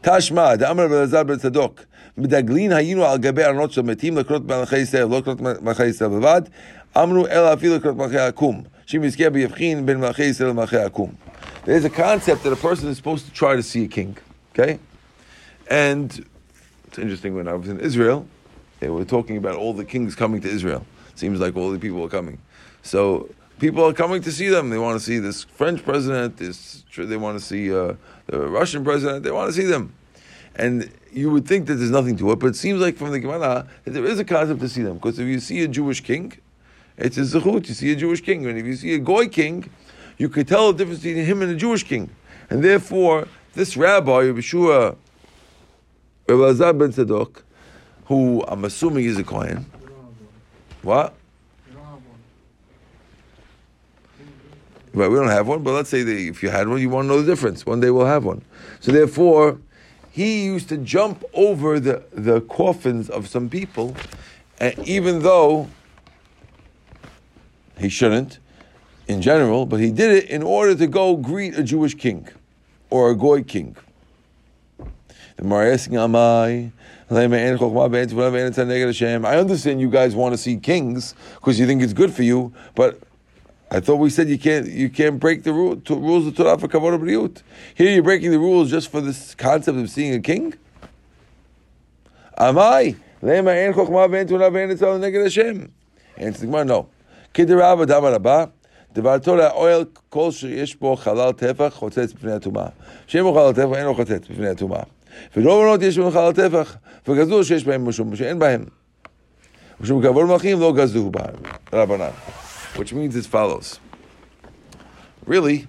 Tashma, 0.02 0.58
the 0.58 0.68
Amr 0.68 0.90
Belazar 0.90 1.28
ben 1.28 1.38
Tzadok, 1.38 1.86
מדגלין 2.19 2.73
היינו 2.73 3.05
על 3.05 3.19
גבי 3.19 3.45
ארונות 3.45 3.73
של 3.73 3.83
מתים 3.83 4.19
לקרות 4.19 4.47
מלכי 4.47 4.79
ישראל, 4.79 5.09
לא 5.09 5.19
לקרות 5.19 5.41
מלכי 5.41 5.87
ישראל 5.87 6.11
בלבד, 6.11 6.43
אמרו 6.97 7.27
אלא 7.27 7.53
אפילו 7.53 7.77
לקרות 7.77 7.97
מלכי 7.97 8.19
העקום, 8.19 8.63
שאם 8.87 9.05
יזכה 9.05 9.31
ביבחין 9.31 9.87
בין 9.87 10.01
מלכי 10.01 10.25
ישראל 10.25 10.49
למלכי 10.49 10.77
העקום. 10.77 11.13
There's 11.65 11.85
a 11.85 11.91
concept 11.91 12.43
that 12.43 12.53
a 12.53 12.57
person 12.57 12.89
is 12.89 12.97
supposed 12.97 13.25
to 13.27 13.33
try 13.33 13.55
to 13.57 13.63
see 13.63 13.85
a 13.85 13.89
king, 13.89 14.17
okay? 14.53 14.79
And 15.71 16.27
it's 16.87 16.99
interesting, 16.99 17.35
when 17.35 17.49
I 17.49 17.55
was 17.55 17.69
in 17.69 17.79
Israel, 17.81 18.27
they 18.81 18.91
were 18.91 19.05
talking 19.05 19.37
about 19.37 19.55
all 19.55 19.73
the 19.73 19.85
kings 19.85 20.15
coming 20.15 20.41
to 20.41 20.49
Israel. 20.49 20.85
Seems 21.15 21.41
like 21.41 21.57
all 21.57 21.71
the 21.71 21.79
people 21.79 22.03
are 22.05 22.09
coming. 22.09 22.39
So 22.83 23.29
people 23.61 23.85
are 23.87 23.93
coming 23.93 24.21
to 24.23 24.33
see 24.33 24.49
them. 24.49 24.71
They 24.71 24.79
want 24.79 24.99
to 24.99 25.05
see 25.05 25.19
this 25.19 25.45
French 25.45 25.85
president. 25.85 26.37
This 26.37 26.85
they 26.97 27.17
want 27.17 27.39
to 27.39 27.45
see 27.45 27.73
uh, 27.73 27.95
the 28.27 28.41
Russian 28.49 28.83
president. 28.83 29.23
They 29.23 29.31
want 29.31 29.49
to 29.51 29.55
see 29.61 29.67
them, 29.67 29.95
and 30.58 30.90
you 31.14 31.30
would 31.32 31.48
think 31.48 31.68
that 31.68 31.76
there's 31.76 31.92
nothing 31.92 32.18
to 32.18 32.32
it, 32.32 32.40
but 32.40 32.48
it 32.48 32.56
seems 32.56 32.82
like 32.82 32.98
from 32.98 33.12
the 33.12 33.20
Gemara 33.20 33.68
that 33.86 33.92
there 33.92 34.06
is 34.06 34.20
a 34.20 34.26
concept 34.26 34.60
to 34.60 34.70
see 34.70 34.84
them. 34.84 34.96
Because 34.96 35.18
if 35.20 35.28
you 35.28 35.40
see 35.40 35.64
a 35.64 35.68
Jewish 35.68 36.02
king, 36.02 36.34
it's 36.98 37.18
a 37.18 37.22
zechut. 37.22 37.68
You 37.68 37.74
see 37.74 37.92
a 37.92 37.96
Jewish 37.96 38.22
king, 38.22 38.46
and 38.46 38.58
if 38.58 38.66
you 38.66 38.76
see 38.76 38.94
a 38.96 39.00
goy 39.00 39.28
king, 39.28 39.70
you 40.18 40.30
could 40.30 40.48
tell 40.48 40.74
the 40.74 40.78
difference 40.80 41.02
between 41.02 41.24
him 41.24 41.42
and 41.42 41.52
a 41.52 41.56
Jewish 41.56 41.84
king, 41.84 42.10
and 42.50 42.64
therefore 42.64 43.28
this 43.54 43.78
rabbi 43.78 44.24
Yeshua 44.24 44.98
Rabbi 46.28 46.42
Lazar 46.42 46.74
ben 46.74 46.92
Tzadok, 46.92 47.42
who 48.06 48.44
I'm 48.48 48.66
assuming 48.66 49.06
is 49.06 49.18
a 49.18 49.24
Kohen. 49.24 49.66
What? 50.82 51.14
Right, 54.94 55.10
we 55.10 55.16
don't 55.16 55.30
have 55.30 55.48
one, 55.48 55.64
but 55.64 55.72
let's 55.72 55.90
say 55.90 56.04
that 56.04 56.18
if 56.18 56.42
you 56.42 56.50
had 56.50 56.68
one, 56.68 56.82
you 56.82 56.90
want 56.90 57.06
to 57.06 57.08
know 57.10 57.22
the 57.22 57.32
difference. 57.32 57.66
One 57.66 57.80
day 57.80 57.92
we'll 57.92 58.08
have 58.08 58.26
one. 58.26 58.44
So 58.80 58.92
therefore, 58.92 59.60
he 60.18 60.46
used 60.46 60.68
to 60.70 60.78
jump 60.78 61.24
over 61.36 61.80
the, 61.80 62.02
the 62.12 62.42
coffins 62.42 63.08
of 63.08 63.28
some 63.28 63.50
people, 63.50 63.96
and 64.60 64.76
even 64.80 65.22
though 65.22 65.70
he 67.78 67.88
shouldn't, 67.88 68.40
in 69.08 69.22
general, 69.22 69.68
but 69.68 69.80
he 69.80 69.92
did 69.92 70.24
it 70.24 70.30
in 70.32 70.42
order 70.42 70.74
to 70.74 70.88
go 70.88 71.16
greet 71.16 71.56
a 71.56 71.62
Jewish 71.62 71.94
king 71.94 72.28
or 72.90 73.12
a 73.12 73.16
Goy 73.16 73.44
king. 73.44 73.78
The 74.80 75.44
Gemara 75.44 75.76
Amai, 75.76 76.72
I 77.12 77.24
understand 79.38 79.80
you 79.80 79.92
guys 79.92 80.16
want 80.16 80.34
to 80.34 80.38
see 80.40 80.58
kings 80.58 81.14
because 81.36 81.60
you 81.60 81.68
think 81.68 81.84
it's 81.84 81.94
good 81.94 82.12
for 82.12 82.24
you, 82.24 82.52
but 82.74 83.00
I 83.71 83.81
thought 83.81 83.97
we 83.97 84.11
said 84.11 84.29
you 84.29 84.39
can't 84.39 84.69
you 84.69 84.91
can't 84.91 85.19
break 85.19 85.45
the 85.45 85.53
rule, 85.53 85.77
to, 85.77 85.95
rules 85.95 86.27
of 86.27 86.37
Torah 86.37 86.59
for 86.59 86.69
kavod 86.69 86.99
b'riut. 87.01 87.43
Here 87.75 87.91
you're 87.91 88.03
breaking 88.03 88.31
the 88.31 88.39
rules 88.39 88.71
just 88.71 88.91
for 88.91 89.01
this 89.01 89.35
concept 89.35 89.79
of 89.79 89.89
seeing 89.89 90.15
a 90.15 90.21
king. 90.21 90.55
Amai 92.39 92.97
lema 93.23 93.55
en 93.55 93.73
chokhma 93.73 94.09
ve'en 94.09 94.29
tuna 94.29 94.51
ve'en 94.51 94.77
etzal 94.77 94.99
neged 95.01 95.23
Hashem. 95.23 95.73
Answer 96.19 96.41
the 96.41 96.47
Gemara, 96.47 96.65
no. 96.65 96.89
Kidirava 97.33 97.87
damar 97.87 98.15
abba. 98.15 98.53
דבר 98.95 99.19
תורה, 99.19 99.51
אוהל 99.51 99.85
כל 100.09 100.31
שיש 100.31 100.77
בו 100.77 100.97
חלל 100.97 101.33
טפח 101.33 101.75
חוצץ 101.75 102.13
בפני 102.13 102.33
הטומאה. 102.33 102.67
שאין 103.07 103.25
בו 103.25 103.35
חלל 103.35 103.53
טפח 103.53 103.79
אינו 103.79 103.95
חוצץ 103.95 104.29
בפני 104.31 104.49
הטומאה. 104.49 104.83
ורוב 105.37 105.65
עונות 105.65 105.83
יש 105.83 105.99
בהם 105.99 106.11
חלל 106.11 106.33
טפח, 106.33 106.77
וגזלו 107.09 107.45
שיש 107.45 107.65
בהם 107.65 107.89
משום 107.89 108.17
שאין 108.17 108.39
בהם. 108.39 108.65
משום 109.81 110.03
כבוד 110.03 110.27
מלכים 110.27 110.61
לא 110.61 110.73
גזלו 110.73 111.11
בהם, 111.11 111.35
רבנן. 111.73 112.11
which 112.78 112.94
means 112.94 113.16
as 113.16 113.28
follows. 113.28 113.80
Really, 115.26 115.68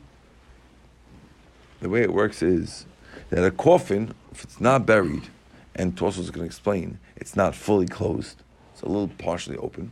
the 1.80 1.88
way 1.88 2.02
it 2.02 2.12
works 2.12 2.42
is 2.42 2.86
that 3.30 3.44
a 3.44 3.50
coffin, 3.50 4.14
if 4.32 4.44
it's 4.44 4.60
not 4.60 4.86
buried, 4.86 5.28
and 5.74 5.96
Tosfos 5.96 6.18
is 6.18 6.30
going 6.30 6.44
to 6.44 6.46
explain, 6.46 6.98
it's 7.16 7.34
not 7.34 7.54
fully 7.54 7.86
closed, 7.86 8.42
it's 8.72 8.82
a 8.82 8.86
little 8.86 9.08
partially 9.08 9.56
open. 9.56 9.90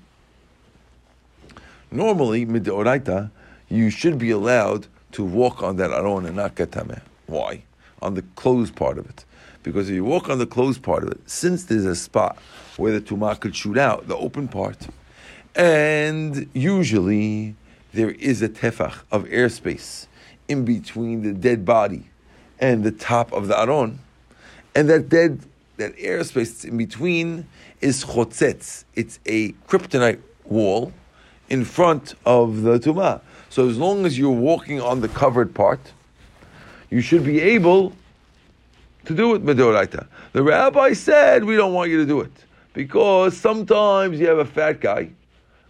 Normally, 1.91 2.45
midoraita, 2.45 3.31
you 3.69 3.91
should 3.91 4.19
be 4.19 4.31
allowed 4.31 4.87
to 5.13 5.25
walk 5.25 5.63
on 5.63 5.77
that 5.77 5.91
aron 5.91 6.27
and 6.27 6.37
not 6.37 6.55
get 6.55 6.73
tameh. 6.73 7.01
Why? 7.27 7.63
On 8.03 8.15
the 8.15 8.23
closed 8.35 8.77
part 8.77 8.99
of 8.99 9.09
it. 9.09 9.25
Because 9.63 9.89
if 9.89 9.95
you 9.95 10.05
walk 10.05 10.29
on 10.29 10.39
the 10.39 10.47
closed 10.47 10.83
part 10.83 11.03
of 11.03 11.11
it, 11.11 11.21
since 11.29 11.65
there's 11.65 11.87
a 11.87 11.97
spot 11.97 12.39
where 12.77 12.93
the 12.93 13.01
tumah 13.01 13.41
could 13.41 13.57
shoot 13.57 13.79
out, 13.79 14.07
the 14.07 14.17
open 14.17 14.47
part, 14.47 14.89
and 15.57 16.49
usually 16.53 17.57
there 17.95 18.11
is 18.11 18.43
a 18.43 18.49
tefach 18.49 18.99
of 19.11 19.25
airspace 19.25 20.07
in 20.49 20.65
between 20.65 21.23
the 21.23 21.33
dead 21.33 21.65
body 21.65 22.11
and 22.61 22.85
the 22.85 22.91
top 22.91 23.33
of 23.33 23.49
the 23.49 23.59
aron, 23.59 23.99
and 24.75 24.89
that 24.91 25.09
dead 25.09 25.41
that 25.79 25.97
airspace 25.97 26.65
in 26.65 26.77
between 26.77 27.47
is 27.81 28.05
chotzetz. 28.05 28.85
It's 28.95 29.19
a 29.27 29.53
kryptonite 29.69 30.21
wall 30.45 30.93
in 31.49 31.65
front 31.65 32.15
of 32.25 32.63
the 32.63 32.79
tumah. 32.79 33.21
So 33.51 33.69
as 33.69 33.79
long 33.79 34.07
as 34.07 34.19
you're 34.19 34.31
walking 34.31 34.81
on 34.81 35.01
the 35.01 35.09
covered 35.09 35.55
part, 35.55 35.81
you 36.91 37.01
should 37.01 37.25
be 37.25 37.41
able 37.41 37.93
to 39.05 39.15
do 39.15 39.35
it 39.35 39.45
medoraita. 39.45 40.07
The 40.33 40.43
rabbi 40.43 40.93
said 40.95 41.45
we 41.45 41.57
don't 41.57 41.73
want 41.73 41.91
you 41.91 41.99
to 41.99 42.07
do 42.07 42.21
it 42.21 42.33
because 42.73 43.37
sometimes 43.37 44.19
you 44.19 44.27
have 44.29 44.39
a 44.39 44.45
fat 44.45 44.81
guy 44.81 45.11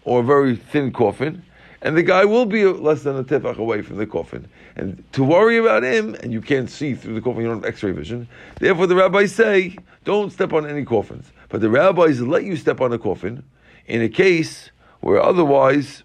or 0.06 0.20
a 0.20 0.22
very 0.22 0.54
thin 0.54 0.92
coffin, 0.92 1.42
and 1.82 1.96
the 1.96 2.02
guy 2.02 2.24
will 2.24 2.46
be 2.46 2.64
less 2.64 3.02
than 3.02 3.16
a 3.16 3.24
tefach 3.24 3.58
away 3.58 3.82
from 3.82 3.96
the 3.96 4.06
coffin. 4.06 4.48
And 4.76 5.04
to 5.12 5.24
worry 5.24 5.58
about 5.58 5.82
him, 5.82 6.14
and 6.22 6.32
you 6.32 6.40
can't 6.40 6.70
see 6.70 6.94
through 6.94 7.14
the 7.14 7.20
coffin, 7.20 7.42
you 7.42 7.48
don't 7.48 7.62
have 7.62 7.64
x-ray 7.64 7.90
vision. 7.90 8.28
Therefore, 8.60 8.86
the 8.86 8.94
rabbis 8.94 9.34
say, 9.34 9.76
don't 10.04 10.32
step 10.32 10.52
on 10.52 10.64
any 10.64 10.84
coffins. 10.84 11.32
But 11.48 11.60
the 11.60 11.68
rabbis 11.68 12.20
let 12.20 12.44
you 12.44 12.56
step 12.56 12.80
on 12.80 12.92
a 12.92 12.98
coffin 12.98 13.42
in 13.86 14.00
a 14.00 14.08
case 14.08 14.70
where 15.00 15.20
otherwise 15.20 16.04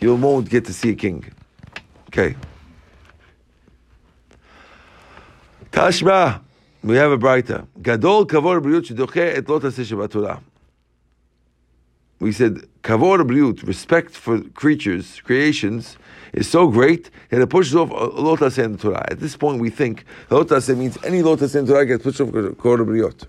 you 0.00 0.14
won't 0.14 0.48
get 0.48 0.64
to 0.66 0.72
see 0.72 0.90
a 0.90 0.94
king. 0.94 1.24
Okay. 2.08 2.36
Tashma, 5.72 6.40
we 6.84 6.96
have 6.96 7.10
a 7.10 7.18
Braita. 7.18 7.66
Gadol 7.82 8.26
kavor 8.26 8.62
briut 8.62 8.86
shedoche 8.86 9.36
et 9.36 9.48
lot 9.48 10.42
we 12.22 12.30
said 12.30 12.68
kavod 12.83 13.27
briut, 13.27 13.65
respect 13.67 14.11
for 14.11 14.41
creatures, 14.55 15.21
creations, 15.23 15.97
is 16.33 16.49
so 16.49 16.67
great 16.67 17.09
that 17.29 17.41
it 17.41 17.49
pushes 17.49 17.75
off 17.75 17.89
lotas 17.89 18.57
in 18.63 18.73
the 18.73 18.77
Torah. 18.77 19.05
At 19.09 19.19
this 19.19 19.35
point, 19.35 19.59
we 19.59 19.69
think 19.69 20.05
lotas 20.29 20.75
means 20.77 20.97
any 21.03 21.21
lotas 21.21 21.55
in 21.55 21.65
the 21.65 21.73
Torah 21.73 21.85
gets 21.85 22.03
pushed 22.03 22.21
off 22.21 22.29
kavod 22.29 22.85
briut. 22.85 23.25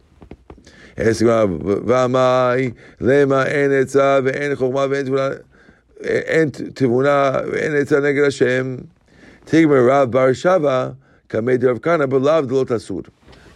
אין 6.04 6.50
תבונה, 6.74 7.32
ואין 7.52 7.76
עצה 7.76 8.00
נגד 8.00 8.22
השם. 8.26 8.76
תגמר 9.44 9.88
רב 9.90 10.10
בר 10.10 10.32
שבה, 10.32 10.90
קמא 11.28 11.56
דרב 11.56 11.78
כהנא, 11.82 12.06
בלאו 12.06 12.40
דלא 12.40 12.64
תסור. 12.68 13.02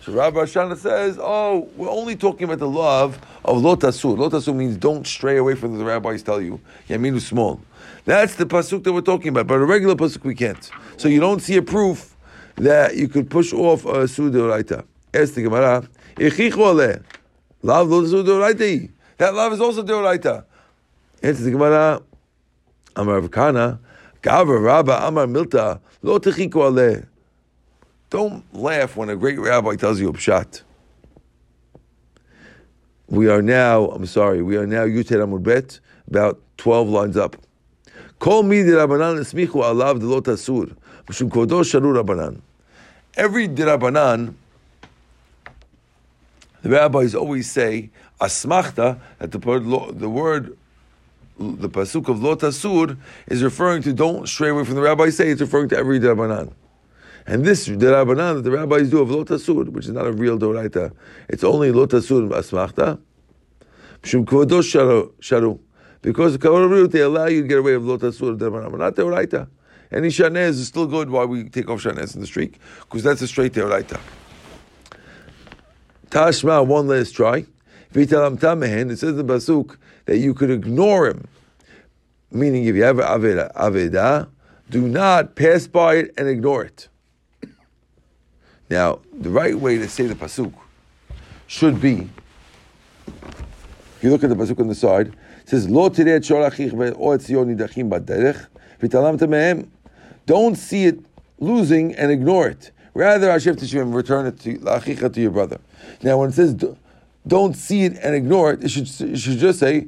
so 0.07 0.13
Rav 0.13 0.33
Barshana 0.33 0.77
says, 0.77 1.19
oh, 1.19 1.67
we're 1.75 1.89
only 1.89 2.15
talking 2.15 2.45
about 2.45 2.59
the 2.59 2.69
love 2.69 3.19
of 3.43 3.61
lo 3.61 3.75
tasur. 3.75 4.17
Lo 4.17 4.29
tasur 4.29 4.55
means 4.55 4.77
don't 4.77 5.05
stray 5.05 5.35
away 5.35 5.53
from 5.53 5.71
what 5.71 5.79
the 5.79 5.83
rabbis 5.83 6.23
tell 6.23 6.41
you. 6.41 6.61
Yaminu 6.87 7.19
small. 7.19 7.59
That's 8.05 8.35
the 8.35 8.45
pasuk 8.45 8.85
that 8.85 8.93
we're 8.93 9.01
talking 9.01 9.27
about. 9.27 9.47
But 9.47 9.55
a 9.55 9.65
regular 9.65 9.95
pasuk 9.95 10.23
we 10.23 10.33
can't. 10.33 10.71
So 10.95 11.09
you 11.09 11.19
don't 11.19 11.41
see 11.41 11.57
a 11.57 11.61
proof 11.61 12.15
that 12.55 12.95
you 12.95 13.09
could 13.09 13.29
push 13.29 13.51
off 13.51 13.83
a 13.83 14.05
sudoraita. 14.05 14.85
Ask 15.13 15.33
the 15.33 15.43
Gemara. 15.43 15.85
Love 17.61 17.89
lo 17.89 18.01
sudoraita. 18.03 18.89
That 19.17 19.33
love 19.33 19.51
is 19.51 19.59
also 19.59 19.83
deoraita. 19.83 20.45
Answer 21.21 21.43
the 21.43 21.51
Gemara, 21.51 22.01
Amar 22.95 23.19
Rav 23.19 23.31
Kahana, 23.31 23.79
Gavra 24.21 24.63
Rabba 24.63 25.07
Amar 25.07 25.25
Milta, 25.25 25.79
Lo 26.01 26.19
Techiku 26.19 26.53
Aleh. 26.53 27.05
Don't 28.09 28.43
laugh 28.53 28.95
when 28.95 29.09
a 29.09 29.15
great 29.15 29.37
rabbi 29.39 29.75
tells 29.75 29.99
you 29.99 30.11
pshat. 30.13 30.61
We 33.09 33.29
are 33.29 33.41
now, 33.41 33.87
I'm 33.87 34.05
sorry, 34.05 34.41
we 34.41 34.57
are 34.57 34.65
now 34.65 34.85
Yutet 34.85 35.19
Amud 35.19 35.43
Bet, 35.43 35.79
about 36.07 36.39
12 36.57 36.89
lines 36.89 37.17
up. 37.17 37.35
Kol 38.19 38.43
mi 38.43 38.63
di 38.63 38.69
Rabbanan 38.69 39.19
esmichu 39.19 39.63
alav 39.63 39.99
de 39.99 40.05
lo 40.05 40.21
tasur, 40.21 40.75
mishum 41.05 41.29
kodo 41.29 41.63
sharu 41.63 42.01
Rabbanan. 42.01 42.41
Every 43.15 43.47
dirabanan, 43.47 44.35
the 46.61 46.69
rabbis 46.69 47.15
always 47.15 47.49
say, 47.49 47.89
asmachta, 48.21 48.99
that 49.19 49.31
the, 49.31 49.39
word- 49.39 49.99
the 49.99 50.09
word, 50.09 50.57
the 51.39 51.69
pasuk 51.69 52.07
of 52.09 52.21
lo 52.21 52.35
tasur 52.35 52.97
is 53.27 53.43
referring 53.43 53.81
to 53.83 53.93
don't 53.93 54.27
stray 54.27 54.49
away 54.49 54.63
from 54.63 54.75
the 54.75 54.81
rabbis 54.81 55.17
say, 55.17 55.29
it's 55.29 55.41
referring 55.41 55.69
to 55.69 55.77
every 55.77 55.99
dirabanan. 55.99 56.53
And 57.27 57.43
this 57.43 57.67
dirabanan 57.67 58.35
that 58.35 58.41
the 58.43 58.51
rabbis 58.51 58.89
do 58.89 59.01
of 59.01 59.11
lo 59.11 59.25
tasur, 59.25 59.67
which 59.67 59.85
is 59.85 59.91
not 59.91 60.07
a 60.07 60.13
real 60.13 60.39
doraita, 60.39 60.93
it's 61.27 61.43
only 61.43 61.73
lo 61.73 61.85
tasur 61.85 62.29
asmachta, 62.29 62.99
mishum 64.01 64.23
kodo 64.23 64.61
sharu. 65.19 65.59
Because 66.01 66.37
the 66.37 66.39
kavod 66.39 66.89
they 66.91 67.01
allow 67.01 67.25
you 67.25 67.41
to 67.41 67.47
get 67.47 67.59
away 67.59 67.75
with 67.75 67.85
lo 67.85 67.97
tasur 67.97 68.37
dirabanan, 68.37 68.71
but 68.71 68.79
not 68.79 68.95
doraita. 68.95 69.49
Any 69.91 70.07
shanez 70.07 70.51
is 70.51 70.67
still 70.67 70.87
good 70.87 71.09
while 71.09 71.27
we 71.27 71.49
take 71.49 71.69
off 71.69 71.83
shanez 71.83 72.15
in 72.15 72.21
the 72.21 72.27
street, 72.27 72.55
because 72.81 73.03
that's 73.03 73.21
a 73.21 73.27
straight 73.27 73.51
doraita. 73.51 73.99
Tashma, 76.09 76.65
one 76.65 76.87
last 76.87 77.11
try. 77.11 77.45
Vitalam 77.93 78.39
tamehen, 78.39 78.89
it 78.89 78.99
says 78.99 79.17
in 79.17 79.27
the 79.27 79.33
Pasuk 79.33 79.77
that 80.05 80.17
you 80.17 80.33
could 80.33 80.49
ignore 80.49 81.07
him. 81.07 81.27
Meaning, 82.31 82.65
if 82.65 82.75
you 82.75 82.83
have 82.83 82.97
aveda, 82.97 83.53
aveda, 83.53 84.29
do 84.69 84.87
not 84.87 85.35
pass 85.35 85.67
by 85.67 85.95
it 85.95 86.13
and 86.17 86.29
ignore 86.29 86.63
it. 86.63 86.87
Now, 88.69 88.99
the 89.13 89.29
right 89.29 89.55
way 89.57 89.77
to 89.77 89.87
say 89.87 90.07
the 90.07 90.15
Pasuk 90.15 90.53
should 91.47 91.79
be, 91.79 92.09
if 93.07 93.99
you 94.01 94.09
look 94.09 94.23
at 94.23 94.29
the 94.29 94.35
Pasuk 94.35 94.59
on 94.59 94.67
the 94.67 94.75
side, 94.75 95.07
it 95.41 95.49
says, 95.49 95.69
Lo 95.69 95.89
tireh 95.89 96.19
shorachich 96.19 96.71
ve'o 96.71 97.17
etzion 97.17 97.55
nidachim 97.55 97.89
baderech, 97.89 98.47
v'talam 98.81 99.17
tamehem. 99.17 99.67
Don't 100.25 100.55
see 100.55 100.85
it 100.85 100.99
losing 101.39 101.95
and 101.95 102.11
ignore 102.11 102.49
it. 102.49 102.71
Rather, 102.93 103.31
Hashem 103.31 103.55
Tishim, 103.55 103.93
return 103.93 104.25
it 104.25 104.39
to 104.41 104.57
lachicha 104.57 105.13
to 105.13 105.21
your 105.21 105.31
brother. 105.31 105.59
Now, 106.01 106.17
when 106.17 106.29
it 106.29 106.33
says 106.33 106.53
"Do- 106.53 106.77
don't 107.25 107.55
see 107.55 107.83
it 107.83 107.97
and 108.01 108.15
ignore 108.15 108.53
it, 108.53 108.63
it 108.63 108.69
should, 108.69 108.89
it 109.09 109.17
should 109.17 109.37
just 109.37 109.59
say 109.59 109.87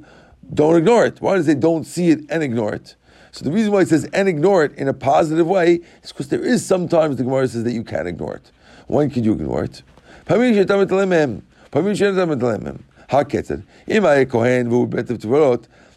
don't 0.53 0.75
ignore 0.75 1.05
it. 1.05 1.21
Why 1.21 1.35
does 1.35 1.47
it 1.47 1.53
say 1.53 1.59
don't 1.59 1.85
see 1.85 2.09
it 2.09 2.21
and 2.29 2.43
ignore 2.43 2.73
it? 2.73 2.95
So 3.31 3.45
the 3.45 3.51
reason 3.51 3.71
why 3.71 3.81
it 3.81 3.87
says 3.87 4.05
and 4.13 4.27
ignore 4.27 4.63
it 4.63 4.73
in 4.75 4.87
a 4.87 4.93
positive 4.93 5.47
way 5.47 5.81
is 6.03 6.11
because 6.11 6.29
there 6.29 6.41
is 6.41 6.65
sometimes 6.65 7.17
the 7.17 7.23
Gemara 7.23 7.47
says 7.47 7.63
that 7.63 7.73
you 7.73 7.83
can 7.83 8.07
ignore 8.07 8.35
it 8.35 8.51
one 8.89 9.09
kid 9.11 9.23
you 9.23 9.35
can 9.35 9.47
it? 9.63 9.83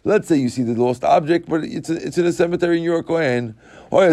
Let's 0.03 0.27
say 0.27 0.37
you 0.37 0.49
see 0.49 0.63
the 0.63 0.75
lost 0.75 1.03
object, 1.03 1.49
but 1.49 1.63
it's, 1.63 1.89
a, 1.89 1.95
it's 1.95 2.17
in 2.19 2.25
a 2.25 2.31
cemetery 2.31 2.75
and 2.75 2.83
you're 2.83 2.97
oh, 2.97 2.99
a 2.99 3.03
Kohen. 3.03 3.55
Or 3.89 4.05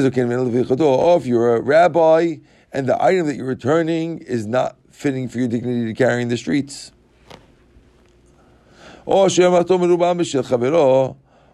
if 1.17 1.27
you're 1.27 1.57
a 1.57 1.61
rabbi 1.61 2.37
and 2.73 2.89
the 2.89 3.03
item 3.03 3.27
that 3.27 3.37
you're 3.37 3.45
returning 3.45 4.19
is 4.19 4.47
not 4.47 4.77
fitting 4.91 5.29
for 5.29 5.39
your 5.39 5.49
dignity 5.49 5.85
to 5.85 5.95
carry 5.95 6.23
in 6.23 6.29
the 6.29 6.39
streets. 6.39 6.93
Oh, 9.07 9.29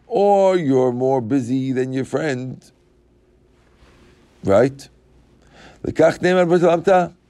or 0.07 0.57
you're 0.57 0.93
more 0.93 1.21
busy 1.21 1.73
than 1.73 1.93
your 1.93 2.05
friend. 2.05 2.71
Right? 4.45 4.89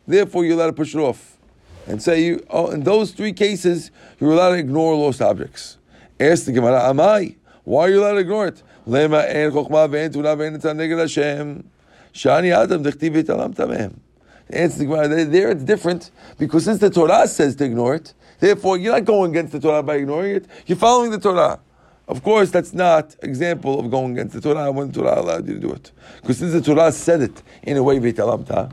Therefore, 0.07 0.45
you're 0.45 0.55
allowed 0.55 0.69
to 0.69 0.73
push 0.73 0.95
it 0.95 0.99
off 0.99 1.37
and 1.87 2.03
say, 2.03 2.25
you, 2.25 2.45
oh, 2.51 2.71
in 2.71 2.83
those 2.83 3.13
three 3.13 3.33
cases, 3.33 3.91
you're 4.21 4.33
allowed 4.33 4.51
to 4.51 4.59
ignore 4.59 4.95
lost 4.97 5.23
objects. 5.23 5.79
Ask 6.19 6.47
the 6.47 6.53
Gemara, 6.53 6.81
Amai, 6.81 7.37
why 7.65 7.83
are 7.83 7.91
you 7.91 8.01
allowed 8.01 8.13
to 8.13 8.19
ignore 8.19 8.49
it? 8.49 8.63
Answer 8.89 9.09
the 14.79 14.85
Gemara, 14.85 15.09
there- 15.09 15.51
it's 15.51 15.65
different 15.65 16.11
because 16.39 16.65
since 16.65 16.79
the 16.79 16.91
Torah 16.91 17.27
says 17.27 17.57
to 17.57 17.65
ignore 17.65 17.97
it, 17.97 18.15
therefore 18.39 18.79
you're 18.79 18.93
not 18.93 19.05
going 19.05 19.33
against 19.33 19.53
the 19.53 19.61
Torah 19.61 19.83
by 19.83 19.97
ignoring 19.97 20.37
it. 20.37 20.47
You're 20.67 20.79
following 20.79 21.11
the 21.11 21.19
Torah. 21.19 21.59
Of 22.07 22.23
course, 22.23 22.53
that's 22.53 22.73
not 22.73 23.17
example 23.23 23.81
of 23.81 23.91
going 23.91 24.13
against 24.13 24.35
the 24.35 24.41
Torah 24.41 24.71
when 24.71 24.93
the 24.93 25.01
Torah 25.01 25.21
allowed 25.21 25.49
you 25.49 25.55
to 25.55 25.61
do 25.61 25.73
it. 25.73 25.91
Because 26.21 26.39
since 26.39 26.53
the 26.53 26.61
Torah 26.61 26.93
said 26.93 27.23
it 27.23 27.43
in 27.65 27.77
a 27.77 27.83
way 27.83 27.99
v'talamta, 27.99 28.71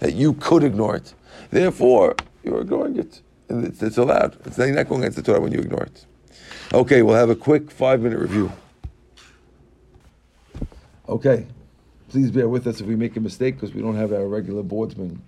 that 0.00 0.14
you 0.14 0.34
could 0.34 0.62
ignore 0.62 0.96
it, 0.96 1.14
therefore 1.50 2.16
you're 2.42 2.60
ignoring 2.60 2.96
it. 2.96 3.20
It's, 3.48 3.82
it's 3.82 3.98
allowed. 3.98 4.36
It's 4.44 4.58
you're 4.58 4.72
not 4.72 4.88
going 4.88 5.02
against 5.02 5.16
the 5.16 5.22
Torah 5.22 5.40
when 5.40 5.52
you 5.52 5.60
ignore 5.60 5.82
it. 5.82 6.06
Okay, 6.74 7.02
we'll 7.02 7.14
have 7.16 7.30
a 7.30 7.36
quick 7.36 7.70
five 7.70 8.00
minute 8.00 8.18
review. 8.18 8.52
Okay, 11.08 11.46
please 12.08 12.30
bear 12.30 12.48
with 12.48 12.66
us 12.66 12.80
if 12.80 12.86
we 12.86 12.96
make 12.96 13.16
a 13.16 13.20
mistake 13.20 13.54
because 13.54 13.72
we 13.72 13.80
don't 13.80 13.94
have 13.94 14.12
our 14.12 14.26
regular 14.26 14.62
boardsman 14.62 15.18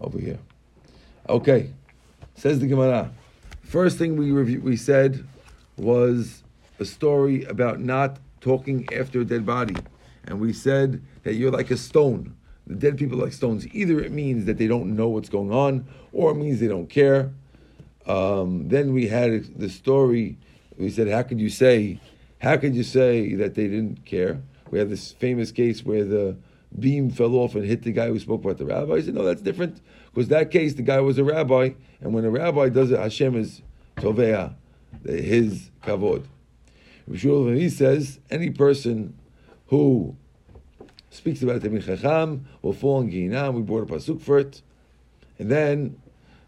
over 0.00 0.18
here. 0.18 0.38
Okay, 1.28 1.70
says 2.34 2.60
the 2.60 2.66
Gemara. 2.66 3.10
First 3.62 3.96
thing 3.96 4.16
we 4.16 4.30
review, 4.30 4.60
we 4.60 4.76
said 4.76 5.26
was 5.78 6.42
a 6.78 6.84
story 6.84 7.44
about 7.44 7.80
not 7.80 8.18
talking 8.40 8.86
after 8.92 9.20
a 9.20 9.24
dead 9.24 9.46
body, 9.46 9.76
and 10.26 10.38
we 10.38 10.52
said 10.52 11.02
that 11.22 11.34
you're 11.34 11.50
like 11.50 11.70
a 11.70 11.76
stone. 11.76 12.33
The 12.66 12.74
dead 12.74 12.96
people 12.96 13.18
like 13.18 13.32
stones. 13.32 13.66
Either 13.74 14.00
it 14.00 14.12
means 14.12 14.46
that 14.46 14.58
they 14.58 14.66
don't 14.66 14.96
know 14.96 15.08
what's 15.08 15.28
going 15.28 15.52
on, 15.52 15.86
or 16.12 16.30
it 16.30 16.36
means 16.36 16.60
they 16.60 16.68
don't 16.68 16.88
care. 16.88 17.32
Um, 18.06 18.68
then 18.68 18.92
we 18.92 19.08
had 19.08 19.58
the 19.58 19.68
story. 19.68 20.38
We 20.78 20.90
said, 20.90 21.08
how 21.08 21.22
could 21.22 21.40
you 21.40 21.50
say, 21.50 22.00
how 22.38 22.56
could 22.56 22.74
you 22.74 22.82
say 22.82 23.34
that 23.34 23.54
they 23.54 23.68
didn't 23.68 24.04
care? 24.04 24.42
We 24.70 24.78
had 24.78 24.88
this 24.88 25.12
famous 25.12 25.52
case 25.52 25.84
where 25.84 26.04
the 26.04 26.36
beam 26.78 27.10
fell 27.10 27.34
off 27.34 27.54
and 27.54 27.64
hit 27.64 27.82
the 27.82 27.92
guy 27.92 28.08
who 28.08 28.18
spoke 28.18 28.42
about 28.42 28.58
the 28.58 28.64
rabbi. 28.64 28.94
I 28.94 29.02
said, 29.02 29.14
no, 29.14 29.24
that's 29.24 29.42
different 29.42 29.80
because 30.12 30.28
that 30.28 30.50
case 30.50 30.74
the 30.74 30.82
guy 30.82 31.00
was 31.00 31.18
a 31.18 31.24
rabbi, 31.24 31.70
and 32.00 32.12
when 32.12 32.24
a 32.24 32.30
rabbi 32.30 32.68
does 32.68 32.90
it, 32.90 32.98
Hashem 32.98 33.36
is 33.36 33.62
tovea, 33.96 34.54
his 35.04 35.70
kavod. 35.82 36.26
He 37.10 37.68
says 37.68 38.18
any 38.30 38.50
person 38.50 39.18
who 39.66 40.16
speaks 41.14 41.42
about 41.42 41.60
the 41.60 41.80
Chacham 41.80 42.46
will 42.62 42.72
fall 42.72 43.00
in 43.00 43.10
Gehinam. 43.10 43.54
We 43.54 43.62
brought 43.62 43.88
a 43.88 43.92
pasuk 43.92 44.20
for 44.20 44.38
it, 44.38 44.62
and 45.38 45.50
then 45.50 46.00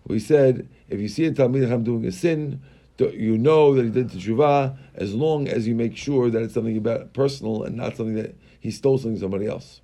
we 0.06 0.18
said 0.18 0.68
if 0.88 1.00
you 1.00 1.08
see 1.08 1.26
a 1.26 1.32
Talmid 1.32 1.62
Chacham 1.62 1.84
doing 1.84 2.04
a 2.04 2.12
sin, 2.12 2.60
you 2.98 3.36
know 3.36 3.74
that 3.74 3.84
he 3.84 3.90
did 3.90 4.08
teshuvah 4.08 4.76
as 4.94 5.14
long 5.14 5.48
as 5.48 5.68
you 5.68 5.74
make 5.74 5.96
sure 5.96 6.30
that 6.30 6.42
it's 6.42 6.54
something 6.54 6.76
about 6.76 7.12
personal 7.12 7.62
and 7.64 7.76
not 7.76 7.96
something 7.96 8.14
that 8.14 8.34
he 8.60 8.70
stole 8.70 8.98
something 8.98 9.16
from 9.16 9.20
somebody 9.20 9.46
else. 9.46 9.80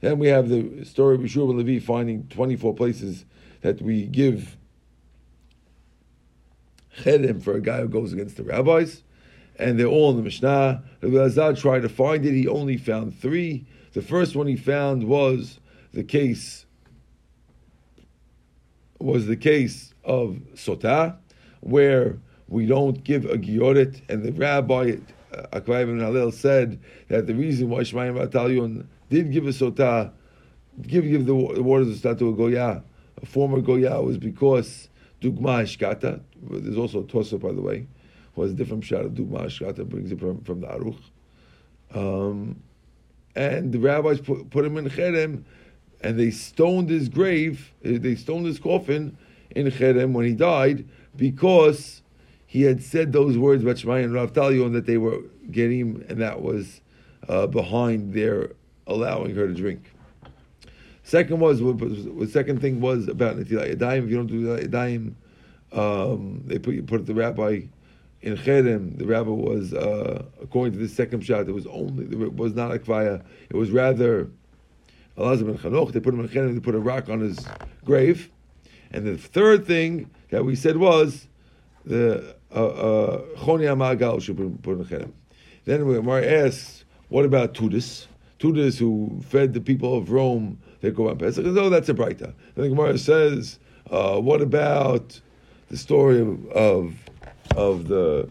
Then 0.00 0.18
we 0.18 0.28
have 0.28 0.48
the 0.48 0.84
story 0.84 1.16
of 1.16 1.20
Yeshua 1.20 1.54
Levi 1.54 1.84
finding 1.84 2.26
24 2.28 2.74
places 2.74 3.24
that 3.60 3.82
we 3.82 4.06
give 4.06 4.56
chedim 7.02 7.42
for 7.42 7.54
a 7.54 7.60
guy 7.60 7.80
who 7.80 7.88
goes 7.88 8.12
against 8.12 8.36
the 8.36 8.42
rabbis, 8.42 9.02
and 9.58 9.78
they're 9.78 9.86
all 9.86 10.10
in 10.10 10.16
the 10.16 10.22
Mishnah. 10.22 10.82
Rabbi 11.02 11.14
Azad 11.14 11.60
tried 11.60 11.82
to 11.82 11.88
find 11.88 12.24
it, 12.24 12.32
he 12.32 12.48
only 12.48 12.78
found 12.78 13.18
three. 13.18 13.66
The 13.92 14.02
first 14.02 14.36
one 14.36 14.46
he 14.46 14.56
found 14.56 15.04
was 15.04 15.58
the 15.92 16.04
case 16.04 16.66
was 19.00 19.26
the 19.26 19.36
case 19.36 19.94
of 20.04 20.38
Sotah, 20.54 21.16
where 21.60 22.18
we 22.48 22.66
don't 22.66 23.02
give 23.02 23.24
a 23.24 23.38
gioret, 23.38 24.02
and 24.10 24.22
the 24.22 24.32
rabbi 24.32 24.96
uh, 25.32 25.58
Akwai 25.58 25.82
ibn 25.82 26.00
Halil 26.00 26.32
said 26.32 26.78
that 27.08 27.26
the 27.26 27.34
reason 27.34 27.70
why 27.70 27.80
Shemaim 27.80 28.14
Batalion 28.14 28.86
did 29.08 29.32
give 29.32 29.46
a 29.46 29.50
Sotah, 29.50 30.12
give 30.82 31.04
give 31.04 31.26
the, 31.26 31.34
wa- 31.34 31.54
the 31.54 31.62
waters 31.62 31.88
of 31.88 31.96
Sotah 31.96 32.18
to 32.18 32.28
a 32.28 32.32
Goya, 32.34 32.82
a 33.22 33.26
former 33.26 33.60
Goya, 33.60 34.02
was 34.02 34.18
because 34.18 34.88
Dugma 35.20 35.62
Hashkata, 35.62 36.20
there's 36.42 36.76
also 36.76 37.02
a 37.02 37.06
Tosa, 37.06 37.38
by 37.38 37.52
the 37.52 37.62
way, 37.62 37.86
was 38.36 38.52
a 38.52 38.54
different 38.54 38.84
shot 38.84 39.04
of 39.04 39.12
Dugma 39.12 39.44
Hashkata, 39.44 39.88
brings 39.88 40.12
it 40.12 40.20
from, 40.20 40.42
from 40.42 40.60
the 40.60 40.66
Aruch. 40.66 41.00
Um, 41.94 42.62
and 43.34 43.72
the 43.72 43.78
rabbis 43.78 44.20
put, 44.20 44.50
put 44.50 44.64
him 44.64 44.76
in 44.76 44.88
Cherem, 44.88 45.44
and 46.00 46.18
they 46.18 46.30
stoned 46.30 46.88
his 46.88 47.08
grave, 47.08 47.72
uh, 47.84 47.98
they 48.00 48.14
stoned 48.14 48.46
his 48.46 48.58
coffin 48.58 49.16
in 49.50 49.66
Cherem 49.66 50.12
when 50.12 50.26
he 50.26 50.34
died, 50.34 50.88
because 51.16 52.02
he 52.46 52.62
had 52.62 52.82
said 52.82 53.12
those 53.12 53.38
words 53.38 53.62
about 53.62 53.76
Shemai 53.76 54.04
and 54.04 54.14
Rav 54.14 54.32
Talio, 54.32 54.66
and 54.66 54.74
that 54.74 54.86
they 54.86 54.98
were 54.98 55.20
getting, 55.50 55.78
him, 55.78 56.04
and 56.08 56.20
that 56.20 56.42
was 56.42 56.80
uh, 57.28 57.46
behind 57.46 58.12
their 58.14 58.52
allowing 58.86 59.34
her 59.34 59.46
to 59.46 59.54
drink. 59.54 59.92
Second 61.02 61.40
was, 61.40 61.60
the 61.60 62.28
second 62.30 62.60
thing 62.60 62.80
was 62.80 63.08
about 63.08 63.36
Netilat 63.36 63.76
Yadayim. 63.76 64.04
If 64.04 64.10
you 64.10 64.16
don't 64.16 64.26
do 64.26 64.46
Netilat 64.46 64.68
Yadayim, 64.68 65.14
um, 65.72 66.42
they 66.46 66.58
put 66.58 66.74
you 66.74 66.82
put 66.82 67.06
the 67.06 67.14
rabbi 67.14 67.62
in 68.22 68.36
Cherem. 68.36 68.98
The 68.98 69.06
rabbi 69.06 69.30
was, 69.30 69.72
uh, 69.72 70.24
according 70.42 70.72
to 70.74 70.78
the 70.78 70.88
second 70.88 71.22
shot, 71.22 71.48
it 71.48 71.52
was 71.52 71.66
only 71.66 72.04
it 72.04 72.34
was 72.34 72.54
not 72.54 72.72
a 72.72 72.78
kvaya. 72.78 73.22
It 73.48 73.56
was 73.56 73.70
rather 73.70 74.30
Elazar 75.16 75.46
ben 75.46 75.58
Chanoch. 75.58 75.92
They 75.92 76.00
put 76.00 76.14
him 76.14 76.20
in 76.20 76.28
Cherem. 76.28 76.54
They 76.54 76.60
put 76.60 76.74
a 76.74 76.80
rock 76.80 77.08
on 77.08 77.20
his 77.20 77.46
grave. 77.84 78.30
And 78.92 79.06
the 79.06 79.16
third 79.16 79.66
thing 79.66 80.10
that 80.30 80.44
we 80.44 80.54
said 80.56 80.76
was 80.76 81.26
the 81.84 82.36
uh, 82.54 82.66
uh, 82.66 83.18
Choni 83.36 83.64
HaMe'agel 83.64 84.20
should 84.20 84.36
put 84.62 84.78
in 84.78 84.84
Cherem. 84.84 85.12
Then 85.64 86.04
Mar 86.04 86.22
asks, 86.22 86.84
what 87.08 87.24
about 87.24 87.54
Tudis? 87.54 88.06
Tudis 88.38 88.78
who 88.78 89.20
fed 89.28 89.52
the 89.52 89.60
people 89.60 89.96
of 89.96 90.10
Rome 90.10 90.58
they 90.80 90.90
go 90.90 91.08
on 91.08 91.18
Pesach. 91.18 91.44
No, 91.44 91.68
that's 91.68 91.88
a 91.88 91.94
Braita. 91.94 92.32
Then 92.54 92.64
the 92.64 92.68
Gemara 92.68 92.98
says, 92.98 93.58
uh, 93.90 94.18
what 94.20 94.40
about 94.40 95.20
the 95.68 95.76
story 95.76 96.20
of, 96.20 96.46
of, 96.48 96.94
of 97.56 97.88
the 97.88 98.28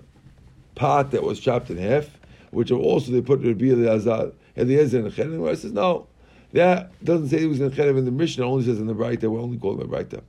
pot 0.76 1.11
that 1.11 1.24
was 1.24 1.39
chopped 1.39 1.70
in 1.70 1.78
half, 1.78 2.09
which 2.51 2.72
also 2.72 3.11
they 3.11 3.22
put 3.22 3.41
Rabbi 3.41 3.65
Eliezer 3.65 4.32
in 4.55 4.67
the 4.67 4.76
Cherem. 4.76 5.03
The 5.13 5.24
Gemara 5.24 5.55
says, 5.55 5.74
no, 5.74 6.07
that 6.53 6.91
doesn't 7.03 7.30
say 7.30 7.39
he 7.39 7.45
was 7.45 7.59
in 7.59 7.70
Cherem 7.72 7.97
in 7.97 8.05
the 8.05 8.11
Mishnah, 8.11 8.45
only 8.45 8.65
says 8.65 8.80
in 8.80 8.88
the 8.88 8.95
Braita, 8.95 9.30
we're 9.30 9.39
only 9.39 9.57
calling 9.57 9.82
it 9.82 9.89
Braita. 9.89 10.22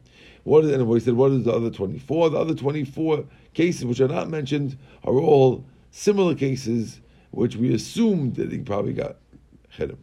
What 0.44 0.64
is, 0.64 0.72
and 0.72 0.88
he 0.92 1.00
said, 1.00 1.14
what 1.14 1.32
is 1.32 1.44
the 1.44 1.52
other 1.52 1.70
24? 1.70 2.30
The 2.30 2.38
other 2.38 2.54
24 2.54 3.24
cases 3.54 3.84
which 3.84 4.00
are 4.00 4.08
not 4.08 4.28
mentioned 4.28 4.76
are 5.04 5.14
all 5.14 5.64
similar 5.90 6.34
cases 6.34 7.00
which 7.30 7.56
we 7.56 7.74
assumed 7.74 8.36
that 8.36 8.50
he 8.50 8.58
probably 8.58 8.92
got 8.92 9.16
Cherem. 9.76 9.96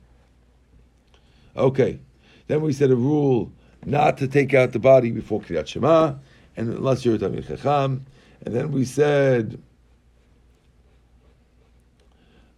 Okay. 1.55 1.99
Then 2.47 2.61
we 2.61 2.71
said 2.71 2.91
a 2.91 2.95
rule 2.95 3.51
not 3.85 4.17
to 4.19 4.27
take 4.27 4.53
out 4.53 4.71
the 4.71 4.79
body 4.79 5.11
before 5.11 5.41
Kriyat 5.41 5.67
Shema, 5.67 6.15
and 6.55 6.69
unless 6.73 7.03
you're 7.03 7.15
a 7.15 7.17
Talmid 7.17 7.47
Chacham. 7.47 8.05
And 8.45 8.55
then 8.55 8.71
we 8.71 8.85
said 8.85 9.61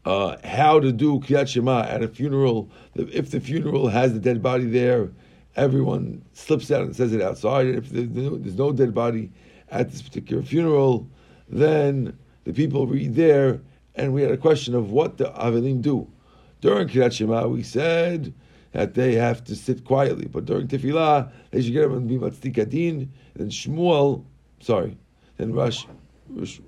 uh, 0.05 0.37
how 0.43 0.79
to 0.79 0.91
do 0.91 1.19
Kriyat 1.19 1.47
Shema 1.47 1.81
at 1.81 2.03
a 2.03 2.07
funeral. 2.07 2.69
If 2.95 3.31
the 3.31 3.39
funeral 3.39 3.87
has 3.87 4.13
the 4.13 4.19
dead 4.19 4.41
body 4.41 4.65
there, 4.65 5.09
everyone 5.55 6.23
slips 6.33 6.71
out 6.71 6.83
and 6.83 6.95
says 6.95 7.13
it 7.13 7.21
outside. 7.21 7.67
If 7.67 7.89
there's 7.89 8.57
no 8.57 8.71
dead 8.71 8.93
body 8.93 9.31
at 9.69 9.91
this 9.91 10.01
particular 10.01 10.43
funeral, 10.43 11.07
then 11.47 12.17
the 12.43 12.53
people 12.53 12.87
read 12.87 13.15
there. 13.15 13.61
And 13.95 14.13
we 14.13 14.21
had 14.21 14.31
a 14.31 14.37
question 14.37 14.75
of 14.75 14.91
what 14.91 15.17
the 15.17 15.25
Avelim 15.25 15.81
do. 15.81 16.07
During 16.61 16.87
Kriyat 16.87 17.13
Shema, 17.13 17.47
we 17.47 17.63
said 17.63 18.33
that 18.71 18.93
they 18.93 19.15
have 19.15 19.43
to 19.45 19.55
sit 19.55 19.83
quietly. 19.83 20.27
But 20.27 20.45
during 20.45 20.67
tefillah, 20.67 21.31
they 21.51 21.61
should 21.61 21.73
get 21.73 21.85
up 21.85 21.91
and 21.91 22.07
be 22.07 22.17
matzdik 22.17 22.57
adin. 22.57 23.11
Then 23.35 23.49
Shmuel, 23.49 24.23
sorry, 24.59 24.97
then 25.39 25.53
Rush, 25.53 25.87
Rush 26.27 26.59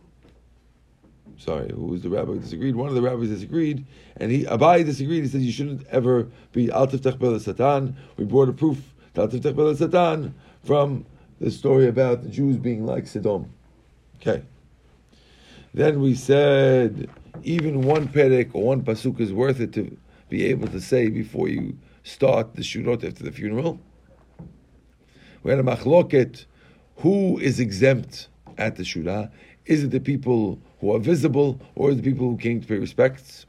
sorry, 1.37 1.69
who 1.73 1.87
was 1.87 2.03
the 2.03 2.09
rabbi 2.09 2.31
who 2.31 2.39
disagreed? 2.39 2.73
One 2.73 2.87
of 2.87 2.95
the 2.95 3.01
rabbis 3.01 3.27
disagreed, 3.27 3.85
and 4.15 4.31
he 4.31 4.45
Abai 4.45 4.85
disagreed. 4.85 5.23
He 5.23 5.29
said 5.29 5.41
you 5.41 5.51
shouldn't 5.51 5.85
ever 5.87 6.29
be 6.53 6.71
al 6.71 6.87
tiftach 6.87 7.41
satan. 7.41 7.97
We 8.15 8.23
brought 8.23 8.47
a 8.47 8.53
proof 8.53 8.93
al 9.17 9.27
tiftach 9.27 9.77
satan 9.77 10.33
from 10.63 11.05
the 11.41 11.51
story 11.51 11.89
about 11.89 12.23
the 12.23 12.29
Jews 12.29 12.57
being 12.57 12.85
like 12.85 13.07
Sodom. 13.07 13.51
Okay. 14.21 14.43
Then 15.73 15.99
we 15.99 16.15
said 16.15 17.09
even 17.43 17.81
one 17.81 18.07
perek 18.07 18.51
or 18.53 18.63
one 18.63 18.83
pasuk 18.83 19.19
is 19.19 19.33
worth 19.33 19.59
it 19.59 19.73
to 19.73 19.97
be 20.29 20.45
able 20.45 20.69
to 20.69 20.79
say 20.79 21.09
before 21.09 21.49
you 21.49 21.77
start 22.03 22.55
the 22.55 22.61
shurot 22.61 23.03
after 23.05 23.23
the 23.23 23.31
funeral. 23.33 23.81
We 25.43 25.51
had 25.51 25.59
a 25.59 25.63
machloket, 25.63 26.45
who 26.97 27.39
is 27.39 27.59
exempt 27.59 28.27
at 28.61 28.75
the 28.75 28.83
shura? 28.83 29.31
Is 29.65 29.83
it 29.83 29.91
the 29.91 29.99
people 29.99 30.59
who 30.79 30.93
are 30.93 30.99
visible, 30.99 31.59
or 31.75 31.93
the 31.93 32.01
people 32.01 32.29
who 32.29 32.37
came 32.37 32.61
to 32.61 32.67
pay 32.67 32.77
respects? 32.77 33.45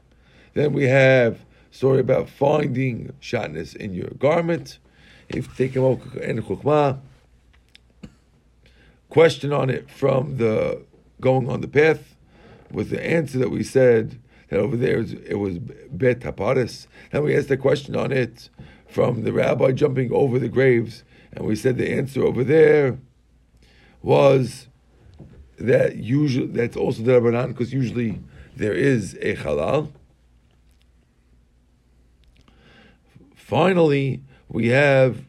Then 0.53 0.73
we 0.73 0.83
have 0.85 1.39
story 1.71 1.99
about 1.99 2.29
finding 2.29 3.13
shatnez 3.21 3.75
in 3.75 3.93
your 3.93 4.11
garment. 4.19 4.79
If 5.29 5.55
take 5.57 5.73
him 5.73 5.83
and 5.83 6.43
chukma, 6.43 6.99
question 9.09 9.53
on 9.53 9.69
it 9.69 9.89
from 9.89 10.37
the 10.37 10.83
going 11.21 11.49
on 11.49 11.61
the 11.61 11.67
path, 11.67 12.15
with 12.71 12.89
the 12.89 13.03
answer 13.03 13.39
that 13.39 13.49
we 13.49 13.63
said 13.63 14.19
that 14.49 14.59
over 14.59 14.75
there 14.75 14.99
it 14.99 15.39
was 15.39 15.57
bet 15.59 16.19
haparis. 16.19 16.87
Then 17.11 17.23
we 17.23 17.35
asked 17.35 17.49
a 17.49 17.57
question 17.57 17.95
on 17.95 18.11
it 18.11 18.49
from 18.87 19.23
the 19.23 19.33
rabbi 19.33 19.71
jumping 19.71 20.11
over 20.11 20.37
the 20.37 20.49
graves, 20.49 21.03
and 21.31 21.45
we 21.47 21.55
said 21.55 21.77
the 21.77 21.91
answer 21.91 22.23
over 22.23 22.43
there 22.43 22.99
was 24.03 24.67
that 25.63 25.95
usually 25.95 26.47
that's 26.47 26.75
also 26.75 27.01
the 27.03 27.11
rabbanan 27.13 27.47
because 27.49 27.71
usually 27.71 28.19
there 28.55 28.73
is 28.73 29.17
a 29.21 29.35
halal. 29.35 29.91
Finally, 33.35 34.21
we 34.49 34.67
have 34.67 35.23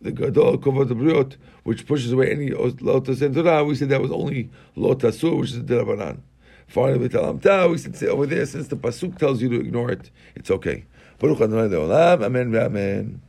the 0.00 0.12
gadol 0.12 0.58
kovat 0.58 0.88
briot, 0.88 1.36
which 1.62 1.86
pushes 1.86 2.12
away 2.12 2.30
any 2.30 2.50
lotus 2.50 3.22
and 3.22 3.34
Torah. 3.34 3.64
We 3.64 3.74
said 3.74 3.88
that 3.88 4.02
was 4.02 4.12
only 4.12 4.50
lotasur, 4.76 5.40
which 5.40 5.52
is 5.52 5.64
the 5.64 5.74
rabbanan. 5.76 6.20
Finally, 6.66 6.98
we 6.98 7.08
tell 7.08 7.32
Amta, 7.32 7.70
we 7.70 7.78
said 7.78 8.08
over 8.08 8.26
there, 8.26 8.44
since 8.46 8.68
the 8.68 8.76
pasuk 8.76 9.18
tells 9.18 9.40
you 9.40 9.48
to 9.48 9.60
ignore 9.60 9.90
it, 9.90 10.10
it's 10.34 10.50
okay. 10.50 10.84
Baruch 11.18 11.40
Adonai. 11.40 12.24
Amen. 12.24 12.54
Amen. 12.56 13.22